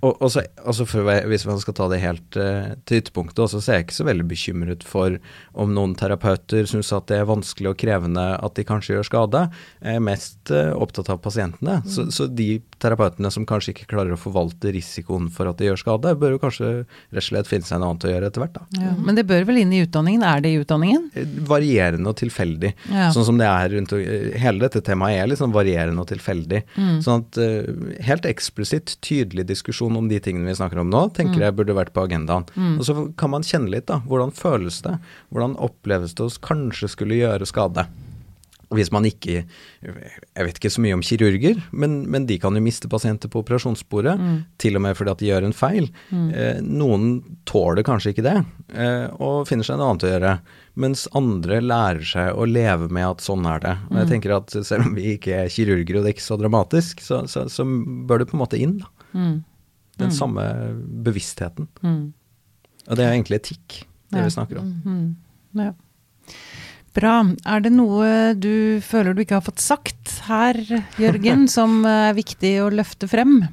Og, 0.00 0.14
og 0.16 0.28
så, 0.32 0.44
altså 0.64 0.86
for, 0.88 1.10
hvis 1.30 1.46
man 1.48 1.60
skal 1.62 1.76
ta 1.76 1.88
det 1.90 2.02
helt 2.04 2.38
eh, 2.40 2.72
til 2.88 3.02
ytterpunktet 3.02 3.50
så 3.50 3.60
er 3.60 3.80
jeg 3.80 3.88
ikke 3.88 3.98
så 3.98 4.06
veldig 4.08 4.26
bekymret 4.30 4.84
for 4.86 5.16
om 5.58 5.72
noen 5.74 5.94
terapeuter 5.98 6.68
syns 6.68 6.92
at 6.96 7.08
det 7.10 7.20
er 7.20 7.28
vanskelig 7.28 7.39
og 7.70 7.78
krevende 7.80 8.26
at 8.38 8.56
de 8.56 8.64
kanskje 8.68 8.96
gjør 8.96 9.08
skade. 9.08 9.44
Jeg 9.80 10.00
er 10.00 10.04
mest 10.04 10.52
eh, 10.54 10.72
opptatt 10.76 11.10
av 11.12 11.22
pasientene. 11.24 11.80
Så, 11.88 12.08
så 12.14 12.28
de 12.30 12.60
terapeutene 12.80 13.30
som 13.32 13.46
kanskje 13.48 13.74
ikke 13.74 13.88
klarer 13.92 14.14
å 14.16 14.20
forvalte 14.20 14.72
risikoen 14.74 15.28
for 15.32 15.50
at 15.50 15.60
de 15.60 15.68
gjør 15.68 15.80
skade, 15.80 16.14
bør 16.20 16.36
jo 16.36 16.42
kanskje 16.42 16.70
rett 16.80 17.22
og 17.22 17.26
slett 17.26 17.50
finne 17.50 17.68
seg 17.68 17.80
noe 17.82 17.92
annet 17.92 18.06
å 18.08 18.12
gjøre 18.14 18.30
etter 18.30 18.44
hvert. 18.44 18.56
da. 18.56 18.66
Ja, 18.80 18.94
men 18.98 19.18
det 19.18 19.26
bør 19.28 19.46
vel 19.48 19.62
inn 19.62 19.74
i 19.76 19.82
utdanningen? 19.84 20.24
Er 20.26 20.44
det 20.44 20.54
i 20.54 20.60
utdanningen? 20.62 21.08
varierende 21.50 22.10
og 22.10 22.18
tilfeldig. 22.20 22.72
Ja. 22.90 23.10
Sånn 23.14 23.26
som 23.26 23.38
det 23.40 23.46
er 23.48 23.72
rundt 23.74 23.92
Hele 24.40 24.62
dette 24.62 24.82
temaet 24.86 25.18
er 25.20 25.30
litt 25.30 25.40
sånn 25.40 25.54
varierende 25.54 26.02
og 26.02 26.08
tilfeldig. 26.10 26.62
Sånn 27.04 27.24
at 27.24 27.38
eh, 27.42 27.70
helt 28.06 28.28
eksplisitt, 28.28 28.96
tydelig 29.04 29.46
diskusjon 29.50 29.96
om 29.98 30.08
de 30.10 30.20
tingene 30.22 30.48
vi 30.50 30.56
snakker 30.58 30.82
om 30.82 30.90
nå, 30.92 31.06
tenker 31.16 31.42
jeg 31.44 31.56
burde 31.58 31.76
vært 31.76 31.94
på 31.96 32.04
agendaen. 32.06 32.46
Og 32.78 32.84
så 32.86 32.96
kan 33.20 33.34
man 33.34 33.46
kjenne 33.46 33.72
litt, 33.72 33.88
da. 33.90 34.00
Hvordan 34.06 34.32
føles 34.36 34.80
det? 34.86 34.96
Hvordan 35.30 35.56
oppleves 35.60 36.14
det 36.18 36.26
å 36.26 36.30
kanskje 36.44 36.90
skulle 36.92 37.18
gjøre 37.18 37.48
skade? 37.48 37.86
Hvis 38.70 38.92
man 38.94 39.02
ikke 39.08 39.40
Jeg 39.82 40.44
vet 40.46 40.58
ikke 40.60 40.70
så 40.70 40.78
mye 40.84 40.94
om 40.94 41.02
kirurger, 41.02 41.58
men, 41.72 42.04
men 42.10 42.26
de 42.28 42.36
kan 42.38 42.54
jo 42.54 42.60
miste 42.62 42.86
pasienter 42.88 43.26
på 43.32 43.40
operasjonsbordet. 43.42 44.14
Til 44.62 44.76
og 44.78 44.82
med 44.84 44.94
fordi 44.94 45.10
at 45.10 45.18
de 45.18 45.26
gjør 45.32 45.46
en 45.48 45.56
feil. 45.56 45.88
Eh, 46.12 46.60
noen 46.62 47.16
tåler 47.50 47.82
kanskje 47.82 48.12
ikke 48.14 48.22
det, 48.28 48.36
eh, 48.78 49.08
og 49.18 49.48
finner 49.50 49.66
seg 49.66 49.80
noe 49.80 49.90
annet 49.90 50.06
å 50.06 50.12
gjøre. 50.12 50.34
Mens 50.80 51.08
andre 51.18 51.58
lærer 51.60 52.06
seg 52.06 52.30
å 52.38 52.46
leve 52.46 52.86
med 52.94 53.08
at 53.08 53.24
sånn 53.26 53.42
er 53.50 53.58
det. 53.66 53.74
Og 53.90 53.98
jeg 54.04 54.10
tenker 54.14 54.36
at 54.38 54.54
selv 54.62 54.86
om 54.86 54.94
vi 54.94 55.16
ikke 55.16 55.34
er 55.42 55.50
kirurger 55.50 55.98
og 55.98 56.06
det 56.06 56.12
er 56.12 56.16
ikke 56.20 56.28
så 56.30 56.38
dramatisk, 56.40 57.02
så, 57.02 57.24
så, 57.26 57.48
så 57.50 57.66
bør 57.66 58.22
det 58.22 58.30
på 58.30 58.38
en 58.38 58.44
måte 58.44 58.60
inn. 58.62 58.78
da. 58.84 58.88
Den 60.00 60.14
samme 60.14 60.46
bevisstheten. 61.04 61.66
Og 62.86 62.96
det 62.96 63.02
er 63.04 63.12
egentlig 63.18 63.42
etikk, 63.42 63.80
det 64.14 64.22
Ja. 64.22 64.24
vi 64.30 64.30
snakker 64.38 64.62
om. 64.62 65.16
Ja. 65.58 65.72
Bra. 66.96 67.14
Er 67.46 67.62
det 67.62 67.70
noe 67.74 68.34
du 68.34 68.80
føler 68.82 69.14
du 69.14 69.22
ikke 69.22 69.38
har 69.38 69.46
fått 69.46 69.62
sagt 69.62 70.16
her, 70.26 70.58
Jørgen, 71.00 71.46
som 71.56 71.84
er 71.88 72.16
viktig 72.18 72.56
å 72.64 72.70
løfte 72.74 73.08
frem? 73.10 73.44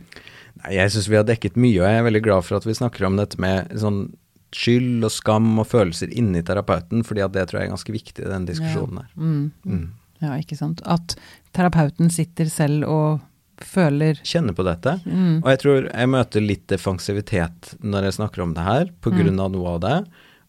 Nei, 0.63 0.71
jeg 0.79 0.93
syns 0.93 1.09
vi 1.11 1.19
har 1.19 1.27
dekket 1.27 1.59
mye, 1.59 1.77
og 1.83 1.85
jeg 1.85 1.99
er 1.99 2.07
veldig 2.07 2.23
glad 2.25 2.47
for 2.47 2.57
at 2.57 2.65
vi 2.65 2.77
snakker 2.77 3.05
om 3.07 3.19
dette 3.19 3.37
med 3.41 3.75
sånn 3.77 4.07
skyld 4.55 5.05
og 5.05 5.11
skam 5.11 5.51
og 5.61 5.67
følelser 5.69 6.11
inni 6.17 6.41
terapeuten, 6.45 7.03
fordi 7.05 7.23
at 7.25 7.33
det 7.35 7.47
tror 7.49 7.59
jeg 7.61 7.67
er 7.67 7.73
ganske 7.75 7.93
viktig 7.93 8.23
i 8.23 8.29
den 8.31 8.45
diskusjonen 8.47 9.01
her. 9.03 9.09
Mm. 9.19 9.41
Mm. 9.67 9.87
Ja, 10.23 10.37
ikke 10.39 10.57
sant. 10.57 10.81
At 10.87 11.17
terapeuten 11.55 12.09
sitter 12.13 12.49
selv 12.49 12.87
og 12.89 13.25
føler 13.57 14.19
Kjenner 14.25 14.53
på 14.53 14.65
dette. 14.65 14.99
mm. 15.05 15.43
Og 15.43 15.49
jeg 15.51 15.61
tror 15.63 15.87
jeg 15.89 16.09
møter 16.13 16.45
litt 16.45 16.65
defensivitet 16.69 17.73
når 17.81 18.07
jeg 18.07 18.17
snakker 18.19 18.45
om 18.45 18.53
det 18.57 18.65
her, 18.65 18.91
på 19.01 19.13
grunn 19.13 19.39
av 19.41 19.53
noe 19.53 19.75
av 19.75 19.79
det. 19.83 19.97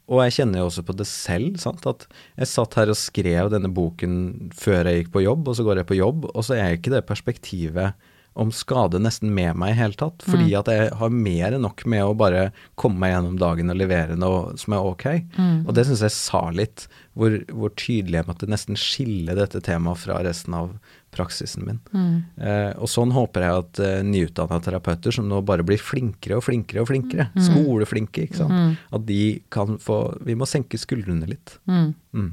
Og 0.09 0.23
jeg 0.25 0.39
kjenner 0.39 0.63
jo 0.63 0.69
også 0.71 0.85
på 0.89 0.95
det 0.97 1.07
selv, 1.09 1.59
sant? 1.61 1.85
at 1.89 2.07
jeg 2.41 2.49
satt 2.49 2.77
her 2.81 2.93
og 2.93 2.97
skrev 2.97 3.51
denne 3.53 3.69
boken 3.73 4.15
før 4.57 4.89
jeg 4.89 5.03
gikk 5.03 5.11
på 5.19 5.25
jobb, 5.27 5.51
og 5.51 5.59
så 5.59 5.67
går 5.67 5.83
jeg 5.83 5.91
på 5.91 5.99
jobb, 5.99 6.31
og 6.33 6.47
så 6.47 6.57
er 6.57 6.79
ikke 6.79 6.95
det 6.95 7.05
perspektivet 7.09 8.09
om 8.39 8.53
skade 8.55 9.01
nesten 9.03 9.33
med 9.35 9.57
meg 9.59 9.73
i 9.73 9.79
hele 9.81 9.99
tatt. 9.99 10.23
Fordi 10.23 10.53
mm. 10.53 10.59
at 10.61 10.69
jeg 10.71 10.91
har 11.01 11.15
mer 11.15 11.57
enn 11.57 11.65
nok 11.67 11.83
med 11.91 12.05
å 12.07 12.15
bare 12.19 12.45
komme 12.79 13.03
meg 13.03 13.13
gjennom 13.17 13.39
dagen 13.41 13.73
og 13.73 13.81
levere 13.81 14.19
noe 14.19 14.55
som 14.61 14.77
er 14.77 14.91
ok. 14.93 15.07
Mm. 15.35 15.57
Og 15.65 15.73
det 15.75 15.89
syns 15.89 16.05
jeg 16.07 16.15
sa 16.15 16.45
litt, 16.55 16.87
hvor, 17.19 17.35
hvor 17.51 17.75
tydelig 17.75 18.21
jeg 18.21 18.29
måtte 18.29 18.51
nesten 18.51 18.79
skille 18.79 19.35
dette 19.39 19.63
temaet 19.67 20.05
fra 20.05 20.21
resten 20.27 20.55
av 20.55 20.71
praksisen 21.15 21.65
min. 21.67 21.79
Mm. 21.93 22.17
Eh, 22.37 22.73
og 22.79 22.91
sånn 22.91 23.13
håper 23.15 23.45
jeg 23.45 23.63
at 23.63 23.81
eh, 23.85 24.01
nyutdanna 24.07 24.61
terapeuter 24.65 25.15
som 25.15 25.29
nå 25.31 25.41
bare 25.47 25.67
blir 25.67 25.81
flinkere 25.81 26.39
og 26.39 26.45
flinkere 26.49 26.85
og 26.85 26.91
flinkere, 26.91 27.31
mm. 27.35 27.47
skoleflinke, 27.49 28.27
ikke 28.29 28.43
sant, 28.43 28.55
mm. 28.55 28.75
at 28.99 29.09
de 29.09 29.23
kan 29.53 29.79
få 29.83 29.99
Vi 30.27 30.37
må 30.39 30.47
senke 30.49 30.79
skuldrene 30.81 31.29
litt. 31.31 31.59
Mm. 31.71 31.95
mm. 32.15 32.29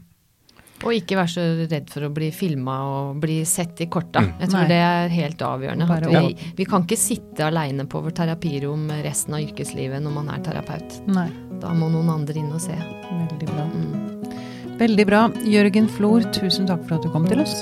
Og 0.83 0.91
ikke 0.91 1.15
være 1.15 1.31
så 1.31 1.43
redd 1.71 1.87
for 1.89 2.05
å 2.05 2.11
bli 2.13 2.27
filma 2.35 2.75
og 2.89 3.21
bli 3.23 3.37
sett 3.47 3.79
i 3.81 3.87
korta. 3.89 4.21
Mm. 4.21 4.33
Jeg 4.43 4.51
tror 4.51 4.59
Nei. 4.59 4.67
det 4.69 4.79
er 4.83 5.13
helt 5.13 5.45
avgjørende. 5.47 5.99
Vi, 6.11 6.49
vi, 6.59 6.67
kan 6.67 6.83
ikke 6.83 6.99
sitte 6.99 7.47
aleine 7.47 7.87
på 7.89 8.03
vårt 8.03 8.19
terapirom 8.19 8.89
resten 9.05 9.37
av 9.37 9.45
yrkeslivet 9.47 10.03
når 10.03 10.17
man 10.19 10.33
er 10.35 10.43
terapeut. 10.45 10.99
Nei. 11.07 11.29
Da 11.63 11.71
må 11.73 11.89
noen 11.93 12.11
andre 12.19 12.43
inn 12.43 12.51
og 12.51 12.61
se. 12.61 12.75
Veldig 12.75 13.49
bra. 13.53 13.65
Mm. 13.71 14.75
Veldig 14.75 15.07
bra. 15.07 15.25
Jørgen 15.47 15.87
Flor, 15.95 16.27
tusen 16.35 16.67
takk 16.67 16.83
for 16.89 16.99
at 16.99 17.07
du 17.07 17.13
kom 17.15 17.29
til 17.31 17.45
oss. 17.45 17.61